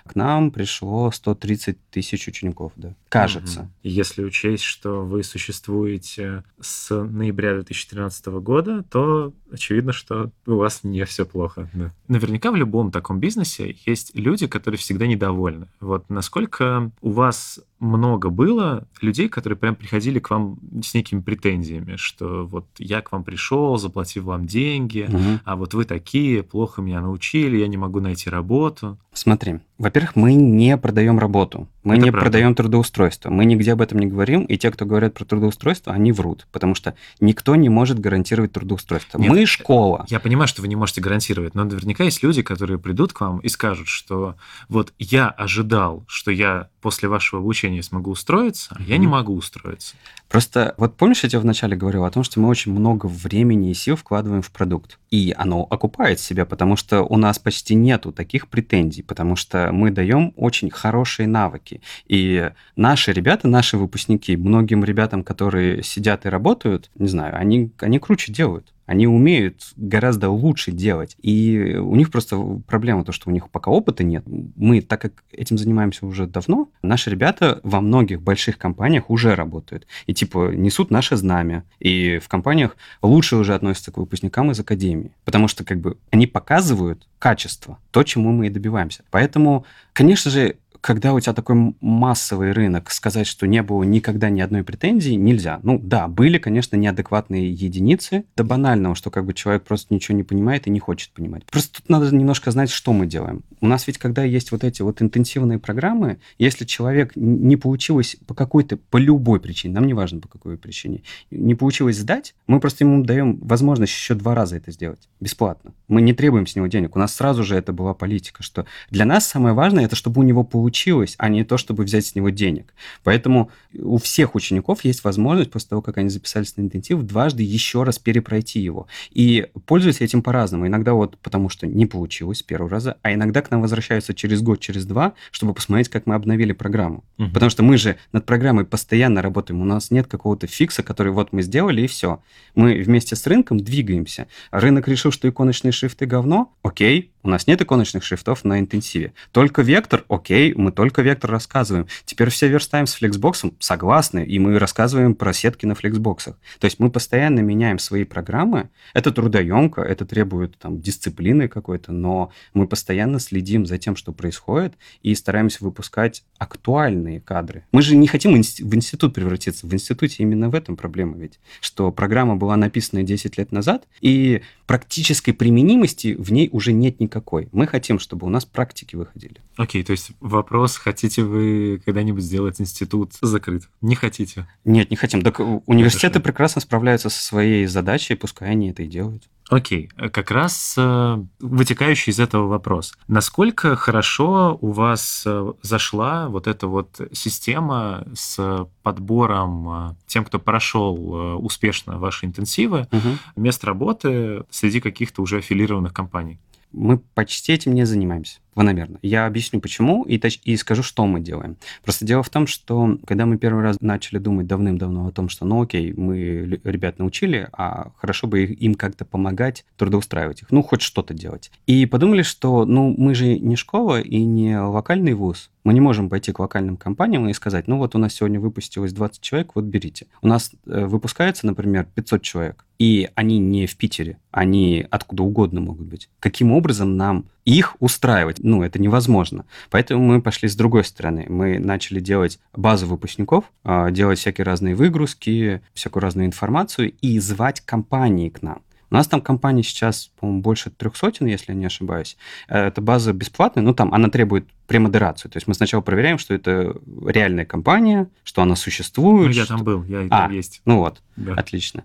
к 0.07 0.15
нам 0.15 0.51
пришло 0.51 1.11
130 1.11 1.77
тысяч 1.89 2.27
учеников, 2.27 2.71
да. 2.75 2.95
Кажется. 3.09 3.61
Угу. 3.61 3.69
Если 3.83 4.23
учесть, 4.23 4.63
что 4.63 5.05
вы 5.05 5.23
существуете 5.23 6.43
с 6.59 6.95
ноября 6.95 7.55
2013 7.55 8.25
года, 8.27 8.83
то 8.89 9.33
очевидно, 9.51 9.93
что 9.93 10.31
у 10.45 10.55
вас 10.55 10.83
не 10.83 11.03
все 11.05 11.25
плохо. 11.25 11.69
Да. 11.73 11.93
Наверняка 12.07 12.51
в 12.51 12.55
любом 12.55 12.91
таком 12.91 13.19
бизнесе 13.19 13.75
есть 13.85 14.15
люди, 14.15 14.47
которые 14.47 14.77
всегда 14.77 15.07
недовольны. 15.07 15.67
Вот 15.79 16.09
насколько 16.09 16.91
у 17.01 17.11
вас 17.11 17.59
много 17.81 18.29
было 18.29 18.87
людей, 19.01 19.27
которые 19.27 19.57
прям 19.57 19.75
приходили 19.75 20.19
к 20.19 20.29
вам 20.29 20.59
с 20.83 20.93
некими 20.93 21.19
претензиями, 21.19 21.95
что 21.97 22.45
вот 22.45 22.67
я 22.77 23.01
к 23.01 23.11
вам 23.11 23.23
пришел, 23.23 23.77
заплатил 23.77 24.23
вам 24.23 24.45
деньги, 24.45 25.07
угу. 25.09 25.39
а 25.43 25.55
вот 25.55 25.73
вы 25.73 25.85
такие, 25.85 26.43
плохо 26.43 26.81
меня 26.81 27.01
научили, 27.01 27.57
я 27.57 27.67
не 27.67 27.77
могу 27.77 27.99
найти 27.99 28.29
работу. 28.29 28.97
Смотри, 29.13 29.59
во-первых, 29.81 30.15
мы 30.15 30.33
не 30.35 30.77
продаем 30.77 31.17
работу, 31.17 31.67
мы 31.83 31.95
Это 31.95 32.03
не 32.03 32.11
правда. 32.11 32.29
продаем 32.29 32.53
трудоустройство, 32.55 33.31
мы 33.31 33.45
нигде 33.45 33.73
об 33.73 33.81
этом 33.81 33.97
не 33.97 34.05
говорим, 34.05 34.43
и 34.43 34.57
те, 34.57 34.69
кто 34.69 34.85
говорят 34.85 35.15
про 35.15 35.25
трудоустройство, 35.25 35.91
они 35.91 36.11
врут, 36.11 36.47
потому 36.51 36.75
что 36.75 36.93
никто 37.19 37.55
не 37.55 37.69
может 37.69 37.97
гарантировать 37.99 38.51
трудоустройство. 38.51 39.17
Нет, 39.17 39.31
мы 39.31 39.45
школа. 39.47 40.05
Я 40.09 40.19
понимаю, 40.19 40.47
что 40.47 40.61
вы 40.61 40.67
не 40.67 40.75
можете 40.75 41.01
гарантировать, 41.01 41.55
но 41.55 41.63
наверняка 41.63 42.03
есть 42.03 42.21
люди, 42.21 42.43
которые 42.43 42.77
придут 42.77 43.13
к 43.13 43.21
вам 43.21 43.39
и 43.39 43.49
скажут, 43.49 43.87
что 43.87 44.35
вот 44.69 44.93
я 44.99 45.29
ожидал, 45.29 46.03
что 46.07 46.29
я 46.29 46.69
после 46.81 47.09
вашего 47.09 47.41
обучения 47.41 47.83
смогу 47.83 48.11
устроиться, 48.11 48.75
а 48.77 48.81
я 48.83 48.97
не 48.97 49.07
могу 49.07 49.33
устроиться. 49.35 49.95
Просто 50.29 50.75
вот 50.77 50.95
помнишь, 50.95 51.23
я 51.23 51.29
тебе 51.29 51.39
вначале 51.39 51.75
говорил 51.75 52.05
о 52.05 52.11
том, 52.11 52.23
что 52.23 52.39
мы 52.39 52.47
очень 52.47 52.71
много 52.71 53.05
времени 53.07 53.69
и 53.69 53.73
сил 53.73 53.95
вкладываем 53.95 54.41
в 54.41 54.49
продукт, 54.49 54.97
и 55.09 55.33
оно 55.37 55.67
окупает 55.69 56.19
себя, 56.19 56.45
потому 56.45 56.75
что 56.75 57.01
у 57.03 57.17
нас 57.17 57.37
почти 57.37 57.75
нету 57.75 58.11
таких 58.11 58.47
претензий, 58.47 59.03
потому 59.03 59.35
что 59.35 59.70
мы 59.71 59.91
даем 59.91 60.33
очень 60.35 60.69
хорошие 60.69 61.27
навыки. 61.27 61.81
И 62.07 62.51
наши 62.75 63.11
ребята, 63.13 63.47
наши 63.47 63.77
выпускники, 63.77 64.35
многим 64.35 64.83
ребятам, 64.83 65.23
которые 65.23 65.83
сидят 65.83 66.25
и 66.25 66.29
работают, 66.29 66.89
не 66.95 67.07
знаю, 67.07 67.35
они, 67.37 67.71
они 67.79 67.99
круче 67.99 68.31
делают. 68.31 68.73
Они 68.91 69.07
умеют 69.07 69.71
гораздо 69.77 70.29
лучше 70.29 70.73
делать. 70.73 71.15
И 71.21 71.77
у 71.81 71.95
них 71.95 72.11
просто 72.11 72.35
проблема 72.67 73.05
то, 73.05 73.13
что 73.13 73.29
у 73.29 73.33
них 73.33 73.49
пока 73.49 73.71
опыта 73.71 74.03
нет. 74.03 74.25
Мы, 74.27 74.81
так 74.81 74.99
как 74.99 75.23
этим 75.31 75.57
занимаемся 75.57 76.05
уже 76.05 76.27
давно, 76.27 76.69
наши 76.81 77.09
ребята 77.09 77.61
во 77.63 77.79
многих 77.79 78.21
больших 78.21 78.57
компаниях 78.57 79.09
уже 79.09 79.33
работают. 79.33 79.87
И 80.07 80.13
типа 80.13 80.51
несут 80.53 80.91
наше 80.91 81.15
знамя. 81.15 81.63
И 81.79 82.17
в 82.17 82.27
компаниях 82.27 82.75
лучше 83.01 83.37
уже 83.37 83.55
относятся 83.55 83.93
к 83.93 83.97
выпускникам 83.97 84.51
из 84.51 84.59
академии. 84.59 85.13
Потому 85.23 85.47
что 85.47 85.63
как 85.63 85.79
бы 85.79 85.97
они 86.09 86.27
показывают 86.27 87.07
качество, 87.17 87.79
то, 87.91 88.03
чему 88.03 88.33
мы 88.33 88.47
и 88.47 88.49
добиваемся. 88.49 89.05
Поэтому, 89.09 89.65
конечно 89.93 90.29
же, 90.29 90.57
когда 90.81 91.13
у 91.13 91.19
тебя 91.19 91.33
такой 91.33 91.75
массовый 91.79 92.51
рынок, 92.51 92.91
сказать, 92.91 93.27
что 93.27 93.45
не 93.45 93.61
было 93.61 93.83
никогда 93.83 94.29
ни 94.29 94.41
одной 94.41 94.63
претензии, 94.63 95.13
нельзя. 95.13 95.59
Ну 95.63 95.79
да, 95.79 96.07
были, 96.07 96.39
конечно, 96.39 96.75
неадекватные 96.75 97.51
единицы, 97.51 98.25
до 98.35 98.43
банального, 98.43 98.95
что 98.95 99.11
как 99.11 99.25
бы 99.25 99.33
человек 99.33 99.63
просто 99.63 99.93
ничего 99.93 100.17
не 100.17 100.23
понимает 100.23 100.67
и 100.67 100.71
не 100.71 100.79
хочет 100.79 101.11
понимать. 101.11 101.45
Просто 101.45 101.77
тут 101.77 101.89
надо 101.89 102.13
немножко 102.13 102.51
знать, 102.51 102.71
что 102.71 102.93
мы 102.93 103.05
делаем. 103.05 103.43
У 103.61 103.67
нас 103.67 103.87
ведь, 103.87 103.99
когда 103.99 104.23
есть 104.23 104.51
вот 104.51 104.63
эти 104.63 104.81
вот 104.81 105.01
интенсивные 105.01 105.59
программы, 105.59 106.17
если 106.39 106.65
человек 106.65 107.11
не 107.15 107.57
получилось 107.57 108.17
по 108.25 108.33
какой-то, 108.33 108.77
по 108.77 108.97
любой 108.97 109.39
причине, 109.39 109.75
нам 109.75 109.85
не 109.85 109.93
важно 109.93 110.19
по 110.19 110.27
какой 110.27 110.57
причине, 110.57 111.03
не 111.29 111.53
получилось 111.53 111.97
сдать, 111.97 112.33
мы 112.47 112.59
просто 112.59 112.83
ему 112.83 113.03
даем 113.03 113.37
возможность 113.41 113.93
еще 113.93 114.15
два 114.15 114.33
раза 114.33 114.57
это 114.57 114.71
сделать 114.71 115.09
бесплатно. 115.19 115.73
Мы 115.87 116.01
не 116.01 116.13
требуем 116.13 116.47
с 116.47 116.55
него 116.55 116.67
денег. 116.67 116.95
У 116.95 116.99
нас 116.99 117.13
сразу 117.13 117.43
же 117.43 117.55
это 117.55 117.71
была 117.71 117.93
политика, 117.93 118.41
что 118.41 118.65
для 118.89 119.05
нас 119.05 119.27
самое 119.27 119.53
важное, 119.53 119.85
это 119.85 119.95
чтобы 119.95 120.21
у 120.21 120.23
него 120.23 120.43
получилось, 120.43 120.70
а 121.17 121.29
не 121.29 121.43
то, 121.43 121.57
чтобы 121.57 121.83
взять 121.83 122.05
с 122.05 122.15
него 122.15 122.29
денег. 122.29 122.73
Поэтому 123.03 123.51
у 123.73 123.97
всех 123.97 124.35
учеников 124.35 124.83
есть 124.83 125.03
возможность 125.03 125.51
после 125.51 125.69
того, 125.69 125.81
как 125.81 125.97
они 125.97 126.09
записались 126.09 126.57
на 126.57 126.61
интенсив, 126.61 127.01
дважды 127.03 127.43
еще 127.43 127.83
раз 127.83 127.99
перепройти 127.99 128.59
его. 128.59 128.87
И 129.11 129.47
пользуются 129.65 130.03
этим 130.03 130.21
по-разному. 130.21 130.67
Иногда 130.67 130.93
вот 130.93 131.17
потому, 131.17 131.49
что 131.49 131.67
не 131.67 131.85
получилось 131.85 132.39
с 132.39 132.43
первого 132.43 132.69
раза, 132.69 132.97
а 133.01 133.13
иногда 133.13 133.41
к 133.41 133.51
нам 133.51 133.61
возвращаются 133.61 134.13
через 134.13 134.41
год, 134.41 134.59
через 134.59 134.85
два, 134.85 135.13
чтобы 135.31 135.53
посмотреть, 135.53 135.89
как 135.89 136.05
мы 136.05 136.15
обновили 136.15 136.53
программу. 136.53 137.03
Угу. 137.17 137.31
Потому 137.31 137.49
что 137.49 137.63
мы 137.63 137.77
же 137.77 137.97
над 138.11 138.25
программой 138.25 138.65
постоянно 138.65 139.21
работаем. 139.21 139.61
У 139.61 139.65
нас 139.65 139.91
нет 139.91 140.07
какого-то 140.07 140.47
фикса, 140.47 140.83
который 140.83 141.11
вот 141.11 141.33
мы 141.33 141.41
сделали, 141.41 141.81
и 141.83 141.87
все. 141.87 142.21
Мы 142.55 142.81
вместе 142.81 143.15
с 143.15 143.27
рынком 143.27 143.59
двигаемся. 143.59 144.27
Рынок 144.51 144.87
решил, 144.87 145.11
что 145.11 145.29
иконочные 145.29 145.71
шрифты 145.71 146.05
говно, 146.05 146.53
окей, 146.63 147.10
у 147.23 147.29
нас 147.29 147.47
нет 147.47 147.61
иконочных 147.61 148.03
шрифтов 148.03 148.43
на 148.43 148.59
интенсиве. 148.59 149.13
Только 149.31 149.61
вектор, 149.61 150.03
окей, 150.09 150.53
мы 150.55 150.71
только 150.71 151.01
вектор 151.01 151.31
рассказываем. 151.31 151.87
Теперь 152.05 152.29
все 152.29 152.47
верстаем 152.47 152.87
с 152.87 152.93
флексбоксом, 152.95 153.55
согласны, 153.59 154.25
и 154.25 154.39
мы 154.39 154.57
рассказываем 154.59 155.15
про 155.15 155.33
сетки 155.33 155.65
на 155.65 155.75
флексбоксах. 155.75 156.37
То 156.59 156.65
есть 156.65 156.79
мы 156.79 156.89
постоянно 156.89 157.39
меняем 157.39 157.79
свои 157.79 158.03
программы. 158.03 158.69
Это 158.93 159.11
трудоемко, 159.11 159.81
это 159.81 160.05
требует 160.05 160.57
там, 160.57 160.81
дисциплины 160.81 161.47
какой-то, 161.47 161.91
но 161.91 162.31
мы 162.53 162.67
постоянно 162.67 163.19
следим 163.19 163.65
за 163.65 163.77
тем, 163.77 163.95
что 163.95 164.11
происходит, 164.11 164.73
и 165.03 165.13
стараемся 165.15 165.59
выпускать 165.61 166.23
актуальные 166.37 167.21
кадры. 167.21 167.65
Мы 167.71 167.81
же 167.81 167.95
не 167.95 168.07
хотим 168.07 168.33
в 168.33 168.75
институт 168.75 169.13
превратиться. 169.13 169.67
В 169.67 169.73
институте 169.73 170.23
именно 170.23 170.49
в 170.49 170.55
этом 170.55 170.75
проблема 170.75 171.17
ведь, 171.17 171.39
что 171.59 171.91
программа 171.91 172.35
была 172.35 172.57
написана 172.57 173.03
10 173.03 173.37
лет 173.37 173.51
назад, 173.51 173.87
и 174.01 174.41
практической 174.65 175.33
применимости 175.33 176.15
в 176.17 176.31
ней 176.31 176.49
уже 176.51 176.71
нет 176.71 176.99
никакой. 176.99 177.10
Мы 177.51 177.67
хотим, 177.67 177.99
чтобы 177.99 178.25
у 178.25 178.29
нас 178.29 178.45
практики 178.45 178.95
выходили. 178.95 179.41
Окей, 179.57 179.81
okay, 179.81 179.85
то 179.85 179.91
есть 179.91 180.11
вопрос, 180.19 180.77
хотите 180.77 181.23
вы 181.23 181.81
когда-нибудь 181.85 182.23
сделать 182.23 182.59
институт 182.61 183.13
закрыт? 183.21 183.69
Не 183.81 183.95
хотите? 183.95 184.47
Нет, 184.65 184.89
не 184.89 184.95
хотим. 184.95 185.21
Так 185.21 185.39
университеты 185.39 186.13
Хорошо. 186.13 186.23
прекрасно 186.23 186.61
справляются 186.61 187.09
со 187.09 187.23
своей 187.23 187.65
задачей, 187.65 188.15
пускай 188.15 188.51
они 188.51 188.69
это 188.71 188.83
и 188.83 188.87
делают. 188.87 189.29
Окей, 189.51 189.89
как 190.13 190.31
раз 190.31 190.75
э, 190.77 191.23
вытекающий 191.41 192.11
из 192.11 192.21
этого 192.21 192.47
вопрос. 192.47 192.93
Насколько 193.09 193.75
хорошо 193.75 194.57
у 194.61 194.71
вас 194.71 195.23
э, 195.25 195.51
зашла 195.61 196.29
вот 196.29 196.47
эта 196.47 196.67
вот 196.67 197.01
система 197.11 198.07
с 198.13 198.65
подбором 198.81 199.69
э, 199.69 199.95
тем, 200.07 200.23
кто 200.23 200.39
прошел 200.39 201.35
успешно 201.43 201.99
ваши 201.99 202.27
интенсивы, 202.27 202.87
угу. 202.93 203.17
мест 203.35 203.65
работы 203.65 204.45
среди 204.49 204.79
каких-то 204.79 205.21
уже 205.21 205.39
аффилированных 205.39 205.93
компаний? 205.93 206.39
Мы 206.71 206.97
почти 206.97 207.51
этим 207.51 207.73
не 207.73 207.85
занимаемся 207.85 208.39
планомерно. 208.53 208.99
Я 209.01 209.25
объясню, 209.25 209.59
почему, 209.59 210.03
и, 210.03 210.17
и 210.43 210.57
скажу, 210.57 210.83
что 210.83 211.05
мы 211.05 211.21
делаем. 211.21 211.57
Просто 211.83 212.05
дело 212.05 212.23
в 212.23 212.29
том, 212.29 212.47
что 212.47 212.97
когда 213.05 213.25
мы 213.25 213.37
первый 213.37 213.63
раз 213.63 213.77
начали 213.79 214.19
думать 214.19 214.47
давным-давно 214.47 215.07
о 215.07 215.11
том, 215.11 215.29
что, 215.29 215.45
ну 215.45 215.61
окей, 215.61 215.93
мы 215.93 216.59
ребят 216.63 216.99
научили, 216.99 217.47
а 217.53 217.91
хорошо 217.97 218.27
бы 218.27 218.43
им 218.43 218.75
как-то 218.75 219.05
помогать, 219.05 219.65
трудоустраивать 219.77 220.41
их, 220.43 220.51
ну 220.51 220.61
хоть 220.63 220.81
что-то 220.81 221.13
делать. 221.13 221.51
И 221.67 221.85
подумали, 221.85 222.21
что, 222.23 222.65
ну 222.65 222.93
мы 222.97 223.15
же 223.15 223.37
не 223.39 223.55
школа 223.55 224.01
и 224.01 224.23
не 224.23 224.59
локальный 224.59 225.13
вуз, 225.13 225.49
мы 225.63 225.73
не 225.73 225.79
можем 225.79 226.09
пойти 226.09 226.31
к 226.31 226.39
локальным 226.39 226.77
компаниям 226.77 227.27
и 227.27 227.33
сказать, 227.33 227.67
ну 227.67 227.77
вот 227.77 227.95
у 227.95 227.97
нас 227.97 228.13
сегодня 228.13 228.39
выпустилось 228.39 228.93
20 228.93 229.21
человек, 229.21 229.51
вот 229.55 229.65
берите. 229.65 230.07
У 230.21 230.27
нас 230.27 230.51
э, 230.65 230.85
выпускается, 230.85 231.45
например, 231.45 231.87
500 231.93 232.21
человек, 232.21 232.65
и 232.79 233.09
они 233.15 233.39
не 233.39 233.67
в 233.67 233.77
Питере, 233.77 234.17
они 234.31 234.85
откуда 234.89 235.23
угодно 235.23 235.61
могут 235.61 235.85
быть. 235.85 236.09
Каким 236.19 236.51
образом 236.51 236.97
нам 236.97 237.25
их 237.45 237.75
устраивать. 237.79 238.37
Ну, 238.39 238.63
это 238.63 238.79
невозможно. 238.79 239.45
Поэтому 239.69 240.03
мы 240.03 240.21
пошли 240.21 240.47
с 240.47 240.55
другой 240.55 240.83
стороны. 240.83 241.25
Мы 241.27 241.59
начали 241.59 241.99
делать 241.99 242.39
базу 242.53 242.85
выпускников, 242.85 243.45
а, 243.63 243.89
делать 243.89 244.19
всякие 244.19 244.45
разные 244.45 244.75
выгрузки, 244.75 245.61
всякую 245.73 246.03
разную 246.03 246.27
информацию 246.27 246.93
и 247.01 247.19
звать 247.19 247.61
компании 247.61 248.29
к 248.29 248.41
нам. 248.41 248.61
У 248.91 248.95
нас 248.95 249.07
там 249.07 249.21
компания 249.21 249.63
сейчас, 249.63 250.11
по-моему, 250.19 250.41
больше 250.41 250.69
трех 250.69 250.97
сотен, 250.97 251.25
если 251.25 251.53
я 251.53 251.57
не 251.57 251.65
ошибаюсь. 251.65 252.17
Э, 252.49 252.67
эта 252.67 252.81
база 252.81 253.13
бесплатная, 253.13 253.63
но 253.63 253.73
там 253.73 253.93
она 253.93 254.09
требует 254.09 254.45
премодерацию. 254.67 255.31
То 255.31 255.37
есть 255.37 255.47
мы 255.47 255.53
сначала 255.53 255.81
проверяем, 255.81 256.17
что 256.17 256.33
это 256.33 256.75
реальная 257.05 257.45
компания, 257.45 258.09
что 258.23 258.41
она 258.41 258.55
существует. 258.57 259.29
Ну, 259.29 259.33
я 259.33 259.45
что... 259.45 259.55
там 259.55 259.63
был, 259.63 259.83
я 259.85 260.01
а, 260.01 260.09
там 260.09 260.31
есть. 260.31 260.61
Ну 260.65 260.79
вот, 260.79 261.01
да. 261.25 261.33
отлично. 261.33 261.83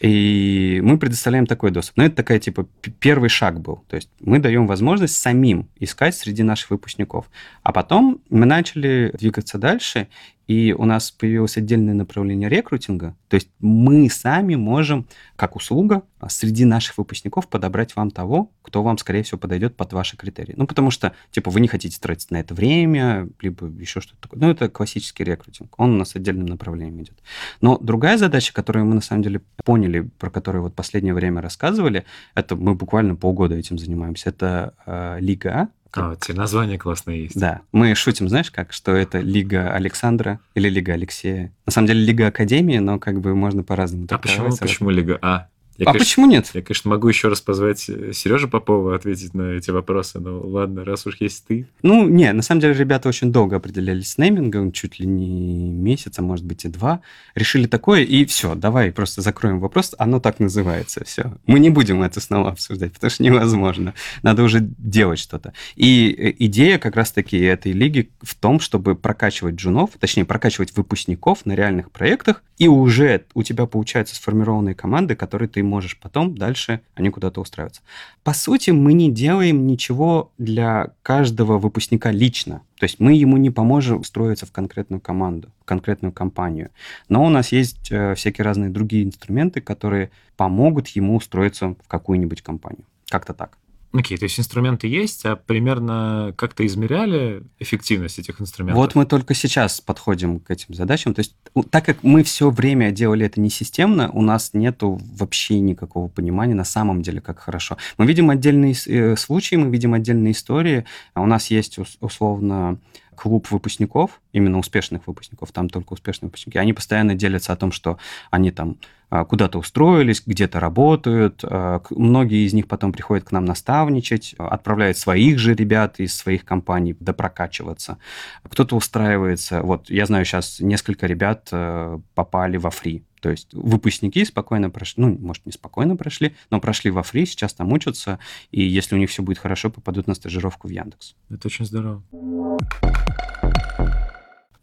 И 0.00 0.80
мы 0.82 0.98
предоставляем 0.98 1.46
такой 1.46 1.70
доступ. 1.70 1.96
Но 1.96 2.04
это 2.04 2.16
такая, 2.16 2.38
типа, 2.38 2.66
первый 3.00 3.28
шаг 3.28 3.60
был. 3.60 3.84
То 3.88 3.96
есть 3.96 4.08
мы 4.20 4.38
даем 4.38 4.66
возможность 4.66 5.16
самим 5.16 5.68
искать 5.78 6.14
среди 6.14 6.42
наших 6.42 6.70
выпускников. 6.70 7.30
А 7.62 7.72
потом 7.72 8.20
мы 8.30 8.46
начали 8.46 9.14
двигаться 9.18 9.58
дальше, 9.58 10.08
и 10.48 10.74
у 10.76 10.86
нас 10.86 11.10
появилось 11.10 11.58
отдельное 11.58 11.92
направление 11.92 12.48
рекрутинга. 12.48 13.14
То 13.28 13.34
есть 13.34 13.50
мы 13.60 14.08
сами 14.08 14.54
можем, 14.54 15.06
как 15.36 15.56
услуга, 15.56 16.02
среди 16.28 16.64
наших 16.64 16.96
выпускников 16.96 17.48
подобрать 17.48 17.94
вам 17.94 18.10
того, 18.10 18.50
кто 18.62 18.82
вам, 18.82 18.96
скорее 18.96 19.22
всего, 19.22 19.38
подойдет 19.38 19.76
под 19.76 19.92
ваши 19.92 20.16
критерии. 20.16 20.54
Ну, 20.56 20.66
потому 20.66 20.90
что, 20.90 21.12
типа, 21.30 21.50
вы 21.50 21.60
не 21.60 21.68
хотите 21.68 22.00
тратить 22.00 22.30
на 22.30 22.40
это 22.40 22.54
время, 22.54 23.28
либо 23.42 23.66
еще 23.66 24.00
что-то 24.00 24.22
такое. 24.22 24.40
Ну, 24.40 24.50
это 24.50 24.70
классический 24.70 25.22
рекрутинг. 25.22 25.78
Он 25.78 25.92
у 25.92 25.96
нас 25.98 26.16
отдельным 26.16 26.46
направлением 26.46 27.02
идет. 27.02 27.18
Но 27.60 27.76
другая 27.76 28.16
задача, 28.16 28.54
которую 28.78 28.88
мы, 28.88 28.94
на 28.94 29.00
самом 29.00 29.22
деле, 29.22 29.40
поняли, 29.64 30.08
про 30.18 30.30
которую 30.30 30.62
вот 30.62 30.74
последнее 30.74 31.14
время 31.14 31.42
рассказывали, 31.42 32.04
это 32.34 32.56
мы 32.56 32.74
буквально 32.74 33.16
полгода 33.16 33.56
этим 33.56 33.78
занимаемся, 33.78 34.30
это 34.30 34.74
э, 34.86 35.18
Лига 35.20 35.68
А, 35.92 36.12
а, 36.12 36.16
те 36.16 36.34
названия 36.34 36.78
классные 36.78 37.24
есть. 37.24 37.40
Да. 37.40 37.60
Мы 37.72 37.94
шутим, 37.94 38.28
знаешь, 38.28 38.50
как, 38.50 38.72
что 38.72 38.92
это 38.92 39.18
Лига 39.20 39.72
Александра 39.72 40.38
или 40.54 40.68
Лига 40.68 40.92
Алексея. 40.92 41.50
На 41.66 41.72
самом 41.72 41.88
деле 41.88 42.04
Лига 42.04 42.26
Академии, 42.26 42.78
но 42.78 42.98
как 42.98 43.20
бы 43.20 43.34
можно 43.34 43.62
по-разному 43.62 44.06
А 44.10 44.18
почему, 44.18 44.56
почему 44.56 44.90
Лига 44.90 45.18
А? 45.22 45.48
Я, 45.78 45.84
а 45.84 45.92
конечно, 45.92 46.04
почему 46.04 46.26
нет? 46.26 46.50
Я, 46.54 46.62
конечно, 46.62 46.90
могу 46.90 47.06
еще 47.06 47.28
раз 47.28 47.40
позвать 47.40 47.88
э, 47.88 48.12
Сережу 48.12 48.48
Попова 48.48 48.96
ответить 48.96 49.32
на 49.32 49.52
эти 49.52 49.70
вопросы, 49.70 50.18
но 50.18 50.40
ладно, 50.40 50.84
раз 50.84 51.06
уж 51.06 51.18
есть 51.20 51.46
ты. 51.46 51.68
Ну, 51.82 52.08
не, 52.08 52.32
на 52.32 52.42
самом 52.42 52.60
деле 52.60 52.74
ребята 52.74 53.08
очень 53.08 53.30
долго 53.30 53.56
определялись 53.56 54.10
с 54.10 54.18
неймингом, 54.18 54.72
чуть 54.72 54.98
ли 54.98 55.06
не 55.06 55.70
месяц, 55.70 56.18
а 56.18 56.22
может 56.22 56.44
быть 56.44 56.64
и 56.64 56.68
два. 56.68 57.00
Решили 57.36 57.68
такое, 57.68 58.02
и 58.02 58.24
все, 58.24 58.56
давай 58.56 58.90
просто 58.90 59.22
закроем 59.22 59.60
вопрос, 59.60 59.94
оно 59.98 60.18
так 60.18 60.40
называется, 60.40 61.04
все. 61.04 61.38
Мы 61.46 61.60
не 61.60 61.70
будем 61.70 62.02
это 62.02 62.20
снова 62.20 62.50
обсуждать, 62.50 62.92
потому 62.92 63.10
что 63.10 63.22
невозможно. 63.22 63.94
Надо 64.24 64.42
уже 64.42 64.58
делать 64.60 65.20
что-то. 65.20 65.52
И 65.76 66.10
э, 66.10 66.34
идея 66.40 66.78
как 66.78 66.96
раз-таки 66.96 67.38
этой 67.38 67.70
лиги 67.70 68.10
в 68.20 68.34
том, 68.34 68.58
чтобы 68.58 68.96
прокачивать 68.96 69.54
джунов, 69.54 69.90
точнее, 70.00 70.24
прокачивать 70.24 70.76
выпускников 70.76 71.46
на 71.46 71.52
реальных 71.52 71.92
проектах, 71.92 72.42
и 72.58 72.66
уже 72.66 73.24
у 73.34 73.44
тебя 73.44 73.66
получаются 73.66 74.16
сформированные 74.16 74.74
команды, 74.74 75.14
которые 75.14 75.48
ты 75.48 75.62
можешь 75.68 75.98
потом 75.98 76.36
дальше 76.36 76.80
они 76.94 77.10
куда-то 77.10 77.40
устраиваться. 77.40 77.82
По 78.24 78.32
сути, 78.32 78.70
мы 78.70 78.92
не 78.92 79.10
делаем 79.10 79.66
ничего 79.66 80.32
для 80.38 80.92
каждого 81.02 81.58
выпускника 81.58 82.10
лично. 82.10 82.62
То 82.78 82.84
есть 82.84 82.98
мы 82.98 83.14
ему 83.14 83.36
не 83.36 83.50
поможем 83.50 84.00
устроиться 84.00 84.46
в 84.46 84.52
конкретную 84.52 85.00
команду, 85.00 85.50
в 85.60 85.64
конкретную 85.64 86.12
компанию. 86.12 86.70
Но 87.08 87.24
у 87.24 87.28
нас 87.28 87.52
есть 87.52 87.92
э, 87.92 88.14
всякие 88.14 88.44
разные 88.44 88.70
другие 88.70 89.04
инструменты, 89.04 89.60
которые 89.60 90.10
помогут 90.36 90.88
ему 90.88 91.16
устроиться 91.16 91.68
в 91.68 91.88
какую-нибудь 91.88 92.42
компанию. 92.42 92.84
Как-то 93.08 93.34
так. 93.34 93.58
Окей, 93.90 94.16
okay, 94.16 94.20
то 94.20 94.24
есть 94.24 94.38
инструменты 94.38 94.86
есть, 94.86 95.24
а 95.24 95.34
примерно 95.34 96.34
как-то 96.36 96.66
измеряли 96.66 97.42
эффективность 97.58 98.18
этих 98.18 98.38
инструментов? 98.38 98.76
Вот 98.76 98.94
мы 98.94 99.06
только 99.06 99.32
сейчас 99.32 99.80
подходим 99.80 100.40
к 100.40 100.50
этим 100.50 100.74
задачам. 100.74 101.14
То 101.14 101.20
есть 101.20 101.34
так 101.70 101.86
как 101.86 102.02
мы 102.02 102.22
все 102.22 102.50
время 102.50 102.90
делали 102.90 103.24
это 103.24 103.40
не 103.40 103.48
системно, 103.48 104.10
у 104.10 104.20
нас 104.20 104.52
нету 104.52 105.00
вообще 105.14 105.58
никакого 105.60 106.08
понимания 106.08 106.54
на 106.54 106.64
самом 106.64 107.00
деле, 107.00 107.22
как 107.22 107.38
хорошо. 107.38 107.78
Мы 107.96 108.06
видим 108.06 108.28
отдельные 108.28 108.74
э, 108.86 109.16
случаи, 109.16 109.54
мы 109.54 109.70
видим 109.70 109.94
отдельные 109.94 110.32
истории. 110.32 110.84
А 111.14 111.22
у 111.22 111.26
нас 111.26 111.50
есть 111.50 111.78
условно 112.00 112.78
клуб 113.18 113.50
выпускников, 113.50 114.20
именно 114.32 114.58
успешных 114.58 115.06
выпускников, 115.06 115.50
там 115.52 115.68
только 115.68 115.94
успешные 115.94 116.28
выпускники, 116.28 116.58
они 116.58 116.72
постоянно 116.72 117.14
делятся 117.14 117.52
о 117.52 117.56
том, 117.56 117.72
что 117.72 117.98
они 118.30 118.50
там 118.50 118.76
а, 119.10 119.24
куда-то 119.24 119.58
устроились, 119.58 120.22
где-то 120.24 120.60
работают. 120.60 121.40
А, 121.42 121.82
многие 121.90 122.46
из 122.46 122.52
них 122.52 122.68
потом 122.68 122.92
приходят 122.92 123.24
к 123.24 123.32
нам 123.32 123.44
наставничать, 123.44 124.34
отправляют 124.38 124.98
своих 124.98 125.38
же 125.38 125.54
ребят 125.54 125.98
из 125.98 126.16
своих 126.16 126.44
компаний 126.44 126.94
допрокачиваться. 127.00 127.98
Кто-то 128.44 128.76
устраивается. 128.76 129.62
Вот 129.62 129.90
я 129.90 130.06
знаю, 130.06 130.24
сейчас 130.24 130.60
несколько 130.60 131.06
ребят 131.06 131.48
э, 131.52 131.98
попали 132.14 132.56
во 132.58 132.70
фри. 132.70 133.04
То 133.20 133.30
есть 133.30 133.52
выпускники 133.52 134.24
спокойно 134.24 134.70
прошли, 134.70 135.04
ну, 135.04 135.18
может, 135.18 135.46
не 135.46 135.52
спокойно 135.52 135.96
прошли, 135.96 136.34
но 136.50 136.60
прошли 136.60 136.90
во 136.90 137.02
фри, 137.02 137.26
сейчас 137.26 137.54
там 137.54 137.72
учатся, 137.72 138.18
и 138.50 138.62
если 138.62 138.94
у 138.94 138.98
них 138.98 139.10
все 139.10 139.22
будет 139.22 139.38
хорошо, 139.38 139.70
попадут 139.70 140.06
на 140.06 140.14
стажировку 140.14 140.68
в 140.68 140.70
Яндекс. 140.70 141.14
Это 141.30 141.48
очень 141.48 141.64
здорово 141.64 142.02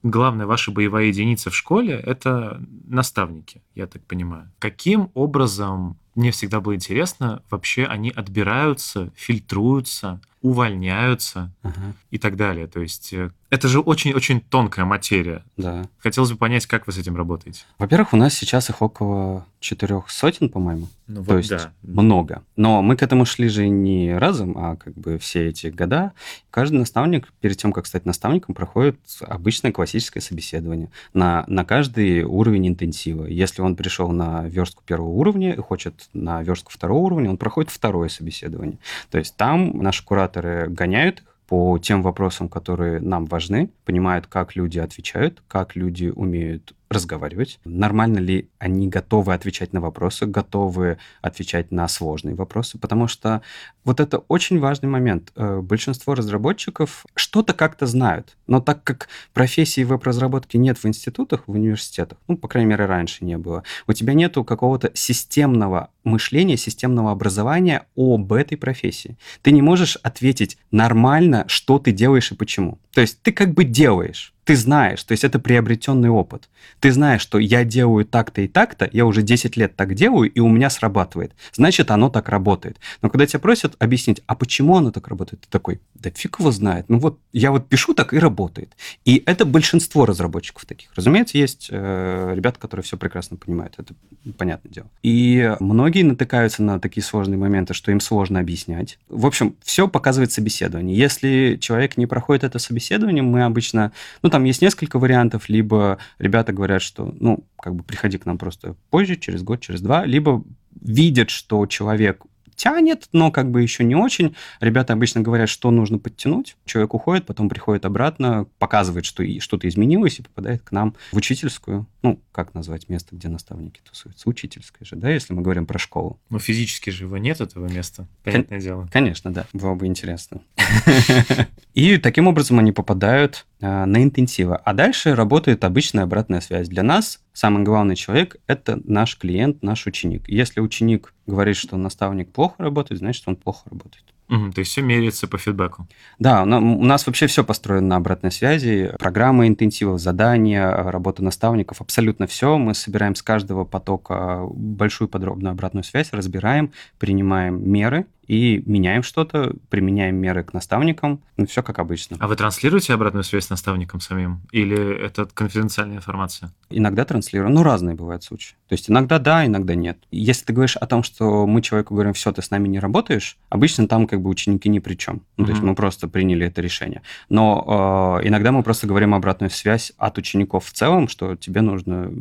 главная 0.06 0.46
ваша 0.46 0.72
боевая 0.72 1.06
единица 1.06 1.50
в 1.50 1.56
школе— 1.56 1.94
это 2.06 2.62
наставники, 2.86 3.64
я 3.74 3.88
так 3.88 4.04
понимаю. 4.04 4.52
Каким 4.60 5.10
образом, 5.16 5.98
мне 6.14 6.32
всегда 6.32 6.62
было 6.62 6.76
интересно, 6.76 7.42
вообще 7.50 7.86
они 7.86 8.12
отбираются, 8.12 9.12
фильтруются, 9.16 10.22
увольняются 10.46 11.52
uh-huh. 11.64 11.94
и 12.12 12.20
так 12.20 12.36
далее. 12.36 12.68
То 12.68 12.80
есть 12.80 13.12
э, 13.14 13.32
это 13.50 13.68
же 13.68 13.80
очень-очень 13.80 14.42
тонкая 14.42 14.86
материя. 14.86 15.44
Да. 15.58 15.88
Хотелось 15.98 16.32
бы 16.32 16.38
понять, 16.38 16.68
как 16.68 16.86
вы 16.86 16.94
с 16.94 16.98
этим 16.98 17.16
работаете. 17.16 17.62
Во-первых, 17.80 18.14
у 18.14 18.18
нас 18.18 18.34
сейчас 18.34 18.70
их 18.70 18.82
около 18.82 19.46
четырех 19.60 20.10
сотен, 20.10 20.50
по-моему. 20.50 20.88
Ну, 21.08 21.24
То 21.24 21.34
вот 21.34 21.38
есть 21.38 21.50
да. 21.50 21.72
много. 21.82 22.44
Но 22.56 22.82
мы 22.82 22.96
к 22.98 23.04
этому 23.04 23.26
шли 23.26 23.48
же 23.48 23.68
не 23.68 24.16
разом, 24.18 24.58
а 24.58 24.76
как 24.76 24.94
бы 24.96 25.18
все 25.18 25.48
эти 25.48 25.68
года. 25.68 26.12
Каждый 26.52 26.78
наставник, 26.78 27.32
перед 27.42 27.58
тем, 27.58 27.72
как 27.72 27.88
стать 27.88 28.06
наставником, 28.06 28.56
проходит 28.56 29.00
обычное 29.22 29.72
классическое 29.72 30.22
собеседование 30.22 30.90
на, 31.14 31.44
на 31.48 31.66
каждый 31.66 32.24
уровень 32.24 32.68
интенсива. 32.68 33.26
Если 33.26 33.62
он 33.62 33.76
пришел 33.76 34.12
на 34.12 34.48
верстку 34.48 34.84
первого 34.86 35.10
уровня 35.10 35.54
и 35.54 35.58
хочет 35.58 36.10
на 36.14 36.44
верстку 36.44 36.72
второго 36.72 37.00
уровня, 37.00 37.30
он 37.30 37.38
проходит 37.38 37.72
второе 37.72 38.10
собеседование. 38.10 38.78
То 39.10 39.18
есть 39.18 39.36
там 39.36 39.78
наши 39.78 40.04
кураторы 40.36 40.68
гоняют 40.70 41.20
их, 41.20 41.26
по 41.48 41.78
тем 41.78 42.02
вопросам, 42.02 42.50
которые 42.50 43.00
нам 43.00 43.26
важны, 43.26 43.70
понимают, 43.86 44.26
как 44.26 44.56
люди 44.56 44.80
отвечают, 44.80 45.44
как 45.48 45.76
люди 45.76 46.08
умеют 46.08 46.74
разговаривать, 46.90 47.60
нормально 47.66 48.20
ли 48.20 48.50
они 48.60 48.88
готовы 48.88 49.34
отвечать 49.34 49.74
на 49.74 49.82
вопросы, 49.82 50.26
готовы 50.26 50.98
отвечать 51.22 51.72
на 51.72 51.88
сложные 51.88 52.36
вопросы, 52.36 52.78
потому 52.78 53.08
что 53.08 53.42
вот 53.84 54.00
это 54.00 54.20
очень 54.20 54.60
важный 54.60 54.90
момент. 54.90 55.32
Э, 55.36 55.62
большинство 55.62 56.14
разработчиков 56.14 57.06
что-то 57.16 57.54
как-то 57.54 57.88
знают, 57.88 58.38
но 58.48 58.62
так 58.62 58.84
как 58.84 59.10
профессии 59.34 59.84
веб-разработки 59.84 60.58
нет 60.58 60.78
в 60.78 60.86
институтах, 60.86 61.48
в 61.48 61.52
университетах, 61.52 62.18
ну, 62.28 62.38
по 62.38 62.48
крайней 62.48 62.70
мере, 62.70 62.86
раньше 62.86 63.26
не 63.26 63.38
было, 63.38 63.64
у 63.88 63.94
тебя 63.94 64.14
нету 64.14 64.44
какого-то 64.44 64.92
системного 64.94 65.90
мышления, 66.04 66.58
системного 66.58 67.12
образования 67.12 67.88
об 67.96 68.32
этой 68.32 68.58
профессии. 68.58 69.18
Ты 69.42 69.52
не 69.52 69.62
можешь 69.62 69.98
ответить 69.98 70.58
нормально, 70.72 71.46
что 71.48 71.80
ты 71.80 71.92
делаешь 71.92 72.32
и 72.32 72.36
почему. 72.36 72.80
То 72.94 73.02
есть 73.02 73.22
ты 73.22 73.32
как 73.32 73.54
бы 73.54 73.64
делаешь, 73.64 74.35
ты 74.46 74.56
знаешь, 74.56 75.04
то 75.04 75.12
есть 75.12 75.24
это 75.24 75.40
приобретенный 75.40 76.10
опыт. 76.10 76.50
Ты 76.80 76.92
знаешь, 76.92 77.22
что 77.22 77.40
я 77.40 77.64
делаю 77.64 78.06
так-то 78.06 78.42
и 78.42 78.48
так-то, 78.48 78.88
я 78.94 79.06
уже 79.06 79.24
10 79.24 79.58
лет 79.58 79.76
так 79.76 79.96
делаю, 79.96 80.32
и 80.32 80.40
у 80.40 80.48
меня 80.48 80.70
срабатывает. 80.70 81.34
Значит, 81.52 81.90
оно 81.90 82.10
так 82.10 82.30
работает. 82.30 82.78
Но 83.02 83.10
когда 83.10 83.26
тебя 83.26 83.40
просят 83.40 83.76
объяснить, 83.80 84.22
а 84.28 84.36
почему 84.36 84.78
оно 84.78 84.92
так 84.92 85.08
работает, 85.08 85.42
ты 85.42 85.48
такой, 85.50 85.82
да 85.96 86.12
фиг 86.12 86.40
его 86.40 86.52
знает. 86.52 86.86
Ну 86.90 87.00
вот 87.00 87.20
я 87.34 87.52
вот 87.52 87.68
пишу 87.68 87.96
так 87.96 88.14
и 88.14 88.20
работает. 88.20 88.72
И 89.04 89.24
это 89.26 89.46
большинство 89.46 90.06
разработчиков 90.06 90.66
таких. 90.66 90.92
Разумеется, 90.96 91.40
есть 91.40 91.70
э, 91.72 92.34
ребята, 92.36 92.60
которые 92.60 92.84
все 92.84 92.98
прекрасно 92.98 93.38
понимают. 93.38 93.74
Это 93.78 93.96
понятное 94.38 94.72
дело. 94.72 94.88
И 95.02 95.56
многие 95.60 96.04
натыкаются 96.04 96.62
на 96.62 96.80
такие 96.80 97.04
сложные 97.04 97.40
моменты, 97.40 97.74
что 97.74 97.92
им 97.92 98.00
сложно 98.00 98.40
объяснять. 98.40 99.00
В 99.10 99.26
общем, 99.26 99.56
все 99.64 99.88
показывает 99.88 100.32
собеседование. 100.32 100.96
Если 100.96 101.58
человек 101.60 101.98
не 101.98 102.06
проходит 102.06 102.44
это 102.44 102.60
собеседование, 102.60 103.24
мы 103.24 103.44
обычно, 103.44 103.92
ну 104.22 104.30
там 104.36 104.44
есть 104.44 104.62
несколько 104.62 105.00
вариантов, 105.00 105.48
либо 105.48 105.98
ребята 106.20 106.52
говорят, 106.52 106.82
что, 106.82 107.16
ну, 107.22 107.48
как 107.58 107.74
бы 107.74 107.86
приходи 107.86 108.18
к 108.18 108.26
нам 108.26 108.38
просто 108.38 108.76
позже, 108.90 109.16
через 109.16 109.44
год, 109.44 109.62
через 109.62 109.80
два, 109.80 110.06
либо 110.06 110.44
видят, 110.82 111.30
что 111.30 111.66
человек 111.68 112.22
тянет, 112.54 113.08
но 113.14 113.32
как 113.32 113.50
бы 113.50 113.62
еще 113.62 113.86
не 113.86 113.96
очень. 113.96 114.36
Ребята 114.60 114.92
обычно 114.92 115.22
говорят, 115.22 115.48
что 115.48 115.72
нужно 115.72 116.00
подтянуть. 116.00 116.58
Человек 116.66 116.94
уходит, 116.94 117.26
потом 117.26 117.48
приходит 117.48 117.86
обратно, 117.86 118.46
показывает, 118.60 119.06
что 119.06 119.24
что-то 119.40 119.70
изменилось 119.70 120.20
и 120.20 120.24
попадает 120.24 120.64
к 120.64 120.74
нам 120.74 120.96
в 121.14 121.16
учительскую. 121.16 121.88
Ну, 122.06 122.22
как 122.32 122.54
назвать 122.54 122.88
место, 122.88 123.16
где 123.16 123.30
наставники 123.30 123.82
тусуются? 123.84 124.30
Учительская 124.30 124.86
же, 124.86 124.96
да, 124.96 125.10
если 125.10 125.34
мы 125.34 125.42
говорим 125.42 125.66
про 125.66 125.80
школу. 125.80 126.20
Ну, 126.30 126.38
физически 126.38 126.92
же 126.92 127.06
его 127.06 127.18
нет, 127.18 127.42
этого 127.42 127.68
места, 127.68 128.08
понятное 128.24 128.60
Кон- 128.60 128.64
дело. 128.64 128.90
Конечно, 128.92 129.34
да. 129.34 129.48
Было 129.54 129.74
бы 129.74 129.88
интересно. 129.88 130.44
И 131.74 131.98
таким 131.98 132.28
образом 132.28 132.60
они 132.60 132.72
попадают 132.72 133.48
а, 133.60 133.88
на 133.88 134.04
интенсивы. 134.04 134.56
А 134.56 134.74
дальше 134.76 135.16
работает 135.16 135.64
обычная 135.64 136.04
обратная 136.04 136.42
связь. 136.42 136.68
Для 136.68 136.84
нас 136.84 137.24
самый 137.34 137.64
главный 137.64 137.96
человек– 137.96 138.36
это 138.46 138.80
наш 138.84 139.18
клиент, 139.18 139.64
наш 139.64 139.88
ученик. 139.88 140.30
Если 140.30 140.60
ученик 140.60 141.12
говорит, 141.26 141.56
что 141.56 141.76
наставник 141.76 142.32
плохо 142.32 142.54
работает, 142.60 143.00
значит, 143.00 143.24
он 143.26 143.36
плохо 143.36 143.68
работает. 143.68 144.06
Угу, 144.28 144.52
то 144.54 144.60
есть 144.60 144.72
все 144.72 144.82
меряется 144.82 145.28
по 145.28 145.38
фидбэку. 145.38 145.88
Да, 146.18 146.44
у 146.44 146.84
нас 146.84 147.06
вообще 147.06 147.28
все 147.28 147.44
построено 147.44 147.88
на 147.88 147.96
обратной 147.98 148.32
связи. 148.32 148.92
Программы 148.98 149.48
интенсивов, 149.48 150.00
задания, 150.00 150.68
работа 150.72 151.24
наставников, 151.24 151.82
абсолютно 151.82 152.26
все. 152.26 152.58
Мы 152.58 152.74
собираем 152.74 153.14
с 153.14 153.22
каждого 153.22 153.66
потока 153.66 154.42
большую 154.50 155.10
подробную 155.10 155.52
обратную 155.52 155.84
связь, 155.84 156.12
разбираем, 156.12 156.72
принимаем 156.98 157.70
меры 157.70 158.08
и 158.28 158.64
меняем 158.66 159.04
что-то, 159.04 159.54
применяем 159.70 160.16
меры 160.16 160.44
к 160.44 160.54
наставникам, 160.54 161.22
ну, 161.38 161.46
все 161.46 161.62
как 161.64 161.80
обычно. 161.80 162.18
А 162.20 162.28
вы 162.28 162.36
транслируете 162.36 162.94
обратную 162.94 163.24
связь 163.24 163.50
наставникам 163.50 164.00
самим? 164.00 164.42
Или 164.52 165.04
это 165.04 165.26
конфиденциальная 165.26 165.98
информация? 165.98 166.52
Иногда 166.70 167.06
транслируем, 167.06 167.54
ну, 167.54 167.64
разные 167.64 167.96
бывают 167.96 168.24
случаи. 168.24 168.56
То 168.68 168.74
есть 168.74 168.90
иногда 168.90 169.20
да, 169.20 169.46
иногда 169.46 169.76
нет. 169.76 170.00
Если 170.12 170.46
ты 170.46 170.54
говоришь 170.54 170.78
о 170.78 170.88
том, 170.88 171.04
что 171.04 171.46
мы 171.46 171.62
человеку 171.62 171.94
говорим, 171.94 172.14
все, 172.14 172.32
ты 172.32 172.42
с 172.42 172.52
нами 172.52 172.68
не 172.68 172.80
работаешь, 172.80 173.38
обычно 173.50 173.88
там 173.88 174.08
как 174.08 174.22
бы 174.22 174.30
ученики 174.30 174.70
ни 174.70 174.80
при 174.80 174.96
чем. 174.96 175.22
Ну, 175.38 175.44
mm-hmm. 175.44 175.48
То 175.48 175.52
есть 175.52 175.64
мы 175.64 175.76
просто 175.76 176.08
приняли 176.08 176.48
это 176.48 176.62
решение. 176.62 177.02
Но 177.30 178.20
э, 178.22 178.28
иногда 178.28 178.52
мы 178.52 178.64
просто 178.64 178.88
говорим 178.88 179.14
обратную 179.14 179.50
связь 179.50 179.94
от 179.98 180.18
учеников 180.18 180.66
в 180.66 180.72
целом, 180.72 181.08
что 181.08 181.36
тебе 181.36 181.62
нужно 181.62 182.12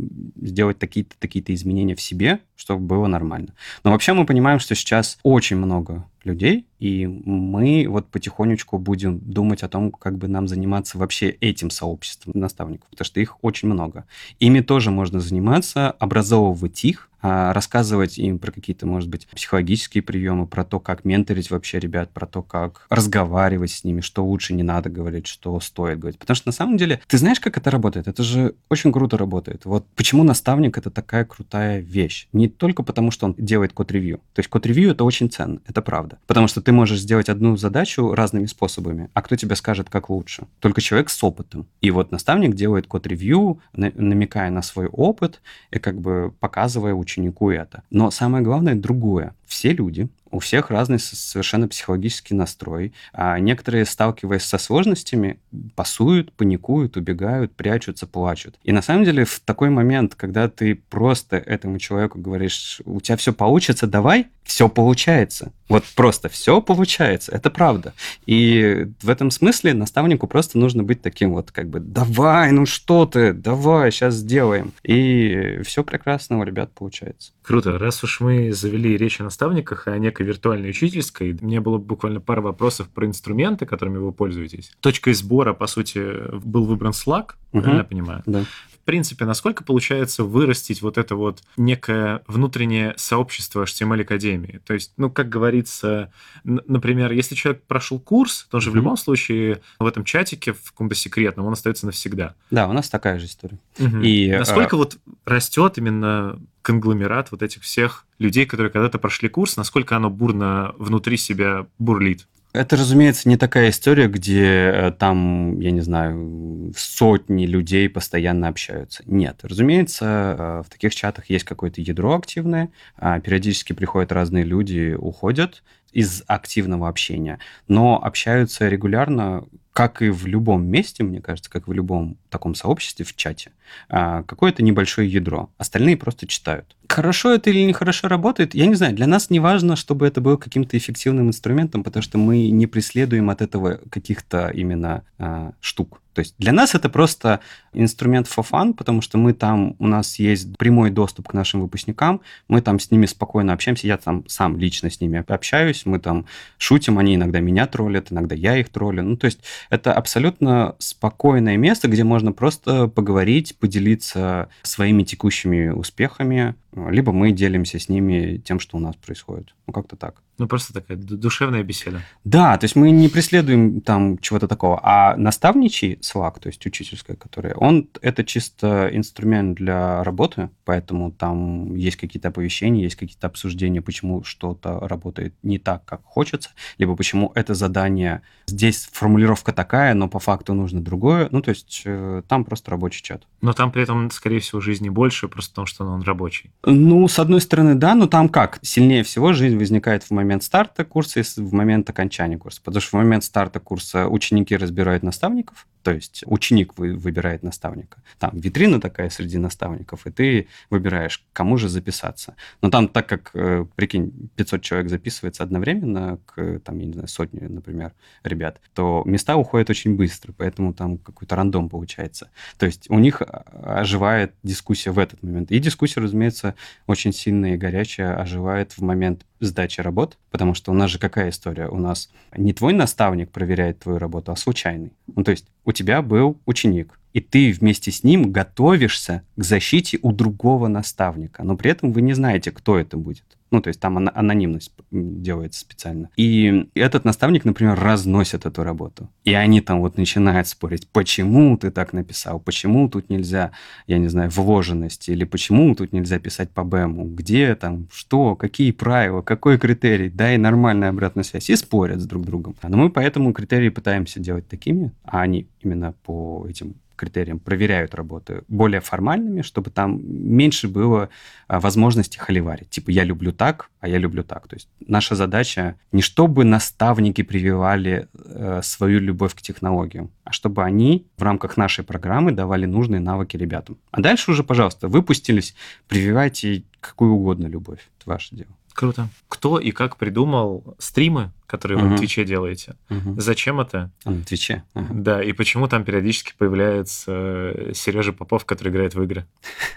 сделать 0.41 0.79
такие-то 0.79 1.15
такие 1.19 1.45
изменения 1.55 1.95
в 1.95 2.01
себе, 2.01 2.41
чтобы 2.57 2.83
было 2.83 3.07
нормально. 3.07 3.55
Но 3.85 3.91
вообще 3.91 4.13
мы 4.13 4.27
понимаем, 4.27 4.59
что 4.59 4.75
сейчас 4.75 5.19
очень 5.23 5.57
много 5.57 5.93
Sache. 5.95 6.14
Людей, 6.25 6.66
и 6.79 7.07
мы 7.07 7.87
вот 7.89 8.09
потихонечку 8.09 8.79
будем 8.79 9.18
думать 9.18 9.62
о 9.62 9.68
том, 9.68 9.91
как 9.91 10.18
бы 10.18 10.29
нам 10.29 10.49
заниматься 10.49 10.99
вообще 10.99 11.31
этим 11.31 11.70
сообществом 11.70 12.33
наставников, 12.37 12.89
потому 12.91 13.07
что 13.07 13.20
их 13.20 13.43
очень 13.43 13.68
много. 13.68 14.05
Ими 14.39 14.61
тоже 14.61 14.91
можно 14.91 15.20
заниматься, 15.20 15.91
образовывать 15.93 16.85
их, 16.85 17.11
а, 17.27 17.55
рассказывать 17.55 18.18
им 18.18 18.39
про 18.39 18.53
какие-то, 18.53 18.87
может 18.87 19.09
быть, 19.09 19.27
психологические 19.29 20.03
приемы, 20.03 20.47
про 20.47 20.62
то, 20.62 20.79
как 20.79 21.07
менторить 21.07 21.51
вообще 21.51 21.79
ребят, 21.79 22.11
про 22.11 22.27
то, 22.27 22.43
как 22.43 22.87
разговаривать 22.91 23.70
с 23.70 23.83
ними, 23.83 24.03
что 24.03 24.22
лучше 24.27 24.53
не 24.53 24.62
надо 24.62 24.91
говорить, 24.91 25.27
что 25.27 25.59
стоит 25.61 25.99
говорить. 25.99 26.18
Потому 26.18 26.35
что 26.35 26.49
на 26.49 26.53
самом 26.53 26.77
деле, 26.77 27.01
ты 27.07 27.16
знаешь, 27.16 27.41
как 27.41 27.57
это 27.57 27.70
работает? 27.70 28.09
Это 28.09 28.22
же 28.22 28.57
очень 28.68 28.93
круто 28.93 29.16
работает. 29.16 29.64
Вот 29.64 29.87
почему 29.97 30.22
наставник 30.22 30.77
это 30.77 30.91
такая 30.91 31.25
крутая 31.25 31.81
вещь. 31.81 32.29
Не 32.35 32.49
только 32.49 32.83
потому, 32.83 33.11
что 33.11 33.25
он 33.25 33.35
делает 33.39 33.72
код-ревью. 33.72 34.18
То 34.35 34.41
есть 34.41 34.51
код-ревью 34.51 34.91
это 34.91 35.05
очень 35.05 35.31
ценно, 35.31 35.61
это 35.66 35.81
правда. 35.81 36.14
Потому 36.27 36.49
что 36.49 36.61
ты 36.61 36.73
можешь 36.73 37.01
сделать 37.01 37.29
одну 37.29 37.57
задачу 37.57 38.15
разными 38.15 38.47
способами, 38.47 39.11
а 39.15 39.23
кто 39.23 39.37
тебе 39.37 39.57
скажет, 39.57 39.89
как 39.91 40.11
лучше? 40.11 40.47
Только 40.61 40.81
человек 40.81 41.11
с 41.11 41.25
опытом. 41.25 41.67
И 41.81 41.91
вот 41.91 42.12
наставник 42.12 42.55
делает 42.55 42.87
код-ревью, 42.87 43.61
намекая 43.73 44.51
на 44.51 44.62
свой 44.62 44.87
опыт 44.87 45.41
и 45.71 45.79
как 45.79 46.01
бы 46.01 46.33
показывая 46.41 46.95
ученику 46.95 47.51
это. 47.51 47.83
Но 47.91 48.11
самое 48.11 48.45
главное 48.45 48.75
другое. 48.75 49.35
Все 49.55 49.73
люди, 49.73 50.09
у 50.33 50.41
всех 50.41 50.71
разный 50.71 50.99
совершенно 50.99 51.69
психологический 51.69 52.35
настрой. 52.35 52.93
А 53.13 53.39
некоторые, 53.39 53.85
сталкиваясь 53.85 54.43
со 54.43 54.59
сложностями, 54.59 55.39
пасуют, 55.77 56.33
паникуют, 56.33 56.97
убегают, 56.97 57.55
прячутся, 57.55 58.09
плачут. 58.09 58.59
И 58.65 58.73
на 58.73 58.83
самом 58.83 59.05
деле 59.05 59.25
в 59.25 59.39
такой 59.39 59.71
момент, 59.71 60.17
когда 60.17 60.49
ты 60.49 60.75
просто 60.75 61.37
этому 61.37 61.79
человеку 61.79 62.19
говоришь, 62.19 62.83
у 62.85 63.01
тебя 63.01 63.17
все 63.17 63.33
получится, 63.33 63.87
давай, 63.87 64.27
все 64.43 64.69
получается. 64.69 65.53
Вот 65.69 65.85
просто 65.95 66.29
все 66.29 66.61
получается, 66.61 67.33
это 67.33 67.49
правда. 67.49 67.95
И 68.27 68.89
в 69.01 69.09
этом 69.09 69.31
смысле 69.31 69.73
наставнику 69.73 70.27
просто 70.27 70.59
нужно 70.59 70.83
быть 70.83 71.01
таким 71.01 71.33
вот 71.33 71.53
как 71.53 71.69
бы 71.69 71.81
«давай, 71.81 72.51
ну 72.51 72.67
что 72.67 73.07
ты, 73.07 73.33
давай, 73.33 73.91
сейчас 73.91 74.15
сделаем». 74.15 74.73
И 74.83 75.61
все 75.65 75.83
прекрасно 75.83 76.41
у 76.41 76.43
ребят 76.43 76.73
получается. 76.75 77.33
Круто. 77.43 77.79
Раз 77.79 78.05
уж 78.05 78.21
мы 78.21 78.53
завели 78.53 78.97
речь 78.97 79.21
о 79.21 79.25
наставниках 79.45 79.86
и 79.86 79.90
о 79.90 79.99
некой 79.99 80.26
виртуальной 80.26 80.70
учительской, 80.70 81.36
мне 81.40 81.61
было 81.61 81.78
буквально 81.78 82.20
пара 82.20 82.40
вопросов 82.40 82.88
про 82.88 83.07
инструменты, 83.07 83.66
которыми 83.66 83.99
вы 83.99 84.12
пользуетесь. 84.12 84.72
Точкой 84.80 85.14
сбора, 85.14 85.53
по 85.53 85.66
сути, 85.66 86.01
был 86.45 86.64
выбран 86.64 86.92
Slack, 86.92 87.32
угу. 87.53 87.62
правильно 87.62 87.78
я 87.78 87.84
понимаю? 87.84 88.22
Да 88.26 88.45
принципе, 88.85 89.24
насколько 89.24 89.64
получается 89.64 90.24
вырастить 90.24 90.82
вот 90.82 90.99
это 90.99 91.16
вот 91.16 91.43
некое 91.57 92.22
внутреннее 92.26 92.95
сообщество 92.97 93.64
HTML 93.64 94.03
Академии? 94.03 94.61
То 94.66 94.74
есть, 94.74 94.93
ну, 94.97 95.11
как 95.11 95.28
говорится, 95.28 96.12
например, 96.45 97.12
если 97.12 97.35
человек 97.35 97.62
прошел 97.64 97.99
курс, 97.99 98.47
то 98.51 98.61
же 98.61 98.68
mm-hmm. 98.68 98.72
в 98.72 98.76
любом 98.76 98.97
случае 98.97 99.61
в 99.78 99.87
этом 99.87 100.05
чатике, 100.05 100.53
в 100.53 100.72
каком-то 100.72 100.95
секретном, 100.95 101.47
он 101.47 101.53
остается 101.53 101.87
навсегда. 101.87 102.35
Да, 102.51 102.68
у 102.68 102.72
нас 102.72 102.89
такая 102.89 103.18
же 103.18 103.26
история. 103.26 103.59
Mm-hmm. 103.78 104.05
И 104.05 104.32
насколько 104.32 104.76
а... 104.76 104.78
вот 104.78 104.99
растет 105.24 105.78
именно 105.78 106.39
конгломерат 106.62 107.30
вот 107.30 107.43
этих 107.43 107.62
всех 107.62 108.07
людей, 108.18 108.47
которые 108.47 108.72
когда-то 108.72 108.99
прошли 108.99 109.28
курс, 109.28 109.57
насколько 109.57 109.97
оно 109.97 110.09
бурно 110.09 110.74
внутри 110.78 111.16
себя 111.16 111.66
бурлит? 111.78 112.26
Это, 112.55 112.77
разумеется, 112.77 113.29
не 113.29 113.37
такая 113.37 113.71
история, 113.71 114.07
где 114.07 114.45
э, 114.45 114.93
там, 114.93 115.59
я 115.59 115.73
не 115.73 115.81
знаю, 115.81 116.73
сотни 116.77 117.47
людей 117.47 117.89
постоянно 117.89 118.47
общаются. 118.47 119.03
Нет. 119.07 119.41
Разумеется, 119.43 120.37
э, 120.39 120.63
в 120.65 120.71
таких 120.71 120.95
чатах 120.95 121.29
есть 121.31 121.45
какое-то 121.45 121.81
ядро 121.81 122.15
активное, 122.15 122.71
а 122.97 123.19
периодически 123.19 123.73
приходят 123.73 124.13
разные 124.13 124.45
люди, 124.45 124.95
уходят 124.97 125.65
из 125.91 126.23
активного 126.29 126.89
общения, 126.89 127.41
но 127.67 128.01
общаются 128.01 128.69
регулярно 128.69 129.45
как 129.75 130.03
и 130.03 130.09
в 130.09 130.25
любом 130.27 130.65
месте, 130.65 131.03
мне 131.03 131.21
кажется, 131.21 131.51
как 131.51 131.67
в 131.67 131.73
любом 131.73 132.17
таком 132.35 132.55
сообществе 132.57 133.05
в 133.05 133.14
чате, 133.14 133.53
а, 133.89 134.24
какое-то 134.24 134.62
небольшое 134.62 135.09
ядро. 135.09 135.51
Остальные 135.57 135.97
просто 135.97 136.26
читают. 136.26 136.76
Хорошо 136.89 137.32
это 137.32 137.51
или 137.51 137.61
нехорошо 137.61 138.09
работает, 138.09 138.55
я 138.55 138.66
не 138.66 138.74
знаю. 138.74 138.95
Для 138.95 139.07
нас 139.07 139.30
не 139.30 139.41
важно, 139.41 139.76
чтобы 139.76 140.07
это 140.07 140.20
был 140.20 140.37
каким-то 140.37 140.76
эффективным 140.76 141.28
инструментом, 141.28 141.85
потому 141.85 142.03
что 142.03 142.18
мы 142.18 142.51
не 142.51 142.66
преследуем 142.66 143.30
от 143.30 143.41
этого 143.41 143.80
каких-то 143.89 144.49
именно 144.49 145.05
а, 145.18 145.53
штук. 145.61 146.01
То 146.14 146.20
есть 146.20 146.35
для 146.39 146.53
нас 146.53 146.74
это 146.74 146.89
просто 146.89 147.41
инструмент 147.72 148.28
for 148.28 148.47
fun, 148.49 148.72
потому 148.72 149.01
что 149.01 149.18
мы 149.18 149.32
там, 149.32 149.74
у 149.80 149.87
нас 149.87 150.18
есть 150.20 150.57
прямой 150.57 150.91
доступ 150.91 151.28
к 151.28 151.35
нашим 151.35 151.61
выпускникам, 151.61 152.20
мы 152.49 152.62
там 152.62 152.78
с 152.78 152.91
ними 152.91 153.07
спокойно 153.07 153.53
общаемся, 153.53 153.89
я 153.89 153.99
там 153.99 154.24
сам 154.28 154.57
лично 154.57 154.91
с 154.91 155.01
ними 155.01 155.24
общаюсь, 155.26 155.85
мы 155.85 155.99
там 155.99 156.26
шутим, 156.57 156.99
они 156.99 157.16
иногда 157.16 157.41
меня 157.41 157.66
троллят, 157.66 158.12
иногда 158.12 158.35
я 158.35 158.57
их 158.57 158.68
троллю. 158.68 159.03
Ну, 159.03 159.16
то 159.16 159.26
есть 159.26 159.41
это 159.70 159.93
абсолютно 159.93 160.76
спокойное 160.78 161.57
место, 161.57 161.89
где 161.89 162.05
можно 162.05 162.24
просто 162.33 162.89
поговорить, 162.89 163.57
поделиться 163.59 164.49
своими 164.62 165.03
текущими 165.03 165.68
успехами, 165.68 166.55
либо 166.75 167.12
мы 167.12 167.33
делимся 167.33 167.79
с 167.79 167.89
ними 167.89 168.41
тем, 168.45 168.61
что 168.61 168.77
у 168.77 168.81
нас 168.81 168.97
происходит. 168.97 169.55
Ну, 169.66 169.72
как-то 169.72 169.97
так. 169.97 170.22
Ну, 170.37 170.49
просто 170.49 170.72
такая 170.72 170.97
душевная 170.97 171.62
беседа. 171.62 172.03
Да, 172.25 172.59
то 172.59 172.64
есть 172.64 172.75
мы 172.75 172.91
не 172.91 173.09
преследуем 173.09 173.81
там 173.81 174.18
чего-то 174.18 174.49
такого. 174.49 174.81
А 174.83 175.16
наставничий 175.16 175.95
Slack, 176.03 176.41
то 176.41 176.49
есть 176.49 176.64
учительская, 176.66 177.16
которая, 177.16 177.55
он 177.55 177.89
это 178.03 178.25
чисто 178.25 178.91
инструмент 178.93 179.57
для 179.57 180.03
работы, 180.03 180.51
поэтому 180.64 181.12
там 181.12 181.77
есть 181.77 181.97
какие-то 181.97 182.29
оповещения, 182.29 182.83
есть 182.83 182.97
какие-то 182.97 183.29
обсуждения, 183.29 183.81
почему 183.81 184.25
что-то 184.25 184.81
работает 184.81 185.35
не 185.45 185.59
так, 185.59 185.85
как 185.85 186.03
хочется, 186.05 186.51
либо 186.79 186.97
почему 186.97 187.31
это 187.37 187.55
задание, 187.55 188.22
здесь 188.49 188.89
формулировка 188.93 189.53
такая, 189.53 189.95
но 189.95 190.09
по 190.09 190.18
факту 190.18 190.53
нужно 190.55 190.81
другое. 190.81 191.29
Ну, 191.31 191.43
то 191.43 191.51
есть 191.51 191.83
э, 191.85 192.22
там 192.27 192.45
просто 192.45 192.72
рабочий 192.72 193.03
чат. 193.05 193.25
Но 193.41 193.53
там 193.53 193.70
при 193.70 193.85
этом, 193.85 194.11
скорее 194.11 194.41
всего, 194.41 194.61
жизни 194.61 194.89
больше, 194.89 195.29
просто 195.29 195.53
потому 195.53 195.66
что 195.66 195.85
он 195.85 196.03
рабочий. 196.03 196.51
Ну, 196.67 197.09
с 197.09 197.19
одной 197.19 197.41
стороны, 197.41 197.75
да, 197.75 197.95
но 197.95 198.07
там 198.07 198.29
как? 198.29 198.59
Сильнее 198.62 199.03
всего 199.03 199.33
жизнь 199.33 199.59
возникает 199.59 200.03
в 200.03 200.11
момент 200.11 200.43
старта 200.43 200.85
курса 200.85 201.21
и 201.21 201.23
в 201.23 201.53
момент 201.53 201.91
окончания 201.91 202.39
курса. 202.39 202.61
Потому 202.65 202.81
что 202.81 202.97
в 202.97 203.01
момент 203.01 203.25
старта 203.25 203.61
курса 203.61 204.09
ученики 204.09 204.57
разбирают 204.57 205.03
наставников, 205.03 205.67
то 205.85 205.93
есть 205.93 206.25
ученик 206.27 206.79
выбирает 206.79 207.43
наставника. 207.43 208.03
Там 208.19 208.31
витрина 208.33 208.81
такая 208.81 209.11
среди 209.11 209.37
наставников, 209.37 210.07
и 210.07 210.11
ты 210.11 210.49
выбираешь, 210.71 211.23
кому 211.35 211.59
же 211.59 211.69
записаться. 211.69 212.37
Но 212.62 212.71
там, 212.71 212.89
так 212.89 213.07
как, 213.07 213.31
э, 213.35 213.67
прикинь, 213.77 214.31
500 214.35 214.62
человек 214.62 214.89
записывается 214.89 215.43
одновременно 215.43 216.19
к, 216.25 216.61
там, 216.61 216.79
я 216.79 216.87
не 216.87 216.93
знаю, 216.95 217.09
сотне, 217.09 217.47
например, 217.49 217.93
ребят, 218.23 218.61
то 218.73 219.03
места 219.05 219.37
уходят 219.37 219.69
очень 219.69 219.95
быстро, 219.95 220.33
поэтому 220.33 220.73
там 220.73 220.97
какой-то 220.97 221.37
рандом 221.37 221.69
получается. 221.69 222.31
То 222.57 222.65
есть 222.65 222.89
у 222.89 222.99
них 222.99 223.21
оживает 223.62 224.33
дискуссия 224.43 224.91
в 224.91 224.99
этот 224.99 225.23
момент. 225.23 225.51
И 225.51 225.59
дискуссия, 225.59 226.01
разумеется, 226.01 226.54
очень 226.87 227.13
сильная 227.13 227.55
и 227.55 227.59
горячая 227.59 228.17
оживает 228.17 228.73
в 228.73 228.83
момент 228.83 229.25
сдачи 229.41 229.81
работ, 229.81 230.19
потому 230.31 230.55
что 230.55 230.71
у 230.71 230.75
нас 230.75 230.91
же 230.91 230.99
какая 230.99 231.31
история? 231.31 231.69
У 231.69 231.79
нас 231.79 232.11
не 232.37 232.53
твой 232.53 232.73
наставник 232.73 233.31
проверяет 233.31 233.81
твою 233.81 233.99
работу, 233.99 234.33
а 234.33 234.37
случайный. 234.37 234.93
Ну, 235.15 235.25
то 235.25 235.31
есть 235.31 235.47
у 235.65 235.73
тебя 235.73 236.03
был 236.03 236.39
ученик, 236.47 236.99
и 237.13 237.21
ты 237.21 237.53
вместе 237.53 237.91
с 237.91 238.03
ним 238.03 238.33
готовишься 238.33 239.23
к 239.37 239.45
защите 239.45 239.99
у 240.03 240.13
другого 240.13 240.69
наставника, 240.69 241.45
но 241.45 241.57
при 241.57 241.71
этом 241.71 241.93
вы 241.93 242.03
не 242.03 242.15
знаете, 242.15 242.51
кто 242.51 242.79
это 242.79 242.97
будет. 242.97 243.34
Ну, 243.51 243.61
то 243.61 243.68
есть 243.68 243.80
там 243.80 243.99
анонимность 243.99 244.72
делается 244.90 245.61
специально. 245.61 246.11
И 246.16 246.68
этот 246.74 247.05
наставник, 247.05 247.45
например, 247.45 247.78
разносит 247.78 248.47
эту 248.47 248.64
работу. 248.64 249.09
И 249.24 249.32
они 249.34 249.61
там 249.61 249.80
вот 249.80 249.97
начинают 249.97 250.49
спорить, 250.49 250.88
почему 250.88 251.57
ты 251.57 251.70
так 251.70 251.92
написал, 251.92 252.40
почему 252.40 252.88
тут 252.88 253.11
нельзя, 253.11 253.53
я 253.86 253.99
не 253.99 254.09
знаю, 254.09 254.30
вложенность, 254.30 255.09
или 255.09 255.24
почему 255.24 255.74
тут 255.74 255.92
нельзя 255.92 256.18
писать 256.18 256.51
по 256.51 256.64
БЭМу, 256.64 257.05
где 257.05 257.55
там, 257.55 257.86
что, 257.92 258.34
какие 258.34 258.72
правила, 258.72 259.22
какой 259.22 259.59
критерий, 259.59 260.11
дай 260.11 260.36
нормальная 260.36 260.88
обратная 260.88 261.24
связь. 261.24 261.51
И 261.51 261.57
спорят 261.57 262.01
с 262.01 262.07
друг 262.07 262.24
другом. 262.24 262.57
Но 262.62 262.76
мы 262.76 262.90
поэтому 262.90 263.32
критерии 263.32 263.68
пытаемся 263.68 264.20
делать 264.20 264.49
такими, 264.49 264.92
а 265.05 265.22
они 265.22 265.47
именно 265.61 265.95
по 266.05 266.47
этим 266.49 266.74
критериям 266.97 267.38
проверяют 267.38 267.95
работы 267.95 268.42
более 268.49 268.80
формальными, 268.80 269.42
чтобы 269.42 269.70
там 269.70 270.01
меньше 270.05 270.68
было 270.68 271.09
а, 271.49 271.61
возможности 271.61 272.18
холиварить. 272.18 272.70
Типа, 272.70 272.90
я 272.90 273.05
люблю 273.05 273.32
так, 273.32 273.70
а 273.80 273.88
я 273.88 273.99
люблю 273.99 274.22
так. 274.22 274.49
То 274.49 274.57
есть 274.57 274.68
наша 274.86 275.14
задача 275.14 275.76
не 275.92 276.03
чтобы 276.03 276.45
наставники 276.45 277.22
прививали 277.22 278.09
э, 278.14 278.61
свою 278.62 279.01
любовь 279.01 279.34
к 279.34 279.42
технологиям, 279.42 280.11
а 280.24 280.32
чтобы 280.32 280.62
они 280.62 281.07
в 281.16 281.22
рамках 281.22 281.57
нашей 281.57 281.84
программы 281.84 282.32
давали 282.32 282.66
нужные 282.66 283.01
навыки 283.01 283.36
ребятам. 283.36 283.78
А 283.90 284.01
дальше 284.01 284.30
уже, 284.30 284.45
пожалуйста, 284.45 284.88
выпустились, 284.88 285.55
прививайте 285.88 286.64
какую 286.80 287.12
угодно 287.12 287.47
любовь. 287.47 287.80
Это 287.99 288.11
ваше 288.11 288.36
дело. 288.36 288.51
Круто. 288.75 289.09
Кто 289.29 289.61
и 289.61 289.70
как 289.70 289.97
придумал 289.97 290.77
стримы, 290.79 291.31
которые 291.47 291.79
вы 291.79 291.87
uh-huh. 291.87 291.91
на 291.91 291.97
Твиче 291.97 292.25
делаете? 292.25 292.77
Uh-huh. 292.89 293.20
Зачем 293.20 293.61
это? 293.61 293.93
А, 294.05 294.11
на 294.11 294.25
Твиче. 294.25 294.64
Uh-huh. 294.75 294.87
Да, 294.91 295.22
и 295.22 295.33
почему 295.33 295.68
там 295.68 295.85
периодически 295.85 296.35
появляется 296.37 297.12
э, 297.55 297.72
Сережа 297.72 298.12
Попов, 298.12 298.45
который 298.45 298.70
играет 298.70 298.95
в 298.95 299.03
игры? 299.03 299.27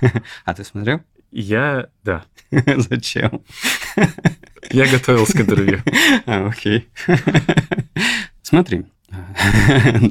А 0.45 0.53
ты 0.55 0.63
смотрел? 0.63 1.01
Я, 1.31 1.89
да. 2.03 2.25
Зачем? 2.51 3.43
Я 4.71 4.87
готовился 4.87 5.37
к 5.37 5.41
интервью. 5.41 5.79
А, 6.25 6.47
окей. 6.47 6.89
Смотри, 8.41 8.85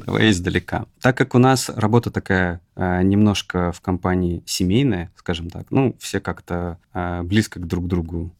Давай 0.05 0.31
издалека. 0.31 0.85
Так 1.01 1.17
как 1.17 1.35
у 1.35 1.39
нас 1.39 1.69
работа 1.69 2.09
такая 2.11 2.61
э, 2.75 3.03
немножко 3.03 3.71
в 3.71 3.81
компании 3.81 4.43
семейная, 4.45 5.11
скажем 5.15 5.49
так, 5.49 5.67
ну, 5.69 5.95
все 5.99 6.19
как-то 6.19 6.79
э, 6.93 7.21
близко 7.23 7.59
к 7.59 7.67
друг 7.67 7.87
другу 7.87 8.33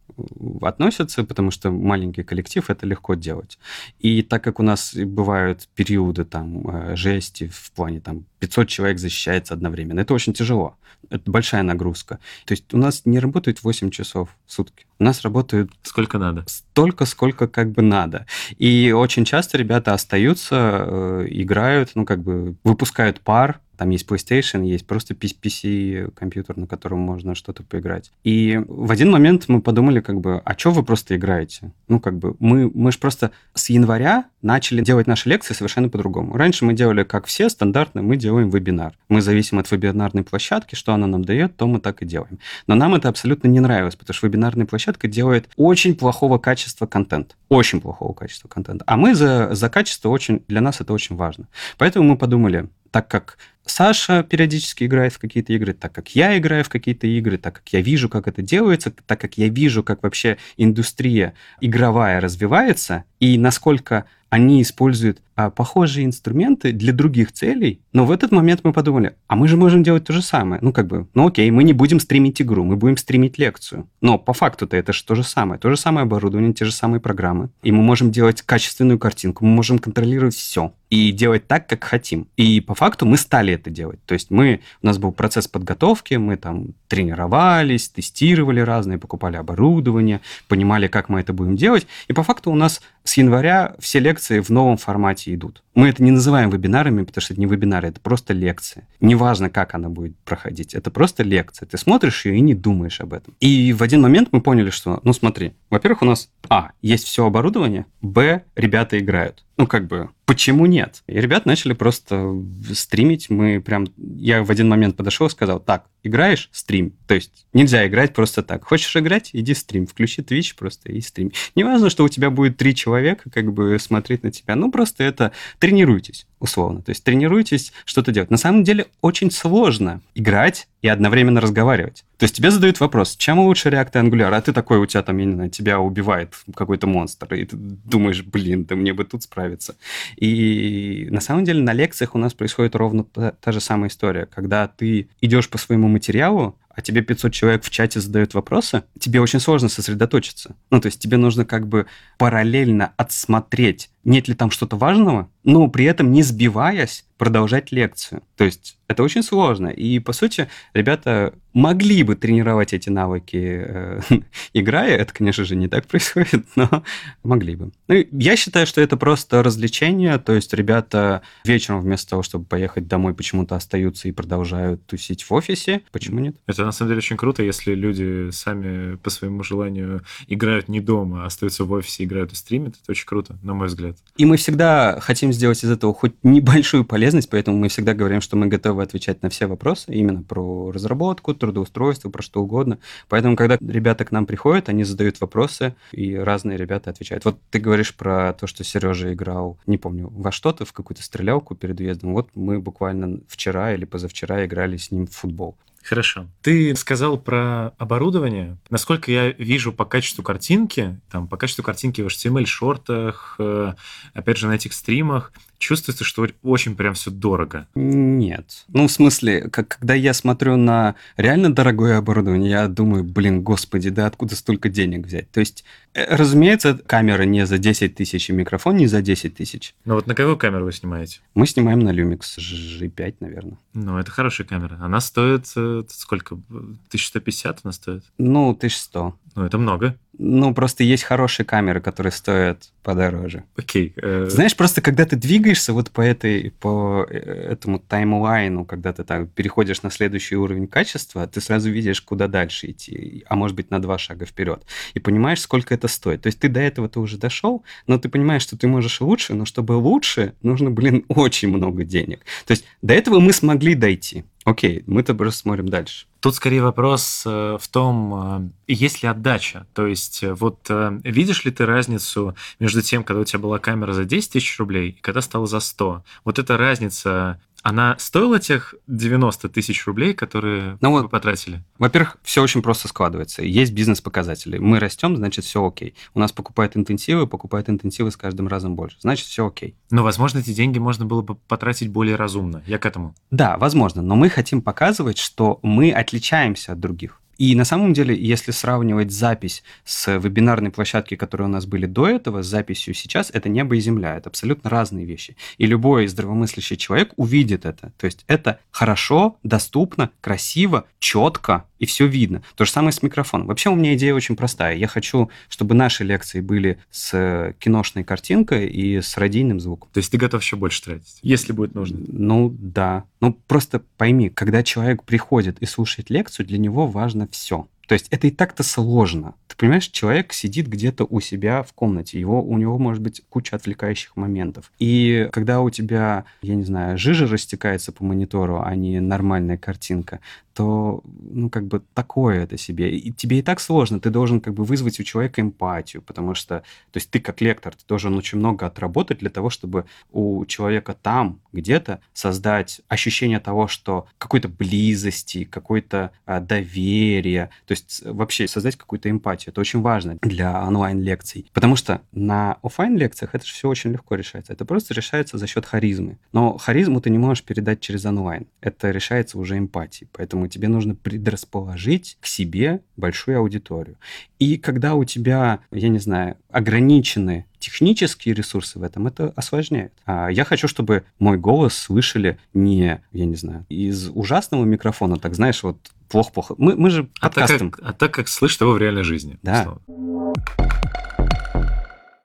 относятся, 0.62 1.24
потому 1.24 1.52
что 1.52 1.72
маленький 1.72 2.24
коллектив 2.24 2.70
это 2.70 2.86
легко 2.86 3.16
делать. 3.16 3.60
И 4.00 4.22
так 4.22 4.44
как 4.44 4.60
у 4.60 4.64
нас 4.64 4.96
бывают 4.96 5.68
периоды 5.76 6.26
там 6.26 6.68
э, 6.68 6.96
жести 6.96 7.48
в 7.48 7.72
плане 7.72 8.00
там 8.00 8.26
500 8.40 8.68
человек 8.68 9.00
защищается 9.00 9.54
одновременно, 9.54 10.00
это 10.00 10.14
очень 10.14 10.34
тяжело. 10.34 10.78
Это 11.10 11.30
большая 11.30 11.64
нагрузка. 11.64 12.20
То 12.46 12.54
есть 12.54 12.74
у 12.74 12.78
нас 12.78 13.04
не 13.06 13.20
работает 13.20 13.64
8 13.64 13.92
часов 13.92 14.30
в 14.46 14.52
сутки. 14.52 14.86
У 15.00 15.04
нас 15.04 15.22
работает... 15.22 15.72
Сколько 15.84 16.18
надо. 16.18 16.44
Столько, 16.48 17.06
сколько 17.06 17.48
как 17.48 17.72
бы 17.72 17.82
надо. 17.82 18.26
И 18.58 18.92
очень 18.92 19.26
часто 19.26 19.58
ребята 19.58 19.94
остаются, 19.94 20.56
э, 20.88 21.28
играют, 21.30 21.92
ну 21.96 22.06
как 22.06 22.22
бы 22.22 22.56
выпускают 22.64 23.22
пар, 23.22 23.62
там 23.78 23.90
есть 23.92 24.08
PlayStation, 24.08 24.66
есть 24.66 24.86
просто 24.86 25.14
PC 25.14 26.12
компьютер, 26.12 26.58
на 26.58 26.68
котором 26.68 27.00
можно 27.00 27.36
что-то 27.36 27.64
поиграть. 27.64 28.12
И 28.24 28.60
в 28.68 28.92
один 28.92 29.12
момент 29.12 29.46
мы 29.48 29.62
подумали, 29.62 30.00
как 30.00 30.20
бы, 30.20 30.42
а 30.44 30.58
что 30.58 30.72
вы 30.72 30.84
просто 30.84 31.16
играете? 31.16 31.72
Ну, 31.88 32.00
как 32.00 32.18
бы, 32.18 32.36
мы, 32.40 32.72
мы 32.74 32.92
же 32.92 32.98
просто 32.98 33.32
с 33.54 33.70
января 33.70 34.26
начали 34.42 34.82
делать 34.82 35.08
наши 35.08 35.30
лекции 35.30 35.54
совершенно 35.54 35.90
по-другому. 35.90 36.36
Раньше 36.36 36.66
мы 36.66 36.74
делали, 36.74 37.04
как 37.04 37.26
все, 37.26 37.50
стандартно, 37.50 38.02
мы 38.02 38.18
делаем 38.18 38.50
вебинар. 38.50 38.94
Мы 39.10 39.22
зависим 39.22 39.60
от 39.60 39.70
вебинарной 39.70 40.24
площадки, 40.24 40.76
что 40.76 40.94
она 40.94 41.06
нам 41.08 41.24
дает, 41.24 41.56
то 41.56 41.68
мы 41.68 41.80
так 41.80 42.02
и 42.02 42.06
делаем. 42.06 42.40
Но 42.66 42.76
нам 42.76 42.96
это 42.96 43.10
абсолютно 43.10 43.48
не 43.48 43.60
нравилось, 43.60 43.96
потому 43.96 44.16
что 44.16 44.28
вебинарная 44.28 44.66
площадка 44.66 45.08
делает 45.08 45.50
очень 45.56 45.96
плохого 45.96 46.38
качества 46.38 46.88
контент. 46.88 47.36
Очень 47.50 47.82
плохого 47.82 48.14
качества 48.14 48.48
контента. 48.48 48.84
А 48.88 48.98
мы 48.98 49.16
за, 49.16 49.54
за 49.54 49.70
качество 49.70 50.10
очень, 50.10 50.44
для 50.48 50.62
нас 50.62 50.82
это 50.82 50.94
очень 50.94 51.16
важно. 51.16 51.48
Поэтому 51.78 52.10
мы 52.10 52.18
подумали, 52.18 52.70
так 52.98 53.10
как 53.10 53.38
Саша 53.64 54.24
периодически 54.24 54.86
играет 54.86 55.14
в 55.14 55.20
какие-то 55.20 55.54
игры, 55.54 55.74
так 55.74 55.92
как 55.94 56.16
я 56.16 56.36
играю 56.36 56.64
в 56.64 56.70
какие-то 56.70 57.06
игры, 57.06 57.38
так 57.38 57.58
как 57.58 57.70
я 57.70 57.80
вижу, 57.80 58.10
как 58.10 58.28
это 58.28 58.42
делается, 58.42 58.92
так 59.06 59.22
как 59.22 59.38
я 59.38 59.50
вижу, 59.50 59.84
как 59.84 60.02
вообще 60.02 60.38
индустрия 60.56 61.36
игровая 61.62 62.20
развивается, 62.20 63.04
и 63.20 63.38
насколько 63.38 64.06
они 64.30 64.62
используют 64.62 65.22
а, 65.36 65.52
похожие 65.52 66.06
инструменты 66.06 66.72
для 66.72 66.92
других 66.92 67.32
целей, 67.32 67.80
но 67.94 68.06
в 68.06 68.12
этот 68.12 68.32
момент 68.32 68.62
мы 68.64 68.74
подумали, 68.74 69.16
а 69.28 69.36
мы 69.36 69.48
же 69.48 69.56
можем 69.56 69.84
делать 69.84 70.04
то 70.04 70.12
же 70.12 70.24
самое. 70.24 70.60
Ну, 70.64 70.74
как 70.74 70.88
бы, 70.88 71.08
ну 71.14 71.28
окей, 71.28 71.50
мы 71.52 71.64
не 71.64 71.74
будем 71.74 72.00
стримить 72.00 72.42
игру, 72.42 72.64
мы 72.64 72.76
будем 72.76 72.98
стримить 72.98 73.38
лекцию. 73.38 73.88
Но 74.02 74.18
по 74.18 74.34
факту-то 74.34 74.76
это 74.76 74.94
же 74.94 75.04
то 75.04 75.14
же 75.14 75.24
самое. 75.24 75.60
То 75.60 75.70
же 75.70 75.78
самое 75.78 76.04
оборудование, 76.06 76.54
те 76.54 76.66
же 76.66 76.72
самые 76.72 77.00
программы. 77.00 77.50
И 77.62 77.72
мы 77.72 77.84
можем 77.84 78.12
делать 78.12 78.42
качественную 78.42 78.98
картинку, 78.98 79.46
мы 79.46 79.52
можем 79.52 79.78
контролировать 79.80 80.34
все 80.34 80.74
и 80.90 81.12
делать 81.12 81.48
так, 81.48 81.68
как 81.68 81.84
хотим. 81.84 82.28
И 82.36 82.60
по 82.62 82.74
факту 82.74 83.06
мы 83.06 83.18
стали 83.18 83.54
это 83.54 83.70
делать. 83.70 84.00
То 84.06 84.14
есть 84.14 84.32
мы, 84.32 84.62
у 84.82 84.88
нас 84.88 84.98
был 84.98 85.12
процесс 85.12 85.48
подготовки, 85.48 86.16
мы 86.16 86.38
там 86.38 86.70
тренировались, 86.88 87.90
тестировали 87.90 88.62
разные, 88.62 88.98
покупали 88.98 89.36
оборудование, 89.36 90.22
понимали, 90.48 90.88
как 90.88 91.10
мы 91.10 91.20
это 91.20 91.34
будем 91.34 91.58
делать. 91.58 91.86
И 92.08 92.14
по 92.14 92.24
факту 92.24 92.52
у 92.52 92.56
нас 92.56 92.82
с 93.08 93.18
января 93.18 93.76
все 93.80 94.00
лекции 94.00 94.40
в 94.40 94.50
новом 94.50 94.78
формате 94.78 95.34
идут. 95.34 95.64
Мы 95.78 95.90
это 95.90 96.02
не 96.02 96.10
называем 96.10 96.50
вебинарами, 96.50 97.04
потому 97.04 97.22
что 97.22 97.36
это 97.36 97.40
не 97.40 97.46
вебинары, 97.46 97.90
это 97.90 98.00
просто 98.00 98.34
лекция. 98.34 98.88
Неважно, 99.00 99.52
как 99.52 99.76
она 99.76 99.90
будет 99.90 100.18
проходить, 100.26 100.74
это 100.74 100.90
просто 100.90 101.22
лекция. 101.22 101.68
Ты 101.68 101.78
смотришь 101.78 102.26
ее 102.26 102.38
и 102.38 102.42
не 102.42 102.56
думаешь 102.56 103.00
об 103.00 103.14
этом. 103.14 103.36
И 103.40 103.74
в 103.74 103.84
один 103.84 104.02
момент 104.02 104.30
мы 104.32 104.42
поняли, 104.42 104.72
что, 104.72 105.00
ну 105.04 105.14
смотри, 105.14 105.54
во-первых, 105.70 106.02
у 106.02 106.06
нас, 106.06 106.30
а, 106.50 106.72
есть 106.82 107.04
все 107.04 107.28
оборудование, 107.28 107.86
б, 108.02 108.42
ребята 108.56 108.98
играют. 108.98 109.44
Ну, 109.58 109.66
как 109.66 109.88
бы, 109.88 110.10
почему 110.26 110.68
нет? 110.68 111.04
И 111.08 111.20
ребят 111.20 111.48
начали 111.48 111.74
просто 111.74 112.32
стримить. 112.74 113.32
Мы 113.32 113.60
прям... 113.60 113.88
Я 113.98 114.44
в 114.44 114.52
один 114.52 114.70
момент 114.70 114.96
подошел 114.96 115.26
и 115.26 115.32
сказал, 115.32 115.60
так, 115.60 115.88
играешь? 116.04 116.50
Стрим. 116.52 116.94
То 117.08 117.16
есть 117.16 117.48
нельзя 117.54 117.88
играть 117.88 118.14
просто 118.14 118.44
так. 118.44 118.64
Хочешь 118.66 118.96
играть? 118.96 119.32
Иди 119.34 119.56
стрим. 119.56 119.88
Включи 119.88 120.22
Twitch 120.22 120.54
просто 120.56 120.92
и 120.92 121.02
стрим. 121.02 121.32
Не 121.56 121.64
важно, 121.64 121.90
что 121.90 122.04
у 122.04 122.10
тебя 122.10 122.30
будет 122.30 122.58
три 122.58 122.76
человека 122.76 123.32
как 123.32 123.52
бы 123.52 123.80
смотреть 123.80 124.22
на 124.22 124.32
тебя. 124.32 124.56
Ну, 124.56 124.72
просто 124.72 125.04
это 125.04 125.32
тренируйтесь, 125.68 126.26
условно. 126.40 126.82
То 126.82 126.92
есть 126.92 127.04
тренируйтесь 127.04 127.74
что-то 127.84 128.14
делать. 128.14 128.32
На 128.32 128.38
самом 128.38 128.64
деле 128.64 128.86
очень 129.02 129.30
сложно 129.30 130.00
играть 130.16 130.70
и 130.82 130.88
одновременно 130.88 131.42
разговаривать. 131.42 132.06
То 132.18 132.24
есть 132.24 132.36
тебе 132.36 132.52
задают 132.52 132.80
вопрос, 132.80 133.18
чем 133.18 133.40
лучше 133.40 133.68
React 133.68 133.90
и 133.96 134.08
Angular, 134.08 134.34
а 134.34 134.40
ты 134.40 134.54
такой, 134.54 134.78
у 134.78 134.86
тебя 134.86 135.04
там, 135.04 135.18
я 135.18 135.26
не 135.26 135.34
знаю, 135.34 135.50
тебя 135.50 135.82
убивает 135.82 136.36
какой-то 136.56 136.88
монстр, 136.88 137.34
и 137.34 137.44
ты 137.44 137.58
думаешь, 137.58 138.24
блин, 138.24 138.64
да 138.64 138.76
мне 138.76 138.94
бы 138.94 139.04
тут 139.04 139.24
справиться. 139.24 139.76
И 140.16 141.10
на 141.12 141.20
самом 141.20 141.44
деле 141.44 141.62
на 141.62 141.74
лекциях 141.74 142.16
у 142.16 142.18
нас 142.18 142.34
происходит 142.34 142.78
ровно 142.78 143.04
та, 143.04 143.32
та 143.32 143.52
же 143.52 143.60
самая 143.60 143.90
история. 143.90 144.26
Когда 144.26 144.70
ты 144.70 145.10
идешь 145.20 145.50
по 145.50 145.58
своему 145.58 145.90
материалу, 145.90 146.58
а 146.78 146.82
тебе 146.82 147.02
500 147.02 147.34
человек 147.34 147.64
в 147.64 147.72
чате 147.72 148.00
задают 148.00 148.36
вопросы, 148.36 148.84
тебе 149.00 149.20
очень 149.20 149.40
сложно 149.40 149.68
сосредоточиться. 149.68 150.56
Ну, 150.70 150.80
то 150.80 150.86
есть 150.86 151.00
тебе 151.00 151.18
нужно 151.18 151.44
как 151.44 151.68
бы 151.68 151.88
параллельно 152.20 152.94
отсмотреть, 152.98 153.90
нет 154.08 154.30
ли 154.30 154.34
там 154.34 154.52
что-то 154.52 154.78
важного, 154.78 155.30
но 155.44 155.68
при 155.68 155.86
этом 155.86 156.12
не 156.12 156.24
сбиваясь 156.24 157.06
продолжать 157.18 157.72
лекцию. 157.72 158.24
То 158.36 158.46
есть 158.46 158.78
это 158.88 159.04
очень 159.04 159.24
сложно. 159.24 159.68
И, 159.68 160.00
по 160.00 160.14
сути, 160.14 160.48
ребята 160.74 161.34
могли 161.54 162.04
бы 162.04 162.16
тренировать 162.16 162.74
эти 162.74 162.90
навыки, 162.90 163.66
э, 163.68 164.02
играя. 164.54 164.96
Это, 164.98 165.14
конечно 165.14 165.44
же, 165.44 165.56
не 165.56 165.68
так 165.68 165.88
происходит, 165.88 166.46
но 166.56 166.84
могли 167.24 167.56
бы. 167.56 167.72
Ну, 167.88 168.06
я 168.12 168.36
считаю, 168.38 168.68
что 168.68 168.80
это 168.80 168.96
просто 168.96 169.44
развлечение. 169.44 170.18
То 170.20 170.34
есть 170.34 170.54
ребята 170.54 171.22
вечером 171.44 171.82
вместо 171.82 172.12
того, 172.12 172.24
чтобы 172.24 172.46
поехать 172.46 172.88
домой, 172.88 173.14
почему-то 173.14 173.56
остаются 173.56 174.08
и 174.08 174.12
продолжают 174.12 174.86
тусить 174.86 175.24
в 175.24 175.34
офисе. 175.34 175.82
Почему 175.92 176.20
нет? 176.20 176.38
Это, 176.46 176.64
на 176.64 176.72
самом 176.72 176.90
деле, 176.92 177.00
очень 177.00 177.18
круто, 177.18 177.44
если 177.44 177.74
люди 177.74 178.30
сами 178.32 178.96
по 178.96 179.10
своему 179.10 179.44
желанию 179.44 180.04
играют 180.28 180.70
не 180.70 180.80
дома, 180.80 181.24
а 181.24 181.26
остаются 181.26 181.66
в 181.66 181.72
офисе, 181.72 182.04
играют 182.04 182.32
и 182.32 182.36
стримят. 182.36 182.76
Это 182.82 182.92
очень 182.92 183.08
круто, 183.08 183.38
на 183.42 183.54
мой 183.54 183.68
взгляд. 183.68 183.97
И 184.18 184.26
мы 184.26 184.38
всегда 184.38 185.00
хотим 185.00 185.32
сделать 185.32 185.64
из 185.64 185.70
этого 185.70 185.94
хоть 185.94 186.16
небольшую 186.24 186.86
полезность, 186.86 187.30
поэтому 187.30 187.58
мы 187.58 187.70
всегда 187.70 187.94
говорим, 187.94 188.20
что 188.20 188.36
мы 188.36 188.48
готовы 188.48 188.82
отвечать 188.82 189.22
на 189.22 189.30
все 189.30 189.46
вопросы 189.46 189.94
именно 189.94 190.24
про 190.24 190.72
разработку, 190.72 191.36
трудоустройство, 191.36 192.10
про 192.10 192.24
что 192.24 192.42
угодно. 192.42 192.80
Поэтому, 193.10 193.36
когда 193.36 193.58
ребята 193.62 194.06
к 194.06 194.12
нам 194.12 194.26
приходят, 194.26 194.70
они 194.70 194.84
задают 194.84 195.22
вопросы, 195.22 195.76
и 195.92 196.16
разные 196.16 196.58
ребята 196.58 196.90
отвечают. 196.90 197.26
Вот 197.26 197.38
ты 197.52 197.60
говоришь 197.60 197.94
про 197.96 198.34
то, 198.34 198.48
что 198.48 198.64
Сережа 198.64 199.14
играл, 199.14 199.60
не 199.68 199.78
помню, 199.78 200.10
во 200.12 200.32
что-то, 200.32 200.66
в 200.66 200.74
какую-то 200.74 201.04
стрелялку 201.04 201.54
перед 201.56 201.80
уездом. 201.80 202.14
Вот 202.14 202.30
мы 202.34 202.60
буквально 202.60 203.20
вчера 203.28 203.74
или 203.74 203.86
позавчера 203.86 204.44
играли 204.46 204.78
с 204.78 204.90
ним 204.90 205.06
в 205.06 205.12
футбол. 205.12 205.56
Хорошо. 205.88 206.28
Ты 206.42 206.76
сказал 206.76 207.18
про 207.18 207.70
оборудование. 207.78 208.58
Насколько 208.70 209.10
я 209.10 209.30
вижу 209.30 209.72
по 209.72 209.86
качеству 209.86 210.22
картинки, 210.22 211.00
там, 211.10 211.30
по 211.30 211.38
качеству 211.38 211.64
картинки 211.64 212.02
в 212.02 212.08
HTML-шортах, 212.08 213.36
э, 213.40 213.74
опять 214.14 214.38
же, 214.38 214.48
на 214.48 214.56
этих 214.56 214.74
стримах, 214.74 215.32
чувствуется, 215.58 216.04
что 216.04 216.28
очень 216.44 216.76
прям 216.76 216.94
все 216.94 217.12
дорого. 217.12 217.68
Нет. 217.76 218.66
Ну, 218.70 218.88
в 218.88 218.92
смысле, 218.92 219.50
как, 219.50 219.68
когда 219.80 219.94
я 219.94 220.14
смотрю 220.14 220.56
на 220.56 220.96
реально 221.16 221.54
дорогое 221.54 221.98
оборудование, 221.98 222.50
я 222.50 222.68
думаю, 222.68 223.04
блин, 223.04 223.42
господи, 223.42 223.90
да 223.90 224.06
откуда 224.06 224.36
столько 224.36 224.70
денег 224.70 225.06
взять? 225.06 225.30
То 225.32 225.40
есть, 225.40 225.64
э, 225.94 226.16
разумеется, 226.16 226.76
камера 226.86 227.24
не 227.24 227.46
за 227.46 227.58
10 227.58 227.96
тысяч 227.96 228.30
и 228.30 228.34
микрофон 228.34 228.78
не 228.78 228.88
за 228.88 229.02
10 229.02 229.36
тысяч. 229.36 229.74
Но 229.86 229.96
вот 229.96 230.08
на 230.08 230.16
какую 230.16 230.38
камеру 230.38 230.66
вы 230.66 230.72
снимаете? 230.72 231.20
Мы 231.34 231.48
снимаем 231.48 231.80
на 231.80 231.90
Lumix 231.90 232.22
G5, 232.38 233.16
наверное. 233.20 233.58
Ну, 233.74 233.98
это 233.98 234.12
хорошая 234.12 234.48
камера. 234.48 234.78
Она 234.82 235.02
стоит 235.02 235.52
э, 235.56 235.84
сколько? 235.90 236.36
1150 236.36 237.62
она 237.64 237.72
стоит? 237.72 238.04
Ну, 238.18 238.50
1100. 238.52 239.16
Ну, 239.36 239.44
это 239.44 239.58
много. 239.58 239.96
Ну, 240.20 240.54
просто 240.54 240.84
есть 240.84 241.04
хорошие 241.04 241.46
камеры, 241.46 241.80
которые 241.80 242.12
стоят 242.12 242.72
подороже. 242.82 243.44
Окей. 243.56 243.94
Э... 243.98 244.28
Знаешь, 244.30 244.56
просто 244.56 244.82
когда 244.82 245.06
ты 245.06 245.16
двигаешься 245.16 245.74
вот 245.74 245.92
по 245.92 246.02
этой, 246.02 246.52
по 246.60 247.06
э, 247.10 247.18
этому 247.52 247.80
таймлайну, 247.80 248.66
когда 248.66 248.94
ты 248.94 249.04
так 249.04 249.30
переходишь 249.32 249.84
на 249.84 249.92
следующий 249.92 250.36
уровень 250.36 250.68
качества, 250.68 251.28
ты 251.28 251.42
сразу 251.42 251.70
видишь, 251.70 252.02
куда 252.02 252.28
дальше 252.28 252.72
идти, 252.72 253.26
а 253.28 253.36
может 253.36 253.56
быть 253.56 253.70
на 253.70 253.80
два 253.80 253.98
шага 253.98 254.26
вперед, 254.26 254.64
и 254.94 255.00
понимаешь, 255.00 255.42
сколько 255.42 255.74
это 255.74 255.88
стоит. 255.88 256.22
То 256.22 256.28
есть 256.28 256.40
ты 256.40 256.50
до 256.50 256.62
этого 256.62 256.90
ты 256.90 257.00
уже 257.00 257.18
дошел, 257.18 257.64
но 257.86 257.98
ты 257.98 258.10
понимаешь, 258.10 258.42
что 258.42 258.58
ты 258.58 258.68
можешь 258.68 259.02
лучше, 259.02 259.34
но 259.34 259.46
чтобы 259.46 259.74
лучше, 259.74 260.34
нужно, 260.42 260.72
блин, 260.72 261.06
очень 261.10 261.50
много 261.50 261.84
денег. 261.84 262.22
То 262.46 262.52
есть 262.52 262.66
до 262.82 262.94
этого 262.94 263.20
мы 263.20 263.34
смогли 263.34 263.76
дойти. 263.76 264.24
Окей, 264.48 264.82
мы-то 264.88 265.14
просто 265.14 265.42
смотрим 265.42 265.68
дальше. 265.68 266.06
Тут 266.22 266.36
скорее 266.36 266.64
вопрос 266.64 267.24
э, 267.26 267.58
в 267.60 267.68
том, 267.68 268.54
э, 268.68 268.74
есть 268.74 269.04
ли 269.04 269.10
отдача. 269.10 269.68
То 269.74 269.86
есть 269.86 270.24
э, 270.24 270.34
вот 270.34 270.72
видишь 271.04 271.44
ли 271.44 271.52
ты 271.52 271.66
разницу 271.66 272.34
между 272.58 272.82
тем, 272.82 273.04
когда 273.04 273.24
у 273.24 273.26
тебя 273.26 273.40
была 273.40 273.60
камера 273.60 273.92
за 273.92 274.06
10 274.06 274.32
тысяч 274.32 274.58
рублей 274.58 274.92
и 274.92 275.02
когда 275.02 275.20
стала 275.20 275.48
за 275.48 275.60
100? 275.60 276.02
Вот 276.24 276.40
эта 276.40 276.56
разница 276.56 277.42
она 277.68 277.98
стоила 278.00 278.40
тех 278.40 278.76
90 278.88 279.50
тысяч 279.50 279.86
рублей, 279.86 280.14
которые 280.14 280.78
ну, 280.80 280.94
вы 280.94 281.10
потратили? 281.10 281.66
Во-первых, 281.78 282.16
все 282.24 282.42
очень 282.42 282.62
просто 282.62 282.88
складывается. 282.88 283.42
Есть 283.44 283.74
бизнес-показатели. 283.74 284.58
Мы 284.58 284.80
растем, 284.80 285.18
значит, 285.18 285.44
все 285.44 285.68
окей. 285.68 285.94
У 286.14 286.20
нас 286.22 286.32
покупают 286.32 286.78
интенсивы, 286.78 287.28
покупают 287.28 287.70
интенсивы 287.70 288.10
с 288.10 288.16
каждым 288.16 288.48
разом 288.48 288.78
больше. 288.78 288.96
Значит, 289.02 289.26
все 289.26 289.46
окей. 289.46 289.76
Но, 289.92 290.02
возможно, 290.02 290.40
эти 290.40 290.54
деньги 290.54 290.80
можно 290.80 291.06
было 291.06 291.22
бы 291.22 291.36
потратить 291.36 291.90
более 291.90 292.16
разумно. 292.16 292.64
Я 292.66 292.78
к 292.78 292.86
этому. 292.86 293.14
Да, 293.32 293.58
возможно. 293.58 294.02
Но 294.02 294.16
мы 294.16 294.30
хотим 294.30 294.62
показывать, 294.62 295.18
что 295.18 295.60
мы 295.62 295.92
отличаемся 295.92 296.72
от 296.72 296.80
других. 296.80 297.20
И 297.38 297.56
на 297.56 297.66
самом 297.66 297.94
деле, 297.94 298.16
если 298.16 298.52
сравнивать 298.52 299.12
запись 299.12 299.64
с 299.86 300.18
вебинарной 300.18 300.72
площадки, 300.72 301.16
которые 301.16 301.48
у 301.48 301.52
нас 301.52 301.66
были 301.66 301.86
до 301.86 302.08
этого, 302.08 302.42
с 302.42 302.48
записью 302.48 302.94
сейчас, 302.94 303.30
это 303.34 303.50
небо 303.50 303.76
и 303.76 303.80
земля. 303.80 304.18
Это 304.18 304.30
абсолютно 304.30 304.70
разные 304.70 305.06
вещи. 305.06 305.36
И 305.58 305.66
любой 305.66 306.08
здравомыслящий 306.08 306.78
человек 306.78 307.14
увидит 307.16 307.66
это. 307.66 307.92
То 307.98 308.06
есть 308.06 308.24
это 308.28 308.60
хорошо, 308.72 309.38
доступно, 309.44 310.12
красиво, 310.22 310.86
четко, 311.00 311.66
и 311.80 311.86
все 311.86 312.08
видно. 312.08 312.42
То 312.56 312.66
же 312.66 312.72
самое 312.72 312.92
с 312.92 313.04
микрофоном. 313.04 313.48
Вообще 313.48 313.70
у 313.70 313.76
меня 313.76 313.94
идея 313.96 314.16
очень 314.16 314.36
простая. 314.36 314.76
Я 314.76 314.88
хочу, 314.88 315.30
чтобы 315.48 315.76
наши 315.76 316.04
лекции 316.04 316.42
были 316.42 316.80
с 316.90 317.54
киношной 317.60 318.04
картинкой 318.04 318.68
и 318.68 319.00
с 319.02 319.18
радийным 319.18 319.60
звуком. 319.60 319.90
То 319.94 320.00
есть 320.00 320.12
ты 320.12 320.18
готов 320.18 320.42
еще 320.42 320.56
больше 320.56 320.84
тратить, 320.84 321.20
если 321.22 321.54
будет 321.54 321.76
нужно? 321.76 322.00
Ну, 322.08 322.50
да. 322.58 323.04
Ну, 323.22 323.34
просто 323.34 323.84
пойми, 323.98 324.30
когда 324.30 324.64
человек 324.64 325.04
приходит 325.04 325.60
и 325.60 325.66
слушает 325.66 326.10
лекцию, 326.10 326.48
для 326.48 326.58
него 326.58 326.88
важно 326.88 327.27
все. 327.32 327.68
То 327.88 327.94
есть 327.94 328.08
это 328.10 328.28
и 328.28 328.32
так-то 328.32 328.64
сложно. 328.64 329.36
Ты 329.48 329.56
понимаешь, 329.56 329.88
человек 329.88 330.34
сидит 330.34 330.68
где-то 330.68 331.06
у 331.10 331.22
себя 331.22 331.64
в 331.64 331.74
комнате, 331.74 332.20
его, 332.20 332.44
у 332.44 332.58
него 332.58 332.78
может 332.78 333.02
быть 333.02 333.22
куча 333.30 333.56
отвлекающих 333.56 334.18
моментов. 334.18 334.72
И 334.78 335.30
когда 335.32 335.62
у 335.62 335.70
тебя, 335.70 336.26
я 336.42 336.56
не 336.56 336.64
знаю, 336.64 336.98
жижа 336.98 337.28
растекается 337.28 337.94
по 337.94 338.04
монитору, 338.04 338.62
а 338.62 338.76
не 338.76 339.00
нормальная 339.00 339.58
картинка, 339.58 340.20
то, 340.58 341.04
ну, 341.06 341.52
как 341.52 341.68
бы 341.68 341.84
такое 341.94 342.44
это 342.44 342.58
себе. 342.58 342.90
И 342.90 343.12
тебе 343.12 343.38
и 343.38 343.42
так 343.44 343.60
сложно, 343.60 344.00
ты 344.00 344.10
должен 344.10 344.42
как 344.42 344.56
бы 344.56 344.64
вызвать 344.64 345.00
у 345.00 345.04
человека 345.04 345.40
эмпатию, 345.40 346.02
потому 346.02 346.34
что, 346.34 346.64
то 346.92 346.98
есть 346.98 347.12
ты 347.12 347.20
как 347.20 347.42
лектор, 347.42 347.76
ты 347.76 347.84
должен 347.88 348.18
очень 348.18 348.40
много 348.40 348.66
отработать 348.66 349.20
для 349.20 349.30
того, 349.30 349.52
чтобы 349.52 349.86
у 350.12 350.44
человека 350.46 350.98
там 351.00 351.40
где-то 351.54 352.00
создать 352.12 352.82
ощущение 352.88 353.40
того, 353.40 353.68
что 353.68 354.08
какой-то 354.18 354.50
близости, 354.50 355.44
какой-то 355.44 356.10
а, 356.26 356.40
доверия, 356.40 357.52
то 357.68 357.74
есть 357.74 358.02
вообще 358.04 358.48
создать 358.48 358.78
какую-то 358.78 359.12
эмпатию. 359.12 359.52
Это 359.52 359.62
очень 359.62 359.82
важно 359.82 360.18
для 360.24 360.66
онлайн-лекций, 360.66 361.52
потому 361.54 361.76
что 361.76 362.02
на 362.12 362.58
офлайн 362.64 362.98
лекциях 362.98 363.36
это 363.36 363.46
же 363.46 363.54
все 363.54 363.70
очень 363.70 363.92
легко 363.92 364.16
решается. 364.16 364.54
Это 364.54 364.66
просто 364.66 364.96
решается 364.96 365.38
за 365.38 365.46
счет 365.46 365.68
харизмы. 365.68 366.18
Но 366.34 366.58
харизму 366.58 367.00
ты 367.00 367.12
не 367.12 367.20
можешь 367.20 367.44
передать 367.44 367.80
через 367.80 368.06
онлайн. 368.06 368.48
Это 368.60 368.90
решается 368.90 369.38
уже 369.38 369.56
эмпатией. 369.60 370.10
Поэтому 370.14 370.47
тебе 370.48 370.68
нужно 370.68 370.96
предрасположить 370.96 372.18
к 372.22 372.26
себе 372.26 372.82
большую 372.96 373.40
аудиторию. 373.40 373.98
И 374.40 374.58
когда 374.58 374.96
у 374.96 375.04
тебя, 375.04 375.60
я 375.72 375.90
не 375.90 376.00
знаю, 376.00 376.38
ограничены 376.50 377.46
технические 377.60 378.36
ресурсы 378.36 378.80
в 378.80 378.84
этом, 378.84 379.08
это 379.08 379.30
осложняет. 379.36 379.94
А 380.06 380.30
я 380.30 380.46
хочу, 380.46 380.68
чтобы 380.68 381.04
мой 381.20 381.38
голос 381.38 381.76
слышали 381.76 382.38
не, 382.54 383.02
я 383.12 383.26
не 383.26 383.36
знаю, 383.36 383.66
из 383.70 384.10
ужасного 384.10 384.64
микрофона, 384.64 385.18
так 385.18 385.36
знаешь, 385.36 385.64
вот 385.64 385.78
плохо-плохо. 386.10 386.56
Мы, 386.58 386.76
мы 386.76 386.90
же 386.90 387.10
подкастом. 387.20 387.68
А 387.68 387.72
так, 387.72 387.80
как, 387.80 387.90
а 387.90 387.94
так 387.94 388.14
как 388.14 388.28
слышишь 388.28 388.62
его 388.62 388.72
в 388.72 388.78
реальной 388.78 389.04
жизни. 389.04 389.38
Да. 389.42 389.78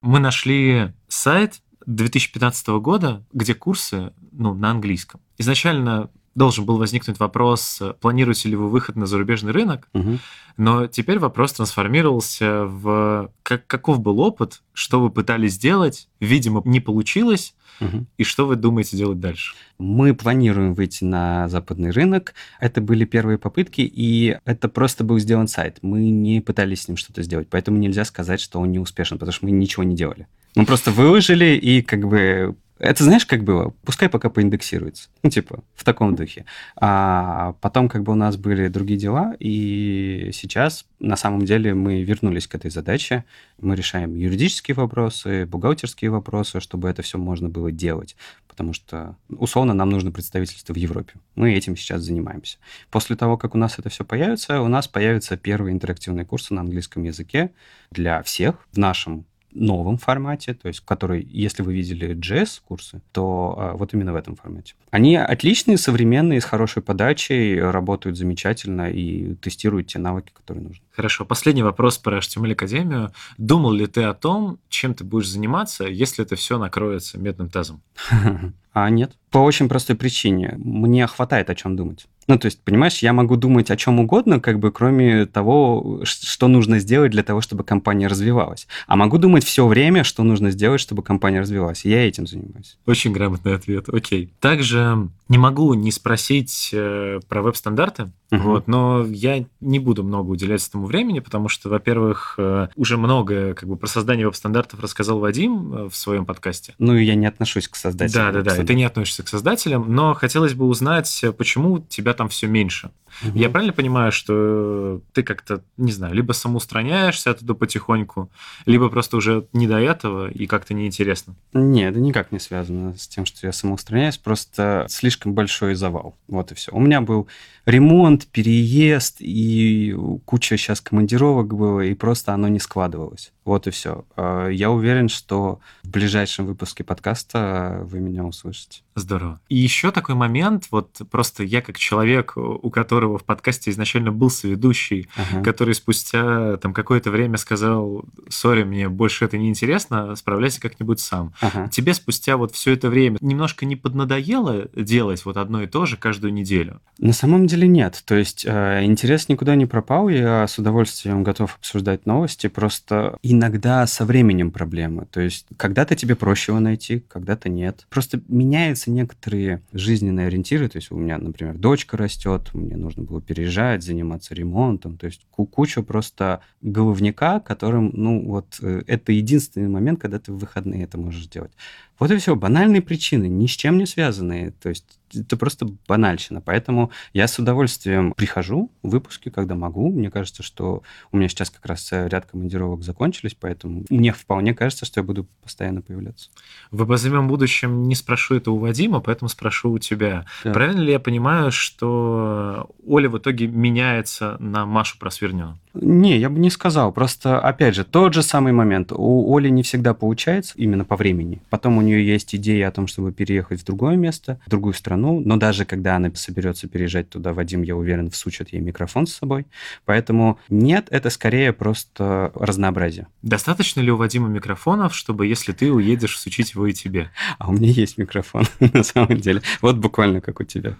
Мы 0.00 0.18
нашли 0.18 0.92
сайт 1.08 1.60
2015 1.86 2.68
года, 2.80 3.24
где 3.32 3.54
курсы 3.54 4.12
ну, 4.32 4.54
на 4.54 4.70
английском. 4.70 5.20
Изначально 5.38 6.10
должен 6.34 6.64
был 6.64 6.78
возникнуть 6.78 7.18
вопрос, 7.18 7.82
планируете 8.00 8.48
ли 8.48 8.56
вы 8.56 8.68
выход 8.68 8.96
на 8.96 9.06
зарубежный 9.06 9.52
рынок, 9.52 9.88
угу. 9.92 10.18
но 10.56 10.86
теперь 10.86 11.18
вопрос 11.18 11.52
трансформировался 11.52 12.64
в 12.64 13.30
как, 13.42 13.66
каков 13.66 14.00
был 14.00 14.20
опыт, 14.20 14.62
что 14.72 15.00
вы 15.00 15.10
пытались 15.10 15.54
сделать, 15.54 16.08
видимо, 16.20 16.62
не 16.64 16.80
получилось, 16.80 17.54
угу. 17.80 18.06
и 18.16 18.24
что 18.24 18.46
вы 18.46 18.56
думаете 18.56 18.96
делать 18.96 19.20
дальше? 19.20 19.54
Мы 19.78 20.14
планируем 20.14 20.74
выйти 20.74 21.04
на 21.04 21.48
западный 21.48 21.90
рынок. 21.90 22.34
Это 22.60 22.80
были 22.80 23.04
первые 23.04 23.38
попытки, 23.38 23.80
и 23.82 24.38
это 24.44 24.68
просто 24.68 25.04
был 25.04 25.18
сделан 25.18 25.48
сайт. 25.48 25.78
Мы 25.82 26.10
не 26.10 26.40
пытались 26.40 26.82
с 26.82 26.88
ним 26.88 26.96
что-то 26.96 27.22
сделать, 27.22 27.48
поэтому 27.50 27.78
нельзя 27.78 28.04
сказать, 28.04 28.40
что 28.40 28.60
он 28.60 28.72
не 28.72 28.78
успешен, 28.78 29.18
потому 29.18 29.32
что 29.32 29.44
мы 29.44 29.50
ничего 29.50 29.82
не 29.82 29.96
делали. 29.96 30.26
Мы 30.54 30.66
просто 30.66 30.90
выложили 30.90 31.56
и 31.56 31.82
как 31.82 32.06
бы 32.06 32.56
Это 32.82 33.04
знаешь, 33.04 33.24
как 33.24 33.44
было? 33.44 33.72
Пускай 33.84 34.08
пока 34.08 34.28
поиндексируется. 34.28 35.08
Ну, 35.22 35.30
типа, 35.36 35.62
в 35.74 35.84
таком 35.84 36.16
духе. 36.16 36.46
А 36.76 37.54
потом 37.60 37.88
как 37.88 38.02
бы 38.02 38.12
у 38.12 38.16
нас 38.16 38.36
были 38.36 38.66
другие 38.66 38.98
дела, 38.98 39.34
и 39.38 40.30
сейчас 40.32 40.84
на 40.98 41.16
самом 41.16 41.44
деле 41.44 41.74
мы 41.74 42.02
вернулись 42.02 42.48
к 42.48 42.56
этой 42.56 42.72
задаче. 42.72 43.24
Мы 43.60 43.76
решаем 43.76 44.16
юридические 44.16 44.74
вопросы, 44.74 45.46
бухгалтерские 45.46 46.10
вопросы, 46.10 46.58
чтобы 46.58 46.88
это 46.88 47.02
все 47.02 47.18
можно 47.18 47.48
было 47.48 47.70
делать 47.70 48.16
потому 48.52 48.74
что, 48.74 49.16
условно, 49.30 49.72
нам 49.72 49.88
нужно 49.88 50.12
представительство 50.12 50.74
в 50.74 50.76
Европе. 50.76 51.14
Мы 51.36 51.54
этим 51.54 51.74
сейчас 51.74 52.02
занимаемся. 52.02 52.58
После 52.90 53.16
того, 53.16 53.38
как 53.38 53.54
у 53.54 53.58
нас 53.58 53.78
это 53.78 53.88
все 53.88 54.04
появится, 54.04 54.60
у 54.60 54.68
нас 54.68 54.86
появятся 54.86 55.38
первые 55.38 55.72
интерактивные 55.72 56.26
курсы 56.26 56.52
на 56.52 56.60
английском 56.60 57.02
языке 57.02 57.52
для 57.90 58.22
всех 58.22 58.56
в 58.70 58.76
нашем 58.76 59.24
новом 59.54 59.98
формате, 59.98 60.54
то 60.54 60.68
есть 60.68 60.80
который, 60.80 61.26
если 61.30 61.62
вы 61.62 61.74
видели 61.74 62.14
JS-курсы, 62.14 63.00
то 63.12 63.54
а, 63.56 63.72
вот 63.76 63.94
именно 63.94 64.12
в 64.12 64.16
этом 64.16 64.36
формате. 64.36 64.74
Они 64.90 65.16
отличные, 65.16 65.78
современные, 65.78 66.40
с 66.40 66.44
хорошей 66.44 66.82
подачей, 66.82 67.60
работают 67.60 68.16
замечательно 68.16 68.90
и 68.90 69.34
тестируют 69.36 69.88
те 69.88 69.98
навыки, 69.98 70.32
которые 70.34 70.64
нужны. 70.64 70.82
Хорошо. 70.90 71.24
Последний 71.24 71.62
вопрос 71.62 71.98
про 71.98 72.18
HTML 72.18 72.52
Академию. 72.52 73.12
Думал 73.38 73.72
ли 73.72 73.86
ты 73.86 74.02
о 74.02 74.14
том, 74.14 74.58
чем 74.68 74.94
ты 74.94 75.04
будешь 75.04 75.28
заниматься, 75.28 75.84
если 75.84 76.24
это 76.24 76.36
все 76.36 76.58
накроется 76.58 77.18
медным 77.18 77.48
тазом? 77.48 77.82
А 78.74 78.88
нет. 78.88 79.12
По 79.30 79.36
очень 79.36 79.68
простой 79.68 79.96
причине. 79.96 80.54
Мне 80.56 81.06
хватает 81.06 81.50
о 81.50 81.54
чем 81.54 81.76
думать. 81.76 82.06
Ну, 82.32 82.38
то 82.38 82.46
есть, 82.46 82.62
понимаешь, 82.64 83.00
я 83.00 83.12
могу 83.12 83.36
думать 83.36 83.70
о 83.70 83.76
чем 83.76 84.00
угодно, 84.00 84.40
как 84.40 84.58
бы 84.58 84.72
кроме 84.72 85.26
того, 85.26 86.00
что 86.04 86.48
нужно 86.48 86.78
сделать 86.78 87.12
для 87.12 87.22
того, 87.22 87.42
чтобы 87.42 87.62
компания 87.62 88.06
развивалась. 88.06 88.66
А 88.86 88.96
могу 88.96 89.18
думать 89.18 89.44
все 89.44 89.66
время, 89.66 90.02
что 90.02 90.22
нужно 90.22 90.50
сделать, 90.50 90.80
чтобы 90.80 91.02
компания 91.02 91.40
развивалась. 91.40 91.84
И 91.84 91.90
я 91.90 92.08
этим 92.08 92.26
занимаюсь. 92.26 92.78
Очень 92.86 93.12
грамотный 93.12 93.54
ответ. 93.54 93.90
Окей. 93.90 94.32
Также 94.40 95.10
не 95.32 95.38
могу 95.38 95.74
не 95.74 95.90
спросить 95.90 96.70
э, 96.72 97.20
про 97.28 97.42
веб-стандарты. 97.42 98.10
Uh-huh. 98.30 98.38
Вот, 98.38 98.68
но 98.68 99.04
я 99.06 99.44
не 99.60 99.78
буду 99.78 100.04
много 100.04 100.30
уделять 100.30 100.66
этому 100.66 100.86
времени, 100.86 101.20
потому 101.20 101.48
что, 101.48 101.68
во-первых, 101.68 102.34
э, 102.38 102.68
уже 102.76 102.96
много 102.96 103.54
как 103.54 103.68
бы 103.68 103.76
про 103.76 103.86
создание 103.86 104.26
веб-стандартов 104.26 104.80
рассказал 104.80 105.18
Вадим 105.18 105.74
э, 105.74 105.88
в 105.90 105.96
своем 105.96 106.24
подкасте. 106.24 106.74
Ну, 106.78 106.94
и 106.94 107.04
я 107.04 107.14
не 107.14 107.26
отношусь 107.26 107.68
к 107.68 107.76
создателям. 107.76 108.32
Да, 108.32 108.42
да, 108.42 108.54
да, 108.54 108.62
и 108.62 108.64
ты 108.64 108.74
не 108.74 108.84
относишься 108.84 109.22
к 109.22 109.28
создателям, 109.28 109.94
но 109.94 110.14
хотелось 110.14 110.54
бы 110.54 110.66
узнать, 110.66 111.24
почему 111.36 111.78
тебя 111.78 112.14
там 112.14 112.21
все 112.28 112.46
меньше. 112.46 112.90
Угу. 113.22 113.38
Я 113.38 113.50
правильно 113.50 113.72
понимаю, 113.72 114.12
что 114.12 115.00
ты 115.12 115.22
как-то, 115.22 115.62
не 115.76 115.92
знаю, 115.92 116.14
либо 116.14 116.32
самоустраняешься 116.32 117.30
оттуда 117.30 117.54
потихоньку, 117.54 118.30
либо 118.66 118.88
просто 118.88 119.16
уже 119.16 119.46
не 119.52 119.66
до 119.66 119.78
этого 119.78 120.30
и 120.30 120.46
как-то 120.46 120.74
неинтересно? 120.74 121.34
Нет, 121.52 121.92
это 121.92 122.00
никак 122.00 122.32
не 122.32 122.38
связано 122.38 122.96
с 122.96 123.06
тем, 123.06 123.26
что 123.26 123.46
я 123.46 123.52
самоустраняюсь, 123.52 124.18
просто 124.18 124.86
слишком 124.88 125.34
большой 125.34 125.74
завал. 125.74 126.16
Вот 126.28 126.52
и 126.52 126.54
все. 126.54 126.72
У 126.72 126.80
меня 126.80 127.00
был 127.00 127.28
ремонт, 127.66 128.26
переезд 128.26 129.16
и 129.20 129.94
куча 130.24 130.56
сейчас 130.56 130.80
командировок 130.80 131.54
было, 131.54 131.80
и 131.80 131.94
просто 131.94 132.32
оно 132.32 132.48
не 132.48 132.58
складывалось. 132.58 133.32
Вот 133.44 133.66
и 133.66 133.70
все. 133.70 134.04
А, 134.16 134.48
я 134.48 134.70
уверен, 134.70 135.08
что 135.08 135.60
в 135.82 135.90
ближайшем 135.90 136.46
выпуске 136.46 136.84
подкаста 136.84 137.80
вы 137.84 138.00
меня 138.00 138.24
услышите. 138.24 138.82
Здорово. 138.94 139.40
И 139.48 139.56
еще 139.56 139.90
такой 139.90 140.14
момент, 140.14 140.68
вот 140.70 141.00
просто 141.10 141.42
я 141.42 141.62
как 141.62 141.78
человек, 141.78 142.36
у 142.36 142.70
которого 142.70 143.01
в 143.06 143.24
подкасте 143.24 143.70
изначально 143.70 144.12
был 144.12 144.30
соведущий, 144.30 145.08
ага. 145.16 145.42
который 145.42 145.74
спустя 145.74 146.56
там 146.58 146.72
какое-то 146.74 147.10
время 147.10 147.36
сказал, 147.36 148.04
сори, 148.28 148.64
мне 148.64 148.88
больше 148.88 149.24
это 149.24 149.38
не 149.38 149.48
интересно, 149.48 150.14
справляйся 150.16 150.60
как-нибудь 150.60 151.00
сам. 151.00 151.32
Ага. 151.40 151.68
Тебе 151.68 151.94
спустя 151.94 152.36
вот 152.36 152.52
все 152.52 152.72
это 152.72 152.88
время 152.88 153.18
немножко 153.20 153.66
не 153.66 153.76
поднадоело 153.76 154.68
делать 154.74 155.24
вот 155.24 155.36
одно 155.36 155.62
и 155.62 155.66
то 155.66 155.86
же 155.86 155.96
каждую 155.96 156.32
неделю? 156.32 156.80
На 156.98 157.12
самом 157.12 157.46
деле 157.46 157.66
нет. 157.66 158.02
То 158.04 158.14
есть 158.14 158.44
э, 158.46 158.84
интерес 158.84 159.28
никуда 159.28 159.54
не 159.56 159.66
пропал, 159.66 160.08
я 160.08 160.46
с 160.46 160.58
удовольствием 160.58 161.22
готов 161.22 161.56
обсуждать 161.56 162.06
новости, 162.06 162.48
просто 162.48 163.18
иногда 163.22 163.86
со 163.86 164.04
временем 164.04 164.50
проблемы. 164.50 165.06
То 165.10 165.20
есть 165.20 165.46
когда-то 165.56 165.96
тебе 165.96 166.16
проще 166.16 166.52
его 166.52 166.60
найти, 166.60 167.00
когда-то 167.08 167.48
нет. 167.48 167.86
Просто 167.88 168.20
меняются 168.28 168.90
некоторые 168.90 169.62
жизненные 169.72 170.26
ориентиры. 170.26 170.68
То 170.68 170.76
есть 170.76 170.90
у 170.90 170.96
меня, 170.96 171.18
например, 171.18 171.56
дочка 171.56 171.96
растет, 171.96 172.50
мне 172.52 172.76
нужно 172.76 172.91
было 173.00 173.22
переезжать, 173.22 173.82
заниматься 173.82 174.34
ремонтом. 174.34 174.98
То 174.98 175.06
есть 175.06 175.26
куча 175.30 175.82
просто 175.82 176.40
головника, 176.60 177.40
которым, 177.40 177.90
ну 177.94 178.26
вот, 178.26 178.58
э, 178.60 178.82
это 178.86 179.12
единственный 179.12 179.68
момент, 179.68 180.00
когда 180.00 180.18
ты 180.18 180.32
в 180.32 180.38
выходные 180.38 180.84
это 180.84 180.98
можешь 180.98 181.26
делать. 181.26 181.52
Вот 181.98 182.10
и 182.10 182.16
все, 182.16 182.34
банальные 182.34 182.82
причины, 182.82 183.26
ни 183.26 183.46
с 183.46 183.50
чем 183.50 183.78
не 183.78 183.86
связанные. 183.86 184.50
То 184.50 184.68
есть 184.68 184.98
это 185.14 185.36
просто 185.36 185.66
банальщина. 185.88 186.40
Поэтому 186.40 186.90
я 187.12 187.28
с 187.28 187.38
удовольствием 187.38 188.12
прихожу 188.12 188.70
в 188.82 188.90
выпуски, 188.90 189.28
когда 189.28 189.54
могу. 189.54 189.90
Мне 189.90 190.10
кажется, 190.10 190.42
что 190.42 190.82
у 191.10 191.16
меня 191.16 191.28
сейчас 191.28 191.50
как 191.50 191.66
раз 191.66 191.88
ряд 191.92 192.26
командировок 192.26 192.82
закончились, 192.82 193.36
поэтому 193.38 193.84
мне 193.90 194.12
вполне 194.12 194.54
кажется, 194.54 194.84
что 194.84 195.00
я 195.00 195.04
буду 195.04 195.26
постоянно 195.42 195.82
появляться. 195.82 196.30
В 196.70 196.82
обозримом 196.82 197.28
будущем 197.28 197.84
не 197.84 197.94
спрошу 197.94 198.36
это 198.36 198.50
у 198.50 198.58
Вадима, 198.58 199.00
поэтому 199.00 199.28
спрошу 199.28 199.72
у 199.72 199.78
тебя. 199.78 200.26
Да. 200.44 200.52
Правильно 200.52 200.80
ли 200.80 200.92
я 200.92 201.00
понимаю, 201.00 201.50
что 201.50 202.70
Оля 202.86 203.08
в 203.08 203.18
итоге 203.18 203.46
меняется 203.46 204.36
на 204.38 204.66
Машу 204.66 204.98
Просверню? 204.98 205.58
Не, 205.74 206.18
я 206.18 206.28
бы 206.28 206.38
не 206.38 206.50
сказал. 206.50 206.92
Просто, 206.92 207.40
опять 207.40 207.74
же, 207.74 207.84
тот 207.84 208.12
же 208.12 208.22
самый 208.22 208.52
момент. 208.52 208.92
У 208.92 209.34
Оли 209.34 209.48
не 209.48 209.62
всегда 209.62 209.94
получается 209.94 210.52
именно 210.56 210.84
по 210.84 210.96
времени. 210.96 211.40
Потом 211.50 211.78
у 211.78 211.80
нее 211.80 212.06
есть 212.06 212.34
идея 212.34 212.68
о 212.68 212.72
том, 212.72 212.86
чтобы 212.86 213.12
переехать 213.12 213.60
в 213.60 213.64
другое 213.64 213.96
место, 213.96 214.38
в 214.46 214.50
другую 214.50 214.74
страну. 214.74 215.20
Но 215.20 215.36
даже 215.36 215.64
когда 215.64 215.96
она 215.96 216.10
соберется 216.14 216.68
переезжать 216.68 217.08
туда, 217.08 217.32
Вадим, 217.32 217.62
я 217.62 217.74
уверен, 217.74 218.10
всучит 218.10 218.52
ей 218.52 218.60
микрофон 218.60 219.06
с 219.06 219.14
собой. 219.14 219.46
Поэтому 219.84 220.38
нет, 220.48 220.88
это 220.90 221.08
скорее 221.10 221.52
просто 221.52 222.32
разнообразие. 222.34 223.06
Достаточно 223.22 223.80
ли 223.80 223.90
у 223.90 223.96
Вадима 223.96 224.28
микрофонов, 224.28 224.94
чтобы, 224.94 225.26
если 225.26 225.52
ты 225.52 225.72
уедешь, 225.72 226.16
всучить 226.16 226.52
его 226.52 226.66
и 226.66 226.72
тебе? 226.72 227.10
А 227.38 227.48
у 227.48 227.52
меня 227.52 227.70
есть 227.70 227.96
микрофон, 227.96 228.44
на 228.60 228.82
самом 228.82 229.18
деле. 229.18 229.42
Вот 229.62 229.76
буквально 229.76 230.20
как 230.20 230.40
у 230.40 230.44
тебя 230.44 230.76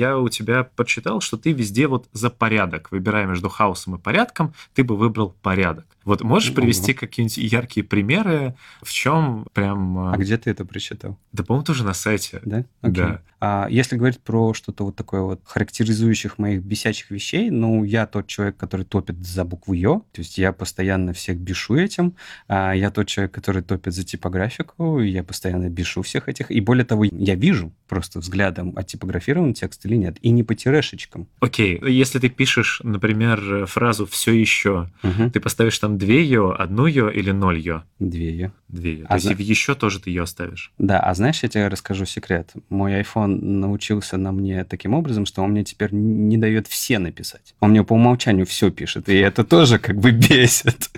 я 0.00 0.18
у 0.18 0.28
тебя 0.30 0.64
подсчитал, 0.64 1.20
что 1.20 1.36
ты 1.36 1.52
везде 1.52 1.86
вот 1.86 2.08
за 2.12 2.30
порядок. 2.30 2.90
Выбирая 2.90 3.26
между 3.26 3.50
хаосом 3.50 3.96
и 3.96 3.98
порядком, 3.98 4.54
ты 4.74 4.82
бы 4.82 4.96
выбрал 4.96 5.36
порядок. 5.42 5.84
Вот 6.10 6.22
можешь 6.22 6.52
привести 6.52 6.92
какие-нибудь 6.92 7.36
яркие 7.38 7.86
примеры, 7.86 8.56
в 8.82 8.92
чем 8.92 9.46
прям... 9.52 9.96
А, 9.96 10.14
а 10.14 10.16
где 10.16 10.36
ты 10.38 10.50
это 10.50 10.64
прочитал? 10.64 11.16
Да, 11.30 11.44
по-моему, 11.44 11.64
тоже 11.64 11.84
на 11.84 11.94
сайте. 11.94 12.40
Да? 12.44 12.64
Окей. 12.80 13.04
Да. 13.04 13.22
А 13.40 13.68
если 13.70 13.96
говорить 13.96 14.20
про 14.20 14.52
что-то 14.52 14.84
вот 14.84 14.96
такое 14.96 15.22
вот 15.22 15.40
характеризующих 15.44 16.36
моих 16.38 16.62
бесячих 16.62 17.10
вещей, 17.10 17.50
ну, 17.50 17.84
я 17.84 18.06
тот 18.06 18.26
человек, 18.26 18.58
который 18.58 18.84
топит 18.84 19.24
за 19.24 19.44
букву 19.44 19.72
«ё», 19.72 20.02
то 20.12 20.20
есть 20.20 20.36
я 20.36 20.52
постоянно 20.52 21.14
всех 21.14 21.38
бешу 21.38 21.76
этим, 21.76 22.16
а 22.48 22.72
я 22.74 22.90
тот 22.90 23.06
человек, 23.06 23.32
который 23.32 23.62
топит 23.62 23.94
за 23.94 24.04
типографику, 24.04 25.00
я 25.00 25.24
постоянно 25.24 25.70
бешу 25.70 26.02
всех 26.02 26.28
этих, 26.28 26.50
и 26.50 26.60
более 26.60 26.84
того, 26.84 27.04
я 27.04 27.34
вижу 27.34 27.72
просто 27.88 28.18
взглядом, 28.18 28.74
оттипографирован 28.76 29.54
текст 29.54 29.86
или 29.86 29.96
нет, 29.96 30.18
и 30.20 30.30
не 30.30 30.42
по 30.42 30.54
тирешечкам. 30.54 31.26
Окей, 31.40 31.80
если 31.82 32.18
ты 32.18 32.28
пишешь, 32.28 32.82
например, 32.84 33.64
фразу 33.66 34.04
«все 34.04 34.32
еще», 34.32 34.90
угу. 35.02 35.30
ты 35.30 35.40
поставишь 35.40 35.78
там 35.78 35.96
две 36.00 36.22
ее, 36.22 36.52
одну 36.52 36.86
ее 36.86 37.14
или 37.14 37.30
ноль 37.30 37.58
ее? 37.58 37.84
Две 38.00 38.30
ее. 38.30 38.52
Две 38.68 38.94
ее. 38.94 39.06
А 39.08 39.14
То 39.14 39.20
зна... 39.20 39.32
есть 39.32 39.48
еще 39.48 39.74
тоже 39.74 40.00
ты 40.00 40.10
ее 40.10 40.22
оставишь? 40.22 40.72
Да, 40.78 40.98
а 40.98 41.14
знаешь, 41.14 41.42
я 41.42 41.48
тебе 41.48 41.68
расскажу 41.68 42.06
секрет. 42.06 42.52
Мой 42.68 43.00
iPhone 43.00 43.40
научился 43.40 44.16
на 44.16 44.32
мне 44.32 44.64
таким 44.64 44.94
образом, 44.94 45.26
что 45.26 45.42
он 45.42 45.50
мне 45.50 45.62
теперь 45.62 45.92
не 45.92 46.36
дает 46.36 46.66
все 46.66 46.98
написать. 46.98 47.54
Он 47.60 47.70
мне 47.70 47.84
по 47.84 47.92
умолчанию 47.92 48.46
все 48.46 48.70
пишет, 48.70 49.08
и 49.08 49.14
это 49.14 49.44
тоже 49.44 49.78
как 49.78 49.96
бы 49.96 50.10
бесит. 50.10 50.90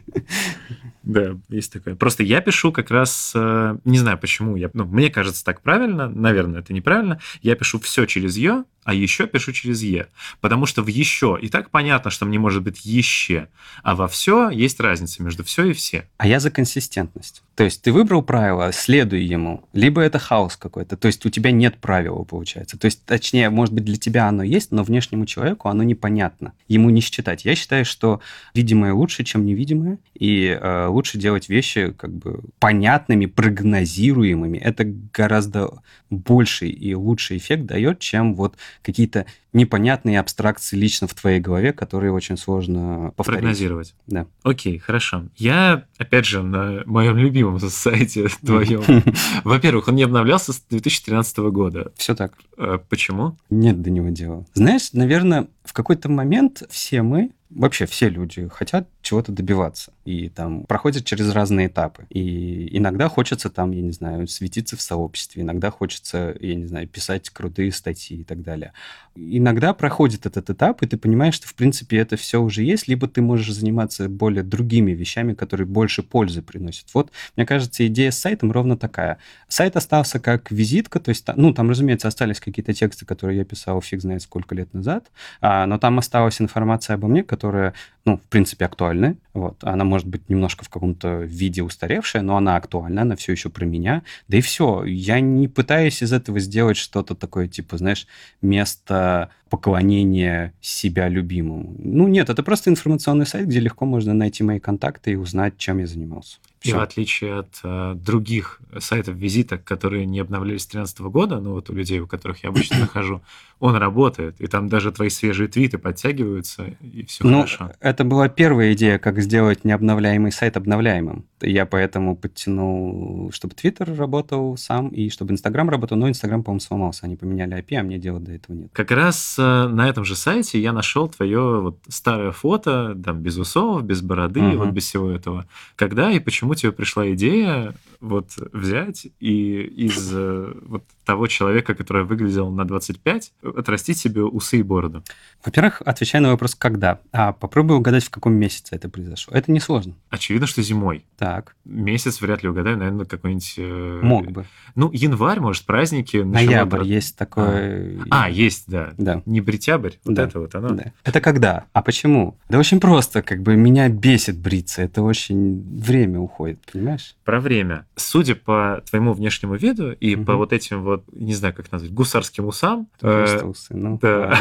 Да, 1.02 1.36
есть 1.48 1.72
такое. 1.72 1.96
Просто 1.96 2.22
я 2.22 2.40
пишу 2.40 2.70
как 2.70 2.90
раз, 2.90 3.32
э, 3.34 3.76
не 3.84 3.98
знаю 3.98 4.18
почему, 4.18 4.54
я, 4.54 4.70
ну, 4.72 4.84
мне 4.84 5.10
кажется 5.10 5.44
так 5.44 5.60
правильно, 5.60 6.08
наверное, 6.08 6.60
это 6.60 6.72
неправильно. 6.72 7.18
Я 7.42 7.56
пишу 7.56 7.80
все 7.80 8.06
через 8.06 8.36
«ё», 8.36 8.64
а 8.84 8.94
еще 8.94 9.26
пишу 9.26 9.52
через 9.52 9.82
«е». 9.82 10.08
Потому 10.40 10.66
что 10.66 10.82
в 10.82 10.88
«еще» 10.88 11.38
и 11.40 11.48
так 11.48 11.70
понятно, 11.70 12.10
что 12.10 12.26
мне 12.26 12.38
может 12.38 12.62
быть 12.62 12.84
«еще», 12.84 13.48
а 13.82 13.94
во 13.94 14.08
«все» 14.08 14.50
есть 14.50 14.80
разница 14.80 15.22
между 15.22 15.44
«все» 15.44 15.66
и 15.66 15.72
«все». 15.72 16.08
А 16.18 16.26
я 16.26 16.40
за 16.40 16.50
консистентность. 16.50 17.42
То 17.54 17.64
есть 17.64 17.82
ты 17.82 17.92
выбрал 17.92 18.22
правило, 18.22 18.72
следуй 18.72 19.22
ему, 19.22 19.68
либо 19.72 20.00
это 20.00 20.18
хаос 20.18 20.56
какой-то, 20.56 20.96
то 20.96 21.06
есть 21.06 21.24
у 21.26 21.28
тебя 21.28 21.50
нет 21.50 21.76
правила, 21.76 22.24
получается. 22.24 22.78
То 22.78 22.86
есть, 22.86 23.04
точнее, 23.04 23.50
может 23.50 23.74
быть, 23.74 23.84
для 23.84 23.96
тебя 23.96 24.26
оно 24.26 24.42
есть, 24.42 24.72
но 24.72 24.82
внешнему 24.82 25.26
человеку 25.26 25.68
оно 25.68 25.82
непонятно, 25.82 26.54
ему 26.66 26.88
не 26.90 27.02
считать. 27.02 27.44
Я 27.44 27.54
считаю, 27.54 27.84
что 27.84 28.20
видимое 28.54 28.94
лучше, 28.94 29.22
чем 29.24 29.44
невидимое, 29.44 29.98
и 30.18 30.46
э, 30.46 30.86
лучше 30.86 31.18
делать 31.18 31.48
вещи 31.48 31.92
как 31.92 32.12
бы 32.14 32.40
понятными, 32.58 33.26
прогнозируемыми. 33.26 34.56
Это 34.56 34.84
гораздо 34.84 35.82
больший 36.10 36.70
и 36.70 36.94
лучший 36.94 37.36
эффект 37.36 37.66
дает, 37.66 37.98
чем 37.98 38.34
вот 38.34 38.56
какие-то 38.82 39.26
непонятные 39.52 40.18
абстракции 40.18 40.76
лично 40.76 41.06
в 41.06 41.14
твоей 41.14 41.40
голове, 41.40 41.72
которые 41.72 42.12
очень 42.12 42.36
сложно 42.36 43.12
повторить. 43.16 43.40
Прогнозировать. 43.40 43.94
Да. 44.06 44.26
Окей, 44.42 44.78
хорошо. 44.78 45.24
Я, 45.36 45.84
опять 45.98 46.24
же, 46.26 46.42
на 46.42 46.82
моем 46.86 47.16
любимом 47.16 47.60
сайте 47.70 48.28
твоем. 48.44 48.82
Во-первых, 49.44 49.88
он 49.88 49.96
не 49.96 50.02
обновлялся 50.02 50.52
с 50.52 50.60
2013 50.70 51.38
года. 51.38 51.92
Все 51.96 52.14
так. 52.14 52.34
Э, 52.56 52.78
почему? 52.88 53.36
Нет 53.50 53.82
до 53.82 53.90
него 53.90 54.08
дела. 54.08 54.46
Знаешь, 54.54 54.92
наверное, 54.92 55.48
в 55.64 55.72
какой-то 55.72 56.08
момент 56.08 56.62
все 56.70 57.02
мы 57.02 57.30
вообще 57.50 57.86
все 57.86 58.08
люди 58.08 58.48
хотят 58.48 58.88
чего-то 59.02 59.32
добиваться 59.32 59.92
и 60.04 60.28
там 60.28 60.64
проходят 60.64 61.04
через 61.04 61.32
разные 61.32 61.68
этапы. 61.68 62.06
И 62.10 62.76
иногда 62.76 63.08
хочется 63.08 63.50
там, 63.50 63.70
я 63.72 63.82
не 63.82 63.92
знаю, 63.92 64.26
светиться 64.26 64.76
в 64.76 64.82
сообществе, 64.82 65.42
иногда 65.42 65.70
хочется, 65.70 66.34
я 66.40 66.54
не 66.54 66.66
знаю, 66.66 66.88
писать 66.88 67.30
крутые 67.30 67.72
статьи 67.72 68.18
и 68.18 68.24
так 68.24 68.42
далее. 68.42 68.72
Иногда 69.14 69.74
проходит 69.74 70.26
этот 70.26 70.50
этап, 70.50 70.82
и 70.82 70.86
ты 70.86 70.96
понимаешь, 70.96 71.34
что, 71.34 71.46
в 71.46 71.54
принципе, 71.54 71.98
это 71.98 72.16
все 72.16 72.40
уже 72.40 72.62
есть, 72.62 72.88
либо 72.88 73.06
ты 73.06 73.20
можешь 73.20 73.54
заниматься 73.54 74.08
более 74.08 74.42
другими 74.42 74.92
вещами, 74.92 75.34
которые 75.34 75.66
больше 75.66 76.02
пользы 76.02 76.42
приносят. 76.42 76.86
Вот, 76.94 77.12
мне 77.36 77.44
кажется, 77.44 77.86
идея 77.86 78.10
с 78.10 78.18
сайтом 78.18 78.50
ровно 78.50 78.76
такая. 78.76 79.18
Сайт 79.48 79.76
остался 79.76 80.18
как 80.18 80.50
визитка, 80.50 80.98
то 80.98 81.10
есть, 81.10 81.26
ну, 81.36 81.52
там, 81.52 81.70
разумеется, 81.70 82.08
остались 82.08 82.40
какие-то 82.40 82.72
тексты, 82.72 83.04
которые 83.04 83.38
я 83.38 83.44
писал 83.44 83.80
фиг 83.82 84.00
знает 84.00 84.22
сколько 84.22 84.54
лет 84.54 84.72
назад, 84.72 85.10
а, 85.40 85.66
но 85.66 85.78
там 85.78 85.98
осталась 85.98 86.40
информация 86.40 86.94
обо 86.94 87.08
мне, 87.08 87.22
которая, 87.22 87.74
ну, 88.04 88.16
в 88.16 88.22
принципе, 88.22 88.64
актуальна. 88.64 88.91
Вот. 89.34 89.62
Она 89.64 89.84
может 89.84 90.06
быть 90.06 90.28
немножко 90.28 90.64
в 90.64 90.68
каком-то 90.68 91.22
виде 91.22 91.62
устаревшая, 91.62 92.22
но 92.22 92.36
она 92.36 92.56
актуальна, 92.56 93.02
она 93.02 93.16
все 93.16 93.32
еще 93.32 93.48
про 93.48 93.64
меня. 93.64 94.02
Да 94.28 94.36
и 94.36 94.40
все. 94.40 94.84
Я 94.84 95.20
не 95.20 95.48
пытаюсь 95.48 96.02
из 96.02 96.12
этого 96.12 96.40
сделать 96.40 96.76
что-то 96.76 97.14
такое, 97.14 97.48
типа, 97.48 97.78
знаешь, 97.78 98.06
место 98.40 99.30
поклонения 99.48 100.54
себя 100.60 101.08
любимому. 101.08 101.74
Ну, 101.78 102.08
нет, 102.08 102.30
это 102.30 102.42
просто 102.42 102.70
информационный 102.70 103.26
сайт, 103.26 103.46
где 103.46 103.60
легко 103.60 103.84
можно 103.84 104.14
найти 104.14 104.42
мои 104.42 104.58
контакты 104.58 105.12
и 105.12 105.16
узнать, 105.16 105.58
чем 105.58 105.78
я 105.78 105.86
занимался. 105.86 106.38
И 106.64 106.72
в 106.72 106.80
отличие 106.80 107.40
от 107.40 107.60
э, 107.62 107.94
других 107.96 108.60
сайтов 108.78 109.16
визиток, 109.16 109.64
которые 109.64 110.06
не 110.06 110.20
обновлялись 110.20 110.62
с 110.62 110.66
2013 110.66 111.00
года, 111.12 111.40
ну 111.40 111.52
вот 111.52 111.70
у 111.70 111.74
людей, 111.74 112.00
у 112.00 112.06
которых 112.06 112.42
я 112.44 112.50
обычно 112.50 112.78
нахожу, 112.80 113.22
он 113.62 113.76
работает, 113.76 114.40
и 114.40 114.48
там 114.48 114.68
даже 114.68 114.90
твои 114.90 115.08
свежие 115.08 115.48
твиты 115.48 115.78
подтягиваются, 115.78 116.74
и 116.80 117.04
все 117.06 117.24
ну, 117.24 117.38
хорошо. 117.38 117.72
Это 117.78 118.02
была 118.02 118.28
первая 118.28 118.72
идея, 118.72 118.98
как 118.98 119.20
сделать 119.20 119.64
необновляемый 119.64 120.32
сайт 120.32 120.56
обновляемым. 120.56 121.26
Я 121.40 121.64
поэтому 121.64 122.16
подтянул, 122.16 123.30
чтобы 123.32 123.54
Твиттер 123.54 123.94
работал 123.94 124.56
сам, 124.56 124.88
и 124.88 125.10
чтобы 125.10 125.32
Инстаграм 125.32 125.70
работал, 125.70 125.96
но 125.96 126.08
Инстаграм, 126.08 126.42
по-моему, 126.42 126.60
сломался. 126.60 127.06
Они 127.06 127.14
поменяли 127.14 127.56
API, 127.56 127.76
а 127.76 127.82
мне 127.84 127.98
дела 127.98 128.18
до 128.18 128.32
этого 128.32 128.56
нет. 128.56 128.70
Как 128.72 128.90
раз 128.90 129.36
э, 129.38 129.68
на 129.68 129.88
этом 129.88 130.04
же 130.04 130.16
сайте 130.16 130.60
я 130.60 130.72
нашел 130.72 131.08
твое 131.08 131.60
вот 131.60 131.78
старое 131.88 132.32
фото, 132.32 132.98
там, 133.04 133.20
без 133.20 133.38
усов, 133.38 133.84
без 133.84 134.02
бороды, 134.02 134.40
uh-huh. 134.40 134.56
вот 134.56 134.70
без 134.70 134.84
всего 134.84 135.10
этого. 135.10 135.46
Когда 135.76 136.10
и 136.10 136.18
почему 136.18 136.51
почему 136.52 136.54
тебе 136.54 136.72
пришла 136.72 137.10
идея 137.12 137.74
вот 138.00 138.32
взять 138.52 139.06
и 139.20 139.62
из 139.62 140.10
э, 140.12 140.54
вот 140.62 140.84
того 141.04 141.26
человека, 141.28 141.74
который 141.74 142.04
выглядел 142.04 142.50
на 142.50 142.64
25, 142.64 143.32
отрастить 143.42 143.98
себе 143.98 144.22
усы 144.22 144.58
и 144.58 144.62
бороду? 144.62 145.04
Во-первых, 145.44 145.82
отвечая 145.84 146.20
на 146.20 146.30
вопрос 146.30 146.54
«когда?», 146.54 146.98
а 147.12 147.32
попробуй 147.32 147.76
угадать, 147.76 148.04
в 148.04 148.10
каком 148.10 148.34
месяце 148.34 148.74
это 148.74 148.88
произошло. 148.88 149.34
Это 149.34 149.52
несложно. 149.52 149.94
Очевидно, 150.10 150.46
что 150.46 150.62
зимой. 150.62 151.04
Так. 151.16 151.54
Месяц 151.64 152.20
вряд 152.20 152.42
ли 152.42 152.48
угадаю, 152.48 152.76
наверное, 152.76 153.06
какой-нибудь... 153.06 153.54
Э... 153.58 154.00
Мог 154.02 154.30
бы. 154.32 154.46
Ну, 154.74 154.90
январь, 154.92 155.38
может, 155.38 155.64
праздники. 155.64 156.16
Ноябрь 156.16 156.78
брат... 156.78 156.86
есть 156.86 157.16
такой... 157.16 157.98
А. 158.10 158.24
а, 158.24 158.30
есть, 158.30 158.64
да. 158.66 158.94
Да. 158.98 159.22
Не 159.26 159.40
бритябрь, 159.40 159.92
вот 160.04 160.14
да. 160.14 160.24
это 160.24 160.40
вот 160.40 160.54
оно. 160.56 160.70
Да. 160.70 160.92
Это 161.04 161.20
когда? 161.20 161.66
А 161.72 161.82
почему? 161.82 162.36
Да 162.48 162.58
очень 162.58 162.80
просто, 162.80 163.22
как 163.22 163.42
бы 163.42 163.54
меня 163.54 163.88
бесит 163.88 164.38
бриться, 164.38 164.82
это 164.82 165.02
очень 165.02 165.62
время 165.78 166.18
уходит, 166.18 166.41
понимаешь? 166.70 167.14
Про 167.24 167.40
время. 167.40 167.86
Судя 167.96 168.34
по 168.34 168.82
твоему 168.88 169.12
внешнему 169.12 169.54
виду 169.54 169.92
и 169.92 170.16
угу. 170.16 170.24
по 170.24 170.36
вот 170.36 170.52
этим 170.52 170.82
вот, 170.82 171.04
не 171.12 171.34
знаю, 171.34 171.54
как 171.54 171.70
назвать, 171.72 171.92
гусарским 171.92 172.46
усам... 172.46 172.88
Просто 173.00 173.38
э, 173.38 173.44
усы, 173.44 173.76
ну. 173.76 173.98
Да. 174.02 174.38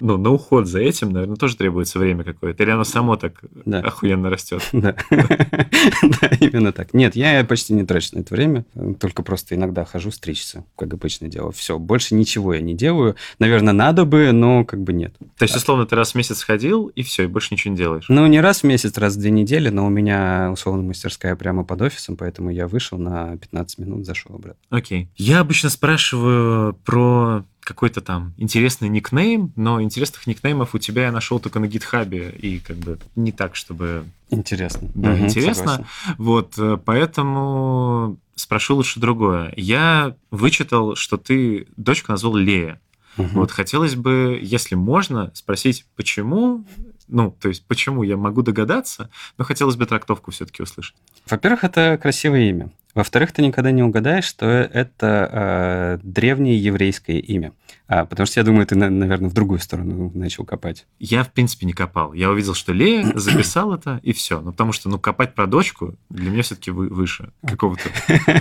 Ну, 0.00 0.16
на 0.16 0.30
уход 0.30 0.66
за 0.66 0.80
этим, 0.80 1.10
наверное, 1.10 1.36
тоже 1.36 1.56
требуется 1.56 1.98
время 1.98 2.24
какое-то. 2.24 2.62
Или 2.62 2.70
оно 2.70 2.84
само 2.84 3.16
так 3.16 3.40
охуенно 3.66 4.30
растет. 4.30 4.62
Да. 4.72 4.94
Да, 6.02 6.30
именно 6.40 6.72
так. 6.72 6.94
Нет, 6.94 7.16
я 7.16 7.44
почти 7.44 7.72
не 7.74 7.84
трачу 7.84 8.16
на 8.16 8.20
это 8.20 8.34
время, 8.34 8.64
только 8.98 9.22
просто 9.22 9.54
иногда 9.54 9.84
хожу 9.84 10.10
стричься, 10.10 10.64
как 10.76 10.92
обычное 10.92 11.28
дело. 11.28 11.52
Все, 11.52 11.78
больше 11.78 12.14
ничего 12.14 12.54
я 12.54 12.60
не 12.60 12.74
делаю. 12.74 13.16
Наверное, 13.38 13.72
надо 13.72 14.04
бы, 14.04 14.32
но 14.32 14.64
как 14.64 14.82
бы 14.82 14.92
нет. 14.92 15.14
То 15.36 15.44
есть, 15.44 15.56
условно, 15.56 15.86
ты 15.86 15.96
раз 15.96 16.12
в 16.12 16.14
месяц 16.14 16.42
ходил, 16.42 16.86
и 16.88 17.02
все, 17.02 17.24
и 17.24 17.26
больше 17.26 17.48
ничего 17.52 17.72
не 17.72 17.78
делаешь? 17.78 18.06
Ну, 18.08 18.26
не 18.26 18.40
раз 18.40 18.60
в 18.60 18.64
месяц, 18.64 18.96
раз 18.98 19.16
в 19.16 19.20
две 19.20 19.30
недели, 19.30 19.68
но 19.68 19.86
у 19.86 19.90
меня, 19.90 20.50
условно, 20.52 20.82
мастерская 21.00 21.34
прямо 21.34 21.64
под 21.64 21.80
офисом, 21.80 22.16
поэтому 22.16 22.50
я 22.50 22.68
вышел 22.68 22.98
на 22.98 23.36
15 23.38 23.78
минут, 23.78 24.04
зашел 24.04 24.34
обратно. 24.34 24.60
Окей. 24.68 25.08
Я 25.16 25.40
обычно 25.40 25.70
спрашиваю 25.70 26.74
про 26.84 27.44
какой-то 27.60 28.00
там 28.00 28.34
интересный 28.36 28.88
никнейм, 28.88 29.52
но 29.56 29.80
интересных 29.80 30.26
никнеймов 30.26 30.74
у 30.74 30.78
тебя 30.78 31.04
я 31.04 31.12
нашел 31.12 31.40
только 31.40 31.58
на 31.58 31.68
гитхабе, 31.68 32.30
и 32.30 32.58
как 32.58 32.76
бы 32.76 32.98
не 33.16 33.32
так, 33.32 33.56
чтобы... 33.56 34.04
Интересно. 34.28 34.90
Да, 34.94 35.12
угу, 35.12 35.24
интересно. 35.24 35.54
Согласен. 35.54 35.86
Вот, 36.18 36.58
э, 36.58 36.78
поэтому 36.84 38.18
спрошу 38.34 38.76
лучше 38.76 39.00
другое. 39.00 39.52
Я 39.56 40.16
вычитал, 40.30 40.96
что 40.96 41.16
ты 41.16 41.66
дочку 41.76 42.12
назвал 42.12 42.36
Лея. 42.36 42.80
Угу. 43.16 43.28
Вот 43.32 43.50
хотелось 43.50 43.94
бы, 43.94 44.38
если 44.42 44.74
можно, 44.74 45.30
спросить, 45.34 45.86
почему 45.96 46.64
ну, 47.10 47.34
то 47.40 47.48
есть, 47.48 47.64
почему 47.66 48.02
я 48.02 48.16
могу 48.16 48.42
догадаться, 48.42 49.10
но 49.38 49.44
хотелось 49.44 49.76
бы 49.76 49.86
трактовку 49.86 50.30
все-таки 50.30 50.62
услышать. 50.62 50.96
Во-первых, 51.26 51.64
это 51.64 51.98
красивое 52.00 52.48
имя. 52.48 52.70
Во-вторых, 52.94 53.32
ты 53.32 53.42
никогда 53.42 53.70
не 53.70 53.82
угадаешь, 53.82 54.24
что 54.24 54.46
это 54.46 55.28
э, 55.32 55.98
древнее 56.02 56.62
еврейское 56.62 57.18
имя. 57.18 57.52
А, 57.86 58.04
потому 58.04 58.24
что 58.24 58.38
я 58.38 58.44
думаю, 58.44 58.66
ты, 58.66 58.76
наверное, 58.76 59.28
в 59.28 59.32
другую 59.32 59.58
сторону 59.58 60.12
начал 60.14 60.44
копать. 60.44 60.86
Я, 61.00 61.24
в 61.24 61.32
принципе, 61.32 61.66
не 61.66 61.72
копал. 61.72 62.12
Я 62.12 62.30
увидел, 62.30 62.54
что 62.54 62.72
Лея 62.72 63.10
записал 63.16 63.74
это, 63.74 63.98
и 64.04 64.12
все. 64.12 64.40
Ну, 64.40 64.52
потому 64.52 64.72
что, 64.72 64.88
ну, 64.88 65.00
копать 65.00 65.34
про 65.34 65.48
дочку 65.48 65.96
для 66.08 66.30
меня 66.30 66.42
все-таки 66.42 66.70
выше 66.70 67.32
какого-то. 67.44 67.82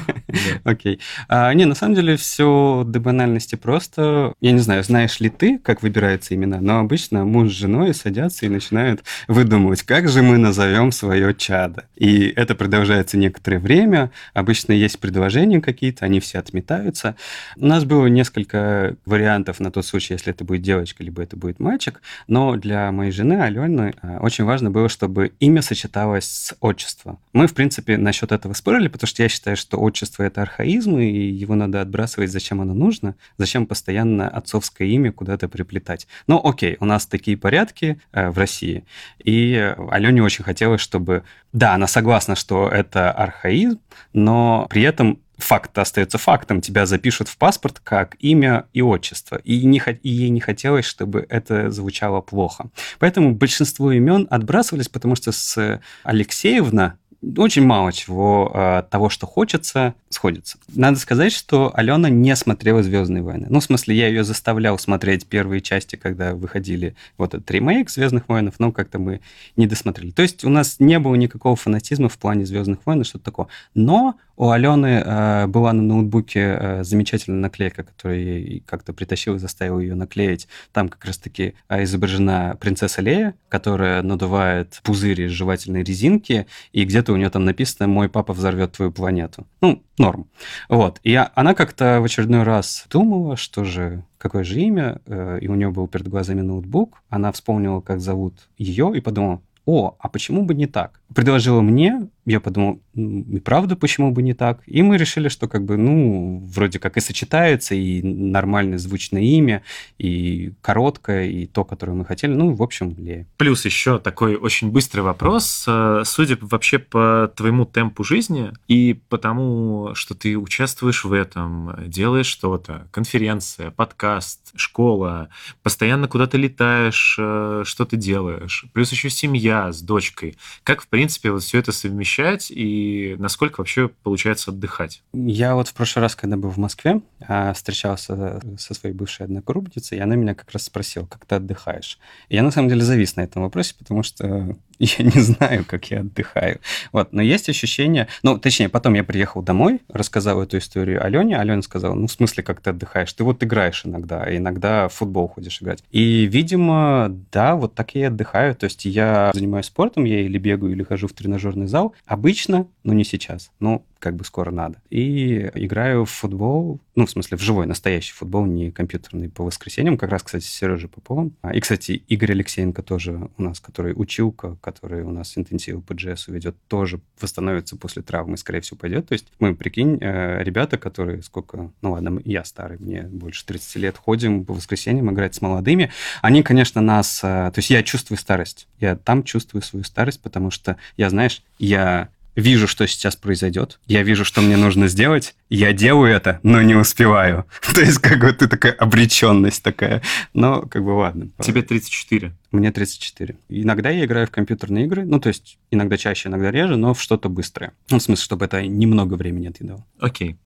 Окей. 0.64 1.00
А, 1.28 1.52
не, 1.56 1.66
на 1.66 1.74
самом 1.74 1.96
деле, 1.96 2.16
все 2.16 2.84
до 2.86 3.00
банальности 3.00 3.56
просто. 3.56 4.34
Я 4.40 4.52
не 4.52 4.60
знаю, 4.60 4.84
знаешь 4.84 5.20
ли 5.20 5.30
ты, 5.30 5.58
как 5.58 5.82
выбираются 5.82 6.36
имена, 6.36 6.62
но 6.62 6.80
обычно 6.80 7.26
муж 7.26 7.50
с 7.50 7.56
женой 7.56 7.96
садятся 7.96 8.46
и 8.46 8.50
начинают 8.50 9.04
выдумывать, 9.28 9.82
как 9.82 10.10
же 10.10 10.22
мы 10.22 10.38
назовем 10.38 10.92
свое 10.92 11.34
чадо. 11.34 11.86
И 11.96 12.28
это 12.28 12.54
продолжается 12.54 13.18
некоторое 13.18 13.58
время. 13.58 14.12
Обычно 14.40 14.72
есть 14.72 15.00
предложения 15.00 15.60
какие-то, 15.60 16.06
они 16.06 16.22
все 16.22 16.40
отметаются. 16.40 17.18
У 17.58 17.66
нас 17.66 17.84
было 17.84 18.08
несколько 18.08 18.96
вариантов 19.06 19.60
на 19.60 19.70
тот 19.70 19.86
случай, 19.86 20.14
если 20.14 20.32
это 20.32 20.46
будет 20.46 20.62
девочка, 20.62 21.04
либо 21.04 21.22
это 21.22 21.36
будет 21.36 21.60
мальчик. 21.60 22.02
Но 22.28 22.56
для 22.56 22.90
моей 22.94 23.12
жены 23.12 23.42
Алены 23.42 23.94
э, 24.02 24.18
очень 24.20 24.46
важно 24.46 24.72
было, 24.72 24.88
чтобы 24.88 25.34
имя 25.42 25.62
сочеталось 25.62 26.26
с 26.26 26.56
отчеством. 26.62 27.20
Мы, 27.34 27.48
в 27.48 27.54
принципе, 27.54 27.98
насчет 27.98 28.32
этого 28.32 28.54
спорили, 28.54 28.88
потому 28.88 29.10
что 29.10 29.24
я 29.24 29.30
считаю, 29.30 29.58
что 29.58 29.78
отчество— 29.78 30.24
это 30.30 30.42
архаизм, 30.42 30.98
и 31.00 31.06
его 31.06 31.56
надо 31.56 31.82
отбрасывать, 31.82 32.32
зачем 32.32 32.62
оно 32.62 32.74
нужно, 32.74 33.16
зачем 33.38 33.66
постоянно 33.66 34.30
отцовское 34.30 34.88
имя 34.88 35.12
куда-то 35.12 35.50
приплетать. 35.50 36.08
Но 36.28 36.40
окей, 36.42 36.78
у 36.80 36.86
нас 36.86 37.06
такие 37.06 37.36
порядки 37.36 38.00
э, 38.14 38.30
в 38.30 38.38
России, 38.38 38.86
и 39.22 39.76
Алене 39.92 40.24
очень 40.24 40.46
хотелось, 40.46 40.80
чтобы... 40.80 41.24
Да, 41.52 41.74
она 41.74 41.88
согласна, 41.88 42.36
что 42.36 42.70
это 42.70 43.12
архаизм, 43.12 43.80
но 44.14 44.29
при 44.70 44.84
этом 44.84 45.20
факт 45.38 45.78
остается 45.78 46.18
фактом. 46.18 46.62
Тебя 46.62 46.86
запишут 46.86 47.28
в 47.28 47.38
паспорт 47.38 47.80
как 47.84 48.16
имя 48.20 48.66
и 48.74 48.82
отчество. 48.82 49.38
И, 49.44 49.66
не, 49.66 49.82
и 50.04 50.10
ей 50.10 50.30
не 50.30 50.40
хотелось, 50.40 50.86
чтобы 50.86 51.26
это 51.30 51.72
звучало 51.72 52.22
плохо. 52.22 52.70
Поэтому 53.00 53.34
большинство 53.34 53.92
имен 53.92 54.28
отбрасывались, 54.30 54.90
потому 54.90 55.16
что 55.16 55.32
с 55.32 55.82
Алексеевна 56.04 56.98
очень 57.38 57.66
мало 57.66 57.92
чего 57.92 58.52
э, 58.54 58.84
того, 58.90 59.10
что 59.10 59.28
хочется, 59.28 59.94
сходится. 60.10 60.58
Надо 60.70 60.98
сказать, 61.00 61.34
что 61.34 61.72
Алена 61.74 62.10
не 62.10 62.36
смотрела 62.36 62.82
«Звездные 62.82 63.24
войны». 63.24 63.48
Ну, 63.50 63.60
в 63.60 63.64
смысле, 63.64 63.96
я 63.96 64.08
ее 64.08 64.24
заставлял 64.24 64.78
смотреть 64.80 65.28
первые 65.28 65.62
части, 65.62 65.96
когда 65.98 66.34
выходили 66.34 66.96
вот 67.18 67.34
этот 67.34 67.50
ремейк 67.52 67.90
«Звездных 67.90 68.30
войн», 68.30 68.54
но 68.58 68.72
как-то 68.72 69.00
мы 69.00 69.20
не 69.58 69.68
досмотрели. 69.68 70.12
То 70.12 70.22
есть 70.22 70.46
у 70.46 70.50
нас 70.50 70.78
не 70.80 70.98
было 71.00 71.16
никакого 71.16 71.56
фанатизма 71.56 72.08
в 72.08 72.18
плане 72.18 72.46
«Звездных 72.46 72.80
войн» 72.86 73.04
что-то 73.04 73.26
такое. 73.26 73.48
Но 73.74 74.16
У 74.40 74.52
Алены 74.52 75.04
э, 75.06 75.48
была 75.48 75.74
на 75.74 75.82
ноутбуке 75.82 76.40
э, 76.40 76.84
замечательная 76.86 77.42
наклейка, 77.42 77.84
которую 77.84 78.54
я 78.54 78.62
как-то 78.66 78.94
притащил 78.94 79.36
и 79.36 79.38
заставил 79.38 79.82
ее 79.82 79.96
наклеить. 79.96 80.48
Там 80.72 80.88
как 80.88 81.04
раз-таки 81.04 81.56
э, 81.68 81.84
изображена 81.84 82.56
принцесса 82.58 83.02
Лея, 83.02 83.36
которая 83.50 84.02
надувает 84.02 84.80
пузыри 84.82 85.26
из 85.26 85.32
жевательной 85.32 85.84
резинки, 85.84 86.48
и 86.72 86.86
где-то 86.86 87.12
у 87.12 87.18
нее 87.18 87.30
там 87.30 87.44
написано 87.44 87.90
«Мой 87.90 88.08
папа 88.08 88.32
взорвет 88.32 88.72
твою 88.72 88.94
планету». 88.94 89.46
Ну, 89.60 89.84
норм. 89.98 90.30
Вот. 90.70 91.02
И 91.04 91.22
она 91.36 91.54
как-то 91.54 92.00
в 92.00 92.06
очередной 92.06 92.44
раз 92.44 92.86
думала, 92.90 93.36
что 93.36 93.66
же 93.66 94.06
какое 94.18 94.46
же 94.46 94.62
имя, 94.62 95.02
э, 95.06 95.40
и 95.42 95.50
у 95.50 95.56
нее 95.56 95.70
был 95.70 95.90
перед 95.90 96.08
глазами 96.08 96.40
ноутбук. 96.40 97.04
Она 97.10 97.34
вспомнила, 97.34 97.82
как 97.82 98.00
зовут 98.00 98.48
ее, 98.58 98.94
и 98.96 99.02
подумала, 99.02 99.42
о, 99.66 99.98
а 100.00 100.08
почему 100.08 100.46
бы 100.46 100.56
не 100.56 100.66
так? 100.66 100.99
Предложила 101.14 101.62
мне, 101.62 102.08
я 102.30 102.40
подумал, 102.40 102.82
и 102.94 103.40
правда, 103.40 103.76
почему 103.76 104.12
бы 104.12 104.22
не 104.22 104.34
так? 104.34 104.62
И 104.68 104.84
мы 104.84 104.98
решили, 104.98 105.30
что 105.30 105.48
как 105.48 105.66
бы, 105.66 105.78
ну, 105.78 106.46
вроде 106.46 106.78
как 106.78 106.98
и 106.98 107.00
сочетается, 107.00 107.74
и 107.74 108.04
нормальное 108.04 108.78
звучное 108.78 109.22
имя, 109.22 109.64
и 109.98 110.54
короткое, 110.62 111.26
и 111.26 111.48
то, 111.48 111.64
которое 111.64 111.94
мы 111.94 112.06
хотели. 112.06 112.34
Ну, 112.34 112.54
в 112.54 112.62
общем, 112.62 112.96
Лея. 112.98 113.26
Плюс 113.38 113.66
еще 113.66 113.98
такой 113.98 114.36
очень 114.36 114.72
быстрый 114.72 115.02
вопрос. 115.02 115.66
Э, 115.68 116.04
судя 116.06 116.38
вообще 116.42 116.78
по 116.78 117.32
твоему 117.36 117.66
темпу 117.66 118.04
жизни 118.04 118.52
и 118.68 119.00
потому, 119.10 119.92
что 119.96 120.14
ты 120.14 120.38
участвуешь 120.38 121.06
в 121.06 121.14
этом, 121.14 121.76
делаешь 121.88 122.28
что-то, 122.28 122.88
конференция, 122.92 123.72
подкаст, 123.72 124.52
школа, 124.56 125.30
постоянно 125.64 126.08
куда-то 126.08 126.38
летаешь, 126.38 127.16
э, 127.18 127.64
что 127.66 127.86
ты 127.86 127.98
делаешь, 127.98 128.66
плюс 128.74 128.92
еще 128.92 129.10
семья 129.10 129.72
с 129.72 129.82
дочкой. 129.82 130.38
Как, 130.64 130.82
в 130.82 130.88
принципе, 130.88 130.99
вот 131.32 131.44
все 131.44 131.60
это 131.60 131.72
совмещать 131.72 132.52
и 132.52 133.16
насколько 133.20 133.62
вообще 133.62 133.90
получается 133.90 134.52
отдыхать? 134.52 135.04
Я 135.14 135.56
вот 135.56 135.68
в 135.68 135.74
прошлый 135.74 136.04
раз, 136.04 136.16
когда 136.16 136.38
был 136.38 136.50
в 136.50 136.58
Москве, 136.58 137.02
а, 137.22 137.54
встречался 137.54 138.42
со 138.58 138.74
своей 138.74 138.96
бывшей 138.96 139.26
одногруппницей, 139.26 139.98
и 139.98 140.02
она 140.02 140.16
меня 140.16 140.36
как 140.36 140.52
раз 140.52 140.64
спросила, 140.64 141.06
как 141.06 141.26
ты 141.26 141.36
отдыхаешь. 141.36 142.00
И 142.30 142.36
я 142.36 142.44
на 142.44 142.52
самом 142.52 142.70
деле 142.70 142.82
завис 142.82 143.16
на 143.16 143.22
этом 143.22 143.44
вопросе, 143.44 143.76
потому 143.78 144.04
что 144.04 144.56
я 144.98 145.04
не 145.04 145.22
знаю, 145.22 145.66
как 145.68 145.92
я 145.92 146.00
отдыхаю. 146.00 146.60
Вот, 146.94 147.12
но 147.12 147.22
есть 147.22 147.50
ощущение, 147.50 148.08
ну, 148.24 148.38
точнее, 148.38 148.70
потом 148.70 148.94
я 148.94 149.04
приехал 149.04 149.42
домой, 149.42 149.82
рассказал 149.90 150.42
эту 150.42 150.58
историю 150.58 151.04
Алене, 151.04 151.38
Алена 151.38 151.62
сказала, 151.62 151.94
ну, 151.94 152.08
в 152.08 152.12
смысле, 152.12 152.44
как 152.44 152.62
ты 152.62 152.70
отдыхаешь? 152.70 153.12
Ты 153.12 153.26
вот 153.26 153.44
играешь 153.44 153.86
иногда, 153.86 154.24
а 154.24 154.36
иногда 154.36 154.88
в 154.88 154.94
футбол 154.94 155.28
ходишь 155.28 155.62
играть. 155.62 155.84
И, 155.92 156.26
видимо, 156.26 157.08
да, 157.32 157.56
вот 157.56 157.76
так 157.76 157.94
я 157.96 158.02
и 158.02 158.06
отдыхаю. 158.06 158.56
То 158.56 158.66
есть 158.66 158.86
я 158.86 159.32
занимаюсь 159.34 159.66
спортом, 159.66 160.06
я 160.06 160.22
или 160.22 160.38
бегаю, 160.38 160.72
или 160.72 160.84
хожу 160.84 161.08
в 161.08 161.14
тренажерный 161.14 161.68
зал. 161.68 161.94
Обычно, 162.06 162.68
но 162.84 162.94
не 162.94 163.04
сейчас. 163.04 163.52
Ну, 163.60 163.84
как 164.00 164.16
бы 164.16 164.24
скоро 164.24 164.52
надо. 164.52 164.82
И 164.90 165.50
играю 165.54 166.06
в 166.06 166.10
футбол, 166.10 166.80
ну, 166.96 167.06
в 167.06 167.12
смысле, 167.12 167.38
в 167.38 167.42
живой, 167.42 167.66
настоящий 167.66 168.14
футбол, 168.14 168.46
не 168.46 168.72
компьютерный, 168.72 169.30
по 169.30 169.44
воскресеньям, 169.44 169.98
как 169.98 170.10
раз, 170.10 170.24
кстати, 170.24 170.46
с 170.46 170.50
Сережей 170.50 170.90
Поповым. 170.90 171.36
А, 171.42 171.54
и, 171.54 171.60
кстати, 171.60 172.04
Игорь 172.08 172.32
Алексеенко 172.32 172.82
тоже 172.82 173.30
у 173.38 173.44
нас, 173.44 173.60
который 173.60 173.94
училка, 173.96 174.58
который 174.62 175.04
у 175.04 175.12
нас 175.12 175.38
интенсивы 175.38 175.82
по 175.82 175.94
джессу 175.94 176.32
ведет, 176.32 176.56
тоже 176.68 177.02
восстановится 177.20 177.76
после 177.78 178.02
травмы, 178.02 178.38
скорее 178.38 178.62
всего, 178.62 178.78
пойдет. 178.78 179.08
То 179.08 179.14
есть 179.14 179.28
мы, 179.40 179.56
прикинь, 179.56 179.98
э, 180.02 180.44
ребята, 180.44 180.78
которые 180.78 181.22
сколько, 181.22 181.72
ну 181.82 181.92
ладно, 181.92 182.22
я 182.24 182.44
старый, 182.46 182.78
мне 182.80 183.04
больше 183.04 183.46
30 183.46 183.76
лет, 183.76 183.98
ходим 183.98 184.46
по 184.46 184.54
воскресеньям 184.54 185.12
играть 185.12 185.36
с 185.36 185.42
молодыми, 185.42 185.92
они, 186.22 186.42
конечно, 186.44 186.82
нас... 186.82 187.20
Э, 187.24 187.52
то 187.54 187.58
есть 187.58 187.70
я 187.70 187.84
чувствую 187.84 188.18
старость. 188.18 188.68
Я 188.80 188.96
там 188.96 189.24
чувствую 189.24 189.62
свою 189.62 189.84
старость, 189.84 190.22
потому 190.22 190.52
что 190.52 190.78
я, 190.96 191.10
знаешь, 191.10 191.44
я 191.58 192.10
вижу, 192.36 192.68
что 192.68 192.88
сейчас 192.88 193.16
произойдет, 193.16 193.80
я 193.88 194.04
вижу, 194.04 194.26
что 194.26 194.42
мне 194.42 194.58
нужно 194.58 194.88
сделать, 194.88 195.36
я 195.50 195.74
делаю 195.74 196.14
это, 196.14 196.40
но 196.44 196.62
не 196.62 196.76
успеваю. 196.76 197.46
То 197.74 197.82
есть 197.82 198.00
как 198.00 198.20
бы 198.20 198.32
ты 198.32 198.48
такая 198.48 198.74
обреченность 198.74 199.64
такая. 199.64 200.02
Но 200.34 200.62
как 200.62 200.84
бы 200.84 200.90
ладно. 200.90 201.30
Тебе 201.42 201.62
34. 201.62 202.34
Мне 202.52 202.72
34. 202.72 203.36
Иногда 203.50 203.90
я 203.90 204.06
играю 204.06 204.28
в 204.28 204.32
компьютерные 204.32 204.86
игры, 204.86 205.06
ну 205.06 205.20
то 205.20 205.30
есть 205.30 205.58
иногда 205.72 205.98
чаще, 205.98 206.30
иногда 206.30 206.52
реже, 206.52 206.76
но 206.76 206.94
в 206.94 207.02
что-то 207.02 207.30
быстрое. 207.30 207.74
Ну 207.90 208.00
в 208.00 208.04
смысле, 208.04 208.24
чтобы 208.24 208.46
это 208.46 208.62
немного 208.66 209.16
времени 209.16 209.48
отъедало. 209.48 209.86
Окей. 210.00 210.38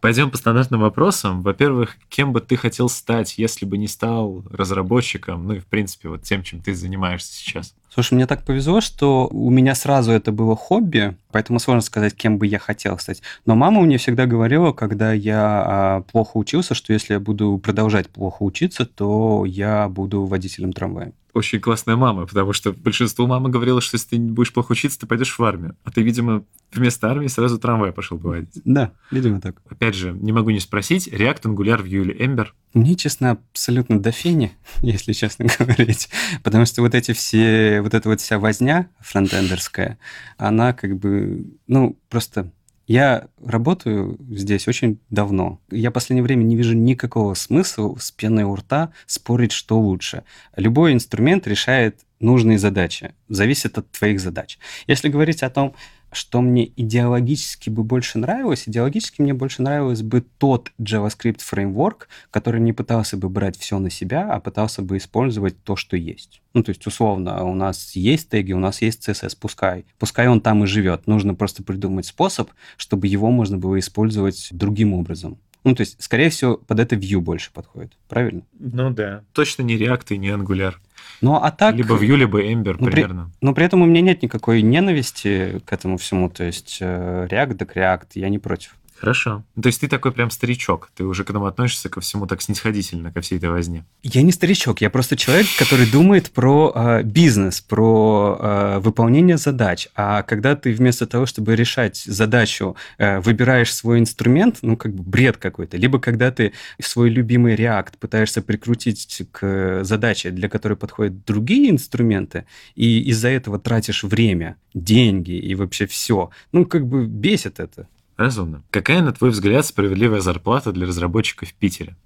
Пойдем 0.00 0.30
по 0.30 0.38
стандартным 0.38 0.80
вопросам. 0.80 1.42
Во-первых, 1.42 1.96
кем 2.08 2.32
бы 2.32 2.40
ты 2.40 2.56
хотел 2.56 2.88
стать, 2.88 3.36
если 3.36 3.66
бы 3.66 3.76
не 3.76 3.86
стал 3.86 4.42
разработчиком, 4.50 5.46
ну 5.46 5.54
и, 5.54 5.58
в 5.58 5.66
принципе, 5.66 6.08
вот 6.08 6.22
тем, 6.22 6.42
чем 6.42 6.60
ты 6.62 6.74
занимаешься 6.74 7.34
сейчас? 7.34 7.74
Слушай, 7.92 8.14
мне 8.14 8.26
так 8.26 8.44
повезло, 8.44 8.80
что 8.80 9.28
у 9.30 9.50
меня 9.50 9.74
сразу 9.74 10.12
это 10.12 10.32
было 10.32 10.56
хобби, 10.56 11.16
поэтому 11.32 11.58
сложно 11.58 11.82
сказать, 11.82 12.14
кем 12.14 12.38
бы 12.38 12.46
я 12.46 12.58
хотел 12.58 12.98
стать. 12.98 13.20
Но 13.44 13.56
мама 13.56 13.82
мне 13.82 13.98
всегда 13.98 14.26
говорила, 14.26 14.72
когда 14.72 15.12
я 15.12 15.64
а, 15.66 16.00
плохо 16.02 16.36
учился, 16.36 16.74
что 16.74 16.92
если 16.92 17.14
я 17.14 17.20
буду 17.20 17.58
продолжать 17.58 18.08
плохо 18.08 18.42
учиться, 18.42 18.86
то 18.86 19.44
я 19.44 19.88
буду 19.88 20.24
водителем 20.24 20.72
трамвая 20.72 21.12
очень 21.34 21.60
классная 21.60 21.96
мама, 21.96 22.26
потому 22.26 22.52
что 22.52 22.72
большинство 22.72 23.26
мамы 23.26 23.50
говорило, 23.50 23.80
что 23.80 23.96
если 23.96 24.10
ты 24.10 24.18
не 24.18 24.30
будешь 24.30 24.52
плохо 24.52 24.72
учиться, 24.72 24.98
ты 25.00 25.06
пойдешь 25.06 25.38
в 25.38 25.44
армию. 25.44 25.76
А 25.84 25.90
ты, 25.90 26.02
видимо, 26.02 26.44
вместо 26.72 27.10
армии 27.10 27.28
сразу 27.28 27.58
трамвай 27.58 27.92
пошел 27.92 28.18
бывать. 28.18 28.48
Да, 28.64 28.92
видимо 29.10 29.40
так. 29.40 29.60
Опять 29.68 29.94
же, 29.94 30.12
не 30.12 30.32
могу 30.32 30.50
не 30.50 30.60
спросить, 30.60 31.08
React, 31.08 31.42
Angular, 31.42 31.82
Vue 31.82 32.02
или 32.02 32.16
Ember? 32.16 32.48
Мне, 32.72 32.94
честно, 32.94 33.32
абсолютно 33.32 34.00
до 34.00 34.12
фени, 34.12 34.52
если 34.82 35.12
честно 35.12 35.46
говорить. 35.58 36.08
Потому 36.42 36.66
что 36.66 36.82
вот 36.82 36.94
эти 36.94 37.12
все, 37.12 37.80
вот 37.82 37.94
эта 37.94 38.08
вот 38.08 38.20
вся 38.20 38.38
возня 38.38 38.88
фронтендерская, 39.00 39.98
она 40.36 40.72
как 40.72 40.98
бы, 40.98 41.46
ну, 41.66 41.98
просто 42.08 42.52
я 42.90 43.28
работаю 43.44 44.18
здесь 44.30 44.66
очень 44.66 44.98
давно. 45.10 45.60
Я 45.70 45.90
в 45.90 45.92
последнее 45.92 46.24
время 46.24 46.42
не 46.42 46.56
вижу 46.56 46.74
никакого 46.76 47.34
смысла 47.34 47.94
с 48.00 48.10
пеной 48.10 48.42
у 48.42 48.56
рта 48.56 48.92
спорить, 49.06 49.52
что 49.52 49.78
лучше. 49.78 50.24
Любой 50.56 50.92
инструмент 50.92 51.46
решает 51.46 52.00
нужные 52.18 52.58
задачи. 52.58 53.14
Зависит 53.28 53.78
от 53.78 53.88
твоих 53.92 54.18
задач. 54.18 54.58
Если 54.88 55.08
говорить 55.08 55.44
о 55.44 55.50
том, 55.50 55.76
что 56.12 56.40
мне 56.40 56.70
идеологически 56.76 57.70
бы 57.70 57.84
больше 57.84 58.18
нравилось, 58.18 58.64
идеологически 58.66 59.22
мне 59.22 59.34
больше 59.34 59.62
нравилось 59.62 60.02
бы 60.02 60.20
тот 60.38 60.72
JavaScript 60.80 61.40
фреймворк, 61.40 62.08
который 62.30 62.60
не 62.60 62.72
пытался 62.72 63.16
бы 63.16 63.28
брать 63.28 63.56
все 63.56 63.78
на 63.78 63.90
себя, 63.90 64.30
а 64.30 64.40
пытался 64.40 64.82
бы 64.82 64.96
использовать 64.96 65.62
то, 65.62 65.76
что 65.76 65.96
есть. 65.96 66.42
Ну, 66.52 66.62
то 66.62 66.70
есть, 66.70 66.86
условно, 66.86 67.44
у 67.44 67.54
нас 67.54 67.92
есть 67.94 68.28
теги, 68.30 68.52
у 68.52 68.58
нас 68.58 68.82
есть 68.82 69.08
CSS, 69.08 69.36
пускай. 69.40 69.84
Пускай 69.98 70.26
он 70.28 70.40
там 70.40 70.64
и 70.64 70.66
живет. 70.66 71.06
Нужно 71.06 71.34
просто 71.34 71.62
придумать 71.62 72.06
способ, 72.06 72.50
чтобы 72.76 73.06
его 73.06 73.30
можно 73.30 73.56
было 73.56 73.78
использовать 73.78 74.48
другим 74.50 74.94
образом. 74.94 75.38
Ну, 75.64 75.74
то 75.74 75.82
есть, 75.82 76.02
скорее 76.02 76.30
всего, 76.30 76.56
под 76.56 76.80
это 76.80 76.96
Vue 76.96 77.20
больше 77.20 77.50
подходит. 77.52 77.92
Правильно? 78.08 78.42
Ну 78.58 78.90
да. 78.90 79.22
Точно 79.32 79.62
не 79.62 79.76
React 79.76 80.06
и 80.10 80.18
не 80.18 80.28
Angular. 80.28 80.74
Ну, 81.20 81.34
а 81.34 81.50
так... 81.50 81.74
Либо 81.74 81.96
Vue, 81.96 82.16
либо 82.16 82.42
Ember 82.42 82.76
ну, 82.78 82.90
примерно. 82.90 83.30
При, 83.38 83.46
но 83.46 83.54
при 83.54 83.64
этом 83.66 83.82
у 83.82 83.86
меня 83.86 84.00
нет 84.00 84.22
никакой 84.22 84.62
ненависти 84.62 85.60
к 85.66 85.72
этому 85.72 85.98
всему. 85.98 86.30
То 86.30 86.44
есть 86.44 86.78
э, 86.80 87.28
React 87.30 87.54
так 87.56 87.76
React, 87.76 88.06
я 88.14 88.28
не 88.30 88.38
против. 88.38 88.74
Хорошо. 89.00 89.44
То 89.60 89.68
есть 89.68 89.80
ты 89.80 89.88
такой 89.88 90.12
прям 90.12 90.30
старичок, 90.30 90.90
ты 90.94 91.04
уже 91.04 91.24
к 91.24 91.30
этому 91.30 91.46
относишься 91.46 91.88
ко 91.88 92.02
всему 92.02 92.26
так 92.26 92.42
снисходительно, 92.42 93.10
ко 93.10 93.22
всей 93.22 93.38
этой 93.38 93.48
возне. 93.48 93.86
Я 94.02 94.20
не 94.20 94.30
старичок, 94.30 94.82
я 94.82 94.90
просто 94.90 95.16
человек, 95.16 95.46
который 95.58 95.90
думает 95.90 96.30
про 96.30 96.70
э, 96.74 97.02
бизнес, 97.02 97.62
про 97.62 98.36
э, 98.38 98.78
выполнение 98.80 99.38
задач. 99.38 99.88
А 99.94 100.22
когда 100.22 100.54
ты 100.54 100.74
вместо 100.74 101.06
того, 101.06 101.24
чтобы 101.24 101.56
решать 101.56 101.96
задачу, 101.96 102.76
э, 102.98 103.20
выбираешь 103.20 103.72
свой 103.72 104.00
инструмент, 104.00 104.58
ну 104.60 104.76
как 104.76 104.94
бы 104.94 105.02
бред 105.02 105.38
какой-то. 105.38 105.78
Либо 105.78 105.98
когда 105.98 106.30
ты 106.30 106.52
свой 106.78 107.08
любимый 107.08 107.54
React 107.54 107.94
пытаешься 107.98 108.42
прикрутить 108.42 109.22
к 109.32 109.82
задаче, 109.82 110.30
для 110.30 110.50
которой 110.50 110.74
подходят 110.74 111.24
другие 111.24 111.70
инструменты, 111.70 112.44
и 112.74 113.00
из-за 113.04 113.28
этого 113.28 113.58
тратишь 113.58 114.04
время, 114.04 114.56
деньги 114.74 115.32
и 115.32 115.54
вообще 115.54 115.86
все. 115.86 116.28
Ну 116.52 116.66
как 116.66 116.86
бы 116.86 117.06
бесит 117.06 117.60
это. 117.60 117.88
Разумно. 118.20 118.62
Какая, 118.70 119.00
на 119.00 119.12
твой 119.12 119.30
взгляд, 119.30 119.64
справедливая 119.64 120.20
зарплата 120.20 120.72
для 120.72 120.86
разработчиков 120.86 121.48
в 121.48 121.54
Питере? 121.54 121.96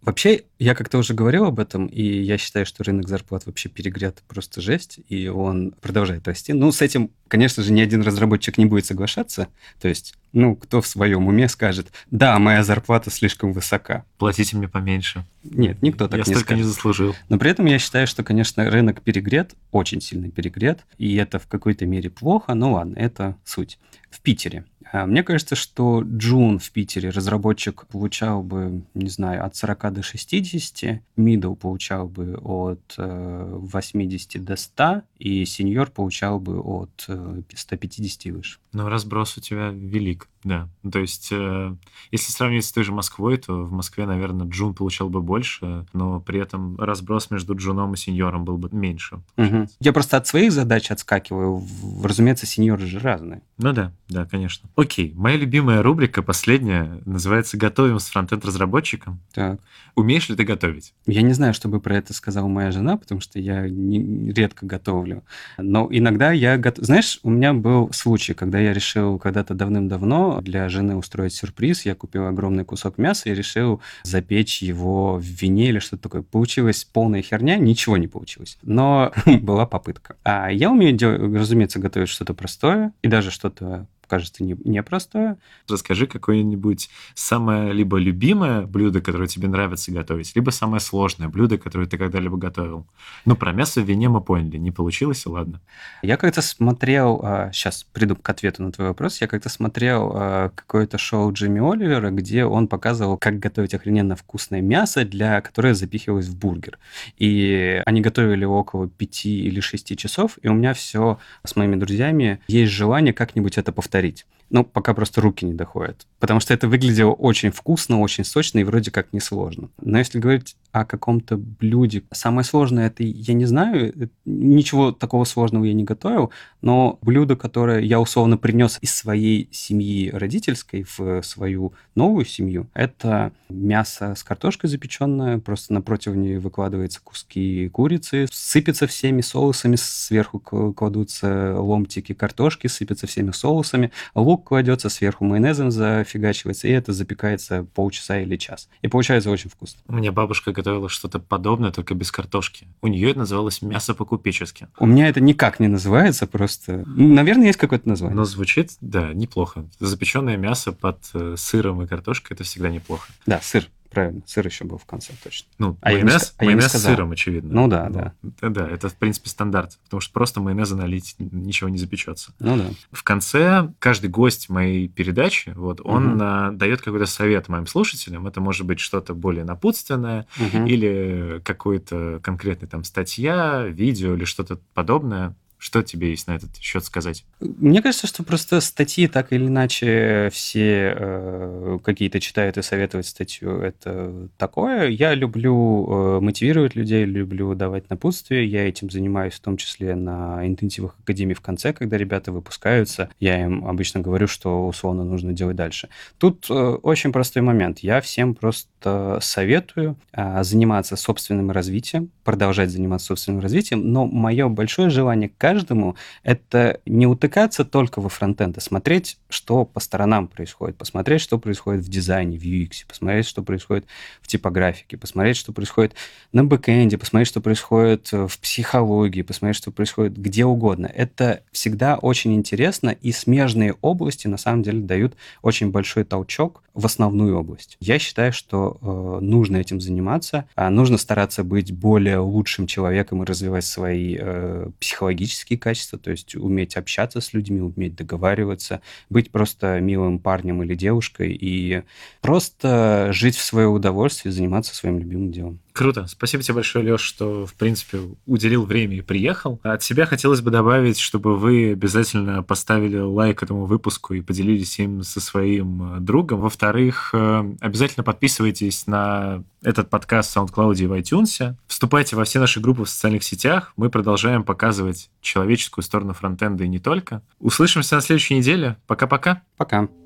Вообще, 0.00 0.44
я 0.58 0.74
как-то 0.74 0.96
уже 0.96 1.12
говорил 1.12 1.44
об 1.44 1.60
этом, 1.60 1.88
и 1.88 2.02
я 2.02 2.38
считаю, 2.38 2.64
что 2.64 2.82
рынок 2.84 3.06
зарплат 3.06 3.44
вообще 3.44 3.68
перегрет 3.68 4.22
просто 4.28 4.62
жесть, 4.62 4.98
и 5.10 5.28
он 5.28 5.72
продолжает 5.82 6.26
расти. 6.26 6.54
Ну, 6.54 6.72
с 6.72 6.80
этим, 6.80 7.10
конечно 7.28 7.62
же, 7.62 7.70
ни 7.70 7.82
один 7.82 8.00
разработчик 8.00 8.56
не 8.56 8.64
будет 8.64 8.86
соглашаться. 8.86 9.48
То 9.78 9.88
есть, 9.88 10.14
ну, 10.32 10.56
кто 10.56 10.80
в 10.80 10.86
своем 10.86 11.26
уме 11.26 11.50
скажет, 11.50 11.88
да, 12.10 12.38
моя 12.38 12.64
зарплата 12.64 13.10
слишком 13.10 13.52
высока. 13.52 14.06
Платите 14.16 14.56
мне 14.56 14.68
поменьше. 14.68 15.26
Нет, 15.44 15.82
никто 15.82 16.08
так 16.08 16.14
я 16.14 16.18
не 16.20 16.24
столько 16.24 16.40
скажет. 16.40 16.64
не 16.64 16.66
заслужил. 16.66 17.14
Но 17.28 17.38
при 17.38 17.50
этом 17.50 17.66
я 17.66 17.78
считаю, 17.78 18.06
что, 18.06 18.24
конечно, 18.24 18.70
рынок 18.70 19.02
перегрет, 19.02 19.52
очень 19.70 20.00
сильно 20.00 20.30
перегрет, 20.30 20.86
и 20.96 21.14
это 21.16 21.38
в 21.38 21.46
какой-то 21.46 21.84
мере 21.84 22.08
плохо, 22.08 22.54
но 22.54 22.72
ладно, 22.72 22.96
это 22.96 23.36
суть. 23.44 23.78
В 24.16 24.20
Питере 24.22 24.64
а, 24.92 25.04
мне 25.04 25.22
кажется, 25.22 25.54
что 25.56 26.02
Джун 26.02 26.58
в 26.58 26.70
Питере 26.70 27.10
разработчик 27.10 27.86
получал 27.86 28.42
бы, 28.42 28.82
не 28.94 29.10
знаю, 29.10 29.44
от 29.44 29.54
40 29.54 29.92
до 29.92 30.02
60, 30.02 31.02
middle 31.18 31.54
получал 31.54 32.08
бы 32.08 32.38
от 32.42 32.94
80 32.96 34.36
э, 34.36 34.38
до 34.38 34.56
100, 34.56 35.02
и 35.18 35.44
сеньор 35.44 35.90
получал 35.90 36.40
бы 36.40 36.60
от 36.60 37.08
150 37.54 38.26
и 38.26 38.30
выше. 38.30 38.58
Но 38.72 38.88
разброс 38.88 39.36
у 39.36 39.42
тебя 39.42 39.68
велик, 39.68 40.28
да. 40.44 40.68
То 40.90 40.98
есть, 41.00 41.28
э, 41.32 41.74
если 42.10 42.32
сравнивать 42.32 42.64
с 42.64 42.72
той 42.72 42.84
же 42.84 42.92
Москвой, 42.92 43.36
то 43.36 43.64
в 43.64 43.72
Москве, 43.72 44.06
наверное, 44.06 44.46
Джун 44.46 44.74
получал 44.74 45.08
бы 45.08 45.20
больше, 45.20 45.86
но 45.92 46.20
при 46.20 46.40
этом 46.40 46.78
разброс 46.78 47.30
между 47.30 47.56
Джуном 47.56 47.94
и 47.94 47.96
сеньором 47.96 48.44
был 48.44 48.56
бы 48.56 48.68
меньше. 48.70 49.20
Угу. 49.36 49.68
Я 49.80 49.92
просто 49.92 50.16
от 50.16 50.26
своих 50.26 50.52
задач 50.52 50.90
отскакиваю. 50.90 51.62
Разумеется, 52.02 52.46
сеньоры 52.46 52.86
же 52.86 52.98
разные. 52.98 53.42
Ну 53.58 53.72
да, 53.72 53.92
да, 54.08 54.24
конечно. 54.24 54.68
Окей, 54.76 55.12
моя 55.16 55.36
любимая 55.36 55.82
рубрика, 55.82 56.22
последняя, 56.22 57.00
называется 57.04 57.56
«Готовим 57.56 57.98
с 57.98 58.08
фронтенд-разработчиком». 58.08 59.20
Так. 59.32 59.60
Умеешь 59.94 60.28
ли 60.28 60.36
ты 60.36 60.44
готовить? 60.44 60.92
Я 61.06 61.22
не 61.22 61.32
знаю, 61.32 61.54
чтобы 61.54 61.80
про 61.80 61.96
это 61.96 62.12
сказала 62.12 62.46
моя 62.48 62.70
жена, 62.70 62.96
потому 62.98 63.20
что 63.20 63.38
я 63.40 63.68
не, 63.68 64.30
редко 64.32 64.66
готовлю. 64.66 65.24
Но 65.58 65.88
иногда 65.90 66.32
я 66.32 66.58
готов... 66.58 66.84
Знаешь, 66.84 67.18
у 67.22 67.30
меня 67.30 67.54
был 67.54 67.90
случай, 67.92 68.34
когда 68.34 68.58
я 68.58 68.74
решил 68.74 69.18
когда-то 69.18 69.54
давным-давно 69.54 70.35
для 70.40 70.68
жены 70.68 70.96
устроить 70.96 71.34
сюрприз. 71.34 71.84
Я 71.86 71.94
купил 71.94 72.26
огромный 72.26 72.64
кусок 72.64 72.98
мяса 72.98 73.28
и 73.28 73.34
решил 73.34 73.80
запечь 74.02 74.62
его 74.62 75.16
в 75.16 75.22
вине 75.22 75.68
или 75.68 75.78
что-то 75.78 76.04
такое. 76.04 76.22
Получилась 76.22 76.84
полная 76.84 77.22
херня, 77.22 77.56
ничего 77.56 77.96
не 77.96 78.08
получилось. 78.08 78.58
Но 78.62 79.12
была 79.26 79.66
попытка. 79.66 80.16
А 80.24 80.50
я 80.50 80.70
умею, 80.70 80.98
разумеется, 81.36 81.78
готовить 81.78 82.08
что-то 82.08 82.34
простое 82.34 82.92
и 83.02 83.08
даже 83.08 83.30
что-то 83.30 83.86
кажется 84.06 84.44
не, 84.44 84.56
непростое. 84.64 85.36
Расскажи 85.68 86.06
какое-нибудь 86.06 86.88
самое 87.14 87.72
либо 87.72 87.98
любимое 87.98 88.62
блюдо, 88.62 89.00
которое 89.00 89.28
тебе 89.28 89.48
нравится 89.48 89.92
готовить, 89.92 90.34
либо 90.34 90.50
самое 90.50 90.80
сложное 90.80 91.28
блюдо, 91.28 91.58
которое 91.58 91.86
ты 91.86 91.98
когда-либо 91.98 92.36
готовил. 92.36 92.86
Ну, 93.24 93.36
про 93.36 93.52
мясо 93.52 93.80
в 93.80 93.84
вине 93.84 94.08
мы 94.08 94.20
поняли, 94.20 94.56
не 94.56 94.70
получилось, 94.70 95.26
ладно. 95.26 95.60
Я 96.02 96.16
как-то 96.16 96.42
смотрел, 96.42 97.20
сейчас 97.52 97.82
а, 97.82 97.94
приду 97.94 98.16
к 98.16 98.28
ответу 98.28 98.62
на 98.62 98.72
твой 98.72 98.88
вопрос, 98.88 99.20
я 99.20 99.26
как-то 99.26 99.48
смотрел 99.48 100.12
а, 100.14 100.50
какое-то 100.54 100.98
шоу 100.98 101.32
Джимми 101.32 101.60
Оливера, 101.60 102.10
где 102.10 102.44
он 102.44 102.68
показывал, 102.68 103.18
как 103.18 103.38
готовить 103.38 103.74
охрененно 103.74 104.16
вкусное 104.16 104.60
мясо, 104.60 105.04
для 105.04 105.40
которое 105.40 105.74
запихивалось 105.74 106.26
в 106.26 106.38
бургер. 106.38 106.78
И 107.18 107.82
они 107.84 108.00
готовили 108.00 108.44
около 108.44 108.88
пяти 108.88 109.40
или 109.40 109.60
шести 109.60 109.96
часов, 109.96 110.38
и 110.42 110.48
у 110.48 110.54
меня 110.54 110.72
все 110.74 111.18
с 111.44 111.56
моими 111.56 111.76
друзьями 111.76 112.40
есть 112.48 112.72
желание 112.72 113.12
как-нибудь 113.12 113.58
это 113.58 113.72
повторить 113.72 113.95
повторить. 113.96 114.26
Ну, 114.50 114.64
пока 114.64 114.94
просто 114.94 115.20
руки 115.20 115.44
не 115.44 115.54
доходят. 115.54 116.06
Потому 116.20 116.40
что 116.40 116.54
это 116.54 116.68
выглядело 116.68 117.12
очень 117.12 117.50
вкусно, 117.50 118.00
очень 118.00 118.24
сочно 118.24 118.58
и 118.58 118.64
вроде 118.64 118.90
как 118.90 119.12
несложно. 119.12 119.70
Но 119.80 119.98
если 119.98 120.18
говорить 120.18 120.56
о 120.72 120.84
каком-то 120.84 121.36
блюде, 121.36 122.02
самое 122.12 122.44
сложное 122.44 122.88
это, 122.88 123.02
я 123.02 123.34
не 123.34 123.46
знаю, 123.46 123.92
э, 123.98 124.08
ничего 124.24 124.92
такого 124.92 125.24
сложного 125.24 125.64
я 125.64 125.72
не 125.72 125.84
готовил, 125.84 126.30
но 126.60 126.98
блюдо, 127.00 127.34
которое 127.34 127.80
я 127.80 127.98
условно 127.98 128.36
принес 128.36 128.78
из 128.82 128.94
своей 128.94 129.48
семьи 129.52 130.10
родительской 130.10 130.84
в 130.96 131.22
свою 131.22 131.72
новую 131.94 132.26
семью, 132.26 132.68
это 132.74 133.32
мясо 133.48 134.14
с 134.14 134.22
картошкой 134.22 134.68
запеченное, 134.68 135.38
просто 135.38 135.72
на 135.72 135.80
противне 135.80 136.38
выкладываются 136.38 137.00
куски 137.02 137.68
курицы, 137.70 138.26
сыпется 138.30 138.86
всеми 138.86 139.22
соусами, 139.22 139.76
сверху 139.76 140.40
кладутся 140.40 141.58
ломтики 141.58 142.12
картошки, 142.12 142.66
сыпятся 142.66 143.06
всеми 143.06 143.30
соусами, 143.30 143.92
лук 144.14 144.35
кладется, 144.36 144.88
сверху 144.88 145.24
майонезом 145.24 145.70
зафигачивается, 145.70 146.68
и 146.68 146.70
это 146.70 146.92
запекается 146.92 147.64
полчаса 147.74 148.20
или 148.20 148.36
час. 148.36 148.68
И 148.82 148.88
получается 148.88 149.30
очень 149.30 149.50
вкусно. 149.50 149.80
У 149.88 149.94
меня 149.94 150.12
бабушка 150.12 150.52
готовила 150.52 150.88
что-то 150.88 151.18
подобное, 151.18 151.70
только 151.70 151.94
без 151.94 152.10
картошки. 152.10 152.68
У 152.82 152.86
нее 152.88 153.10
это 153.10 153.20
называлось 153.20 153.62
мясо 153.62 153.94
по-купечески. 153.94 154.68
У 154.78 154.86
меня 154.86 155.08
это 155.08 155.20
никак 155.20 155.60
не 155.60 155.68
называется, 155.68 156.26
просто... 156.26 156.84
Наверное, 156.86 157.46
есть 157.46 157.58
какое-то 157.58 157.88
название. 157.88 158.16
Но 158.16 158.24
звучит, 158.24 158.72
да, 158.80 159.12
неплохо. 159.12 159.66
Запеченное 159.78 160.36
мясо 160.36 160.72
под 160.72 160.98
э, 161.14 161.34
сыром 161.36 161.82
и 161.82 161.86
картошкой– 161.86 162.34
это 162.36 162.44
всегда 162.44 162.68
неплохо. 162.68 163.12
Да, 163.26 163.40
сыр 163.42 163.68
правильно. 163.88 164.22
Сыр 164.26 164.46
еще 164.46 164.64
был 164.64 164.78
в 164.78 164.84
конце, 164.84 165.12
точно. 165.22 165.48
Ну, 165.58 165.76
а 165.80 165.90
майонез, 165.90 166.34
я 166.38 166.44
не, 166.44 166.46
майонез 166.46 166.74
а 166.74 166.78
с 166.78 166.82
сыром, 166.82 167.12
очевидно. 167.12 167.54
Ну 167.54 167.68
да, 167.68 167.88
да. 167.88 168.14
Да, 168.22 168.48
да, 168.48 168.68
это, 168.68 168.88
в 168.88 168.94
принципе, 168.94 169.28
стандарт, 169.28 169.78
потому 169.84 170.00
что 170.00 170.12
просто 170.12 170.40
майонеза 170.40 170.76
налить 170.76 171.16
ничего 171.18 171.68
не 171.68 171.78
запечется. 171.78 172.32
Ну 172.38 172.56
да. 172.56 172.64
В 172.92 173.02
конце 173.02 173.72
каждый 173.78 174.10
гость 174.10 174.48
моей 174.48 174.88
передачи, 174.88 175.52
вот, 175.56 175.80
он 175.84 176.14
угу. 176.14 176.20
а, 176.22 176.50
дает 176.52 176.80
какой-то 176.80 177.06
совет 177.06 177.48
моим 177.48 177.66
слушателям. 177.66 178.26
Это 178.26 178.40
может 178.40 178.66
быть 178.66 178.80
что-то 178.80 179.14
более 179.14 179.44
напутственное 179.44 180.26
угу. 180.38 180.66
или 180.66 181.40
какой-то 181.44 182.20
конкретный 182.22 182.68
там 182.68 182.84
статья, 182.84 183.64
видео 183.66 184.14
или 184.14 184.24
что-то 184.24 184.58
подобное. 184.74 185.34
Что 185.58 185.82
тебе 185.82 186.10
есть 186.10 186.26
на 186.26 186.36
этот 186.36 186.56
счет 186.58 186.84
сказать? 186.84 187.24
Мне 187.40 187.80
кажется, 187.82 188.06
что 188.06 188.22
просто 188.22 188.60
статьи 188.60 189.08
так 189.08 189.32
или 189.32 189.46
иначе 189.46 190.28
все 190.32 190.94
э, 190.96 191.78
какие-то 191.82 192.20
читают 192.20 192.58
и 192.58 192.62
советовать 192.62 193.06
статью. 193.06 193.60
Это 193.60 194.28
такое. 194.36 194.88
Я 194.88 195.14
люблю 195.14 195.86
э, 195.88 196.20
мотивировать 196.20 196.74
людей, 196.74 197.04
люблю 197.04 197.54
давать 197.54 197.88
напутствие. 197.88 198.46
Я 198.46 198.68
этим 198.68 198.90
занимаюсь 198.90 199.34
в 199.34 199.40
том 199.40 199.56
числе 199.56 199.94
на 199.94 200.46
интенсивах 200.46 200.94
академии 201.02 201.34
в 201.34 201.40
конце, 201.40 201.72
когда 201.72 201.96
ребята 201.96 202.32
выпускаются. 202.32 203.08
Я 203.18 203.42
им 203.42 203.66
обычно 203.66 204.00
говорю, 204.00 204.26
что 204.26 204.66
условно 204.66 205.04
нужно 205.04 205.32
делать 205.32 205.56
дальше. 205.56 205.88
Тут 206.18 206.46
э, 206.50 206.54
очень 206.54 207.12
простой 207.12 207.42
момент. 207.42 207.78
Я 207.78 208.00
всем 208.00 208.34
просто 208.34 209.18
советую 209.22 209.96
э, 210.12 210.42
заниматься 210.42 210.96
собственным 210.96 211.50
развитием, 211.50 212.10
продолжать 212.24 212.70
заниматься 212.70 213.08
собственным 213.08 213.40
развитием, 213.40 213.92
но 213.92 214.06
мое 214.06 214.48
большое 214.48 214.90
желание 214.90 215.30
каждому 215.46 215.94
это 216.24 216.80
не 216.86 217.06
утыкаться 217.06 217.64
только 217.64 218.00
во 218.00 218.08
фронтенд, 218.08 218.58
а 218.58 218.60
смотреть, 218.60 219.16
что 219.28 219.64
по 219.64 219.78
сторонам 219.78 220.26
происходит, 220.26 220.76
посмотреть, 220.76 221.20
что 221.20 221.38
происходит 221.38 221.84
в 221.84 221.88
дизайне, 221.88 222.36
в 222.36 222.42
UX, 222.42 222.84
посмотреть, 222.88 223.26
что 223.26 223.44
происходит 223.44 223.86
в 224.20 224.26
типографике, 224.26 224.96
посмотреть, 224.96 225.36
что 225.36 225.52
происходит 225.52 225.94
на 226.32 226.44
бэкэнде, 226.44 226.98
посмотреть, 226.98 227.28
что 227.28 227.40
происходит 227.40 228.10
в 228.10 228.40
психологии, 228.40 229.22
посмотреть, 229.22 229.58
что 229.58 229.70
происходит 229.70 230.18
где 230.18 230.44
угодно. 230.44 230.90
Это 230.92 231.42
всегда 231.52 231.94
очень 231.96 232.34
интересно, 232.34 232.88
и 232.90 233.12
смежные 233.12 233.76
области 233.82 234.26
на 234.26 234.38
самом 234.38 234.64
деле 234.64 234.80
дают 234.80 235.14
очень 235.42 235.70
большой 235.70 236.02
толчок 236.02 236.64
в 236.74 236.84
основную 236.84 237.38
область. 237.38 237.76
Я 237.80 237.98
считаю, 237.98 238.32
что 238.32 238.78
э, 238.80 239.24
нужно 239.24 239.56
этим 239.56 239.80
заниматься, 239.80 240.46
а 240.56 240.68
нужно 240.70 240.98
стараться 240.98 241.42
быть 241.42 241.72
более 241.72 242.18
лучшим 242.18 242.66
человеком 242.66 243.22
и 243.22 243.26
развивать 243.26 243.64
свои 243.64 244.16
э, 244.18 244.70
психологические 244.78 245.35
качества, 245.44 245.98
то 245.98 246.10
есть 246.10 246.34
уметь 246.34 246.76
общаться 246.76 247.20
с 247.20 247.32
людьми, 247.32 247.60
уметь 247.60 247.94
договариваться, 247.94 248.80
быть 249.10 249.30
просто 249.30 249.80
милым 249.80 250.18
парнем 250.18 250.62
или 250.62 250.74
девушкой 250.74 251.32
и 251.38 251.82
просто 252.20 253.08
жить 253.12 253.36
в 253.36 253.42
свое 253.44 253.66
удовольствие, 253.68 254.32
заниматься 254.32 254.74
своим 254.74 254.98
любимым 254.98 255.32
делом. 255.32 255.60
Круто. 255.76 256.06
Спасибо 256.06 256.42
тебе 256.42 256.54
большое, 256.54 256.90
Леш, 256.90 257.02
что, 257.02 257.44
в 257.44 257.52
принципе, 257.52 258.00
уделил 258.24 258.64
время 258.64 258.96
и 258.96 259.02
приехал. 259.02 259.60
От 259.62 259.82
себя 259.82 260.06
хотелось 260.06 260.40
бы 260.40 260.50
добавить, 260.50 260.98
чтобы 260.98 261.36
вы 261.36 261.72
обязательно 261.72 262.42
поставили 262.42 262.96
лайк 262.96 263.42
этому 263.42 263.66
выпуску 263.66 264.14
и 264.14 264.22
поделились 264.22 264.78
им 264.78 265.02
со 265.02 265.20
своим 265.20 265.96
э, 265.96 266.00
другом. 266.00 266.40
Во-вторых, 266.40 267.10
э, 267.12 267.54
обязательно 267.60 268.04
подписывайтесь 268.04 268.86
на 268.86 269.44
этот 269.62 269.90
подкаст 269.90 270.34
в 270.34 270.38
SoundCloud 270.38 270.78
и 270.78 270.86
в 270.86 270.94
iTunes. 270.94 271.54
Вступайте 271.66 272.16
во 272.16 272.24
все 272.24 272.40
наши 272.40 272.58
группы 272.58 272.84
в 272.84 272.88
социальных 272.88 273.22
сетях. 273.22 273.74
Мы 273.76 273.90
продолжаем 273.90 274.44
показывать 274.44 275.10
человеческую 275.20 275.84
сторону 275.84 276.14
фронтенда 276.14 276.64
и 276.64 276.68
не 276.68 276.78
только. 276.78 277.20
Услышимся 277.38 277.96
на 277.96 278.00
следующей 278.00 278.36
неделе. 278.36 278.78
Пока-пока. 278.86 279.42
Пока. 279.58 279.82
-пока. 279.82 279.86
Пока. 279.88 280.05